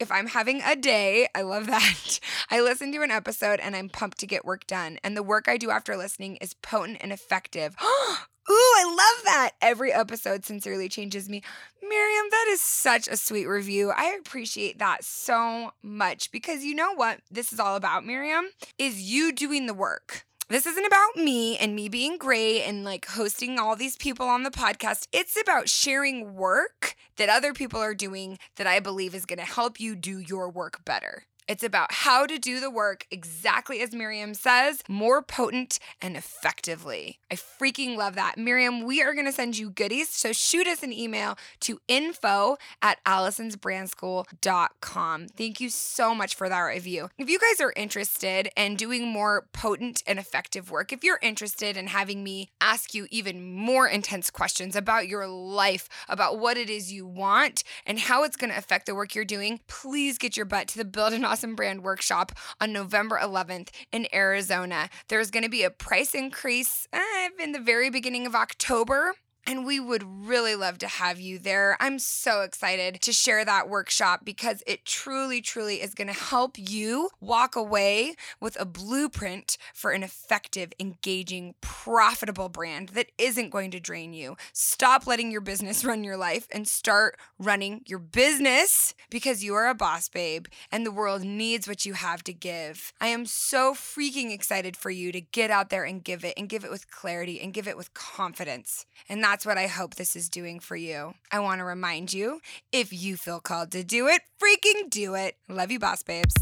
If 0.00 0.10
I'm 0.10 0.28
having 0.28 0.62
a 0.62 0.74
day, 0.74 1.28
I 1.34 1.42
love 1.42 1.66
that. 1.66 2.18
I 2.50 2.60
listen 2.60 2.90
to 2.92 3.02
an 3.02 3.10
episode 3.10 3.60
and 3.60 3.76
I'm 3.76 3.88
pumped 3.88 4.18
to 4.18 4.26
get 4.26 4.44
work 4.44 4.66
done. 4.66 4.98
And 5.04 5.16
the 5.16 5.22
work 5.22 5.48
I 5.48 5.58
do 5.58 5.70
after 5.70 5.96
listening 5.96 6.36
is 6.36 6.54
potent 6.54 6.98
and 7.00 7.12
effective. 7.12 7.76
Ooh, 8.50 8.74
I 8.76 8.84
love 8.84 9.24
that. 9.24 9.50
Every 9.60 9.92
episode 9.92 10.44
sincerely 10.44 10.88
changes 10.88 11.28
me. 11.28 11.42
Miriam, 11.80 12.26
that 12.30 12.46
is 12.50 12.60
such 12.60 13.06
a 13.06 13.16
sweet 13.16 13.46
review. 13.46 13.92
I 13.96 14.16
appreciate 14.18 14.78
that 14.78 15.04
so 15.04 15.72
much 15.82 16.32
because 16.32 16.64
you 16.64 16.74
know 16.74 16.92
what 16.94 17.20
this 17.30 17.52
is 17.52 17.60
all 17.60 17.76
about, 17.76 18.04
Miriam? 18.04 18.46
Is 18.78 19.02
you 19.02 19.32
doing 19.32 19.66
the 19.66 19.74
work. 19.74 20.24
This 20.48 20.66
isn't 20.66 20.84
about 20.84 21.16
me 21.16 21.56
and 21.56 21.74
me 21.74 21.88
being 21.88 22.18
great 22.18 22.62
and 22.62 22.84
like 22.84 23.06
hosting 23.06 23.58
all 23.58 23.74
these 23.74 23.96
people 23.96 24.26
on 24.26 24.42
the 24.42 24.50
podcast. 24.50 25.06
It's 25.12 25.40
about 25.40 25.68
sharing 25.68 26.34
work 26.34 26.94
that 27.16 27.28
other 27.30 27.54
people 27.54 27.80
are 27.80 27.94
doing 27.94 28.38
that 28.56 28.66
I 28.66 28.80
believe 28.80 29.14
is 29.14 29.24
going 29.24 29.38
to 29.38 29.44
help 29.46 29.80
you 29.80 29.94
do 29.96 30.18
your 30.18 30.50
work 30.50 30.84
better. 30.84 31.24
It's 31.52 31.62
about 31.62 31.92
how 31.92 32.24
to 32.24 32.38
do 32.38 32.60
the 32.60 32.70
work 32.70 33.06
exactly 33.10 33.82
as 33.82 33.94
Miriam 33.94 34.32
says, 34.32 34.82
more 34.88 35.20
potent 35.20 35.78
and 36.00 36.16
effectively. 36.16 37.18
I 37.30 37.34
freaking 37.34 37.94
love 37.94 38.14
that. 38.14 38.38
Miriam, 38.38 38.86
we 38.86 39.02
are 39.02 39.12
going 39.12 39.26
to 39.26 39.32
send 39.32 39.58
you 39.58 39.68
goodies. 39.68 40.08
So 40.08 40.32
shoot 40.32 40.66
us 40.66 40.82
an 40.82 40.94
email 40.94 41.36
to 41.60 41.78
info 41.88 42.56
at 42.80 43.04
allisonsbrandschool.com. 43.04 45.28
Thank 45.28 45.60
you 45.60 45.68
so 45.68 46.14
much 46.14 46.34
for 46.34 46.48
that 46.48 46.62
review. 46.62 47.10
If 47.18 47.28
you 47.28 47.38
guys 47.38 47.60
are 47.60 47.74
interested 47.76 48.48
in 48.56 48.76
doing 48.76 49.06
more 49.06 49.46
potent 49.52 50.02
and 50.06 50.18
effective 50.18 50.70
work, 50.70 50.90
if 50.90 51.04
you're 51.04 51.18
interested 51.20 51.76
in 51.76 51.88
having 51.88 52.24
me 52.24 52.48
ask 52.62 52.94
you 52.94 53.06
even 53.10 53.54
more 53.54 53.86
intense 53.86 54.30
questions 54.30 54.74
about 54.74 55.06
your 55.06 55.26
life, 55.26 55.90
about 56.08 56.38
what 56.38 56.56
it 56.56 56.70
is 56.70 56.90
you 56.90 57.06
want, 57.06 57.62
and 57.84 57.98
how 57.98 58.24
it's 58.24 58.38
going 58.38 58.50
to 58.50 58.58
affect 58.58 58.86
the 58.86 58.94
work 58.94 59.14
you're 59.14 59.26
doing, 59.26 59.60
please 59.66 60.16
get 60.16 60.34
your 60.34 60.46
butt 60.46 60.66
to 60.68 60.78
the 60.78 60.86
Build 60.86 61.12
an 61.12 61.26
Awesome 61.26 61.41
Brand 61.54 61.82
workshop 61.82 62.32
on 62.60 62.72
November 62.72 63.18
11th 63.18 63.68
in 63.90 64.06
Arizona. 64.14 64.88
There's 65.08 65.30
going 65.30 65.42
to 65.42 65.50
be 65.50 65.64
a 65.64 65.70
price 65.70 66.14
increase 66.14 66.86
uh, 66.92 67.00
in 67.40 67.52
the 67.52 67.60
very 67.60 67.90
beginning 67.90 68.26
of 68.26 68.34
October. 68.34 69.14
And 69.46 69.66
we 69.66 69.80
would 69.80 70.04
really 70.04 70.54
love 70.54 70.78
to 70.78 70.86
have 70.86 71.18
you 71.18 71.38
there. 71.38 71.76
I'm 71.80 71.98
so 71.98 72.42
excited 72.42 73.00
to 73.02 73.12
share 73.12 73.44
that 73.44 73.68
workshop 73.68 74.20
because 74.24 74.62
it 74.66 74.84
truly, 74.84 75.40
truly 75.40 75.82
is 75.82 75.94
going 75.94 76.06
to 76.06 76.12
help 76.12 76.56
you 76.56 77.10
walk 77.20 77.56
away 77.56 78.14
with 78.40 78.56
a 78.60 78.64
blueprint 78.64 79.58
for 79.74 79.90
an 79.90 80.04
effective, 80.04 80.72
engaging, 80.78 81.54
profitable 81.60 82.48
brand 82.48 82.90
that 82.90 83.10
isn't 83.18 83.50
going 83.50 83.72
to 83.72 83.80
drain 83.80 84.12
you. 84.12 84.36
Stop 84.52 85.06
letting 85.08 85.32
your 85.32 85.40
business 85.40 85.84
run 85.84 86.04
your 86.04 86.16
life 86.16 86.46
and 86.52 86.68
start 86.68 87.18
running 87.38 87.82
your 87.86 87.98
business 87.98 88.94
because 89.10 89.42
you 89.42 89.54
are 89.54 89.68
a 89.68 89.74
boss, 89.74 90.08
babe, 90.08 90.46
and 90.70 90.86
the 90.86 90.92
world 90.92 91.22
needs 91.22 91.66
what 91.66 91.84
you 91.84 91.94
have 91.94 92.22
to 92.24 92.32
give. 92.32 92.92
I 93.00 93.08
am 93.08 93.26
so 93.26 93.74
freaking 93.74 94.32
excited 94.32 94.76
for 94.76 94.90
you 94.90 95.10
to 95.10 95.20
get 95.20 95.50
out 95.50 95.70
there 95.70 95.84
and 95.84 96.04
give 96.04 96.24
it 96.24 96.34
and 96.36 96.48
give 96.48 96.64
it 96.64 96.70
with 96.70 96.90
clarity 96.90 97.40
and 97.40 97.52
give 97.52 97.66
it 97.66 97.76
with 97.76 97.92
confidence. 97.94 98.86
And 99.08 99.20
that's 99.32 99.46
what 99.46 99.56
I 99.56 99.66
hope 99.66 99.94
this 99.94 100.14
is 100.14 100.28
doing 100.28 100.60
for 100.60 100.76
you. 100.76 101.14
I 101.30 101.40
want 101.40 101.60
to 101.60 101.64
remind 101.64 102.12
you 102.12 102.42
if 102.70 102.92
you 102.92 103.16
feel 103.16 103.40
called 103.40 103.70
to 103.70 103.82
do 103.82 104.06
it, 104.06 104.20
freaking 104.38 104.90
do 104.90 105.14
it. 105.14 105.36
Love 105.48 105.70
you, 105.70 105.78
boss 105.78 106.02
babes. 106.02 106.34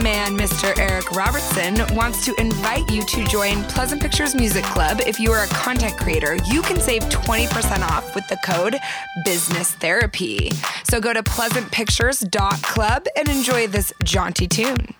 Man, 0.00 0.38
Mr. 0.38 0.78
Eric 0.78 1.10
Robertson, 1.10 1.74
wants 1.96 2.24
to 2.24 2.34
invite 2.40 2.88
you 2.90 3.04
to 3.04 3.24
join 3.24 3.64
Pleasant 3.64 4.00
Pictures 4.00 4.34
Music 4.34 4.64
Club. 4.64 5.00
If 5.06 5.18
you 5.18 5.32
are 5.32 5.44
a 5.44 5.48
content 5.48 5.96
creator, 5.98 6.36
you 6.46 6.62
can 6.62 6.80
save 6.80 7.02
20% 7.04 7.80
off 7.80 8.14
with 8.14 8.26
the 8.28 8.36
code 8.44 8.76
Business 9.24 9.72
Therapy. 9.72 10.50
So 10.84 11.00
go 11.00 11.12
to 11.12 11.22
pleasantpictures.club 11.22 13.06
and 13.16 13.28
enjoy 13.28 13.66
this 13.66 13.92
jaunty 14.04 14.46
tune. 14.46 14.94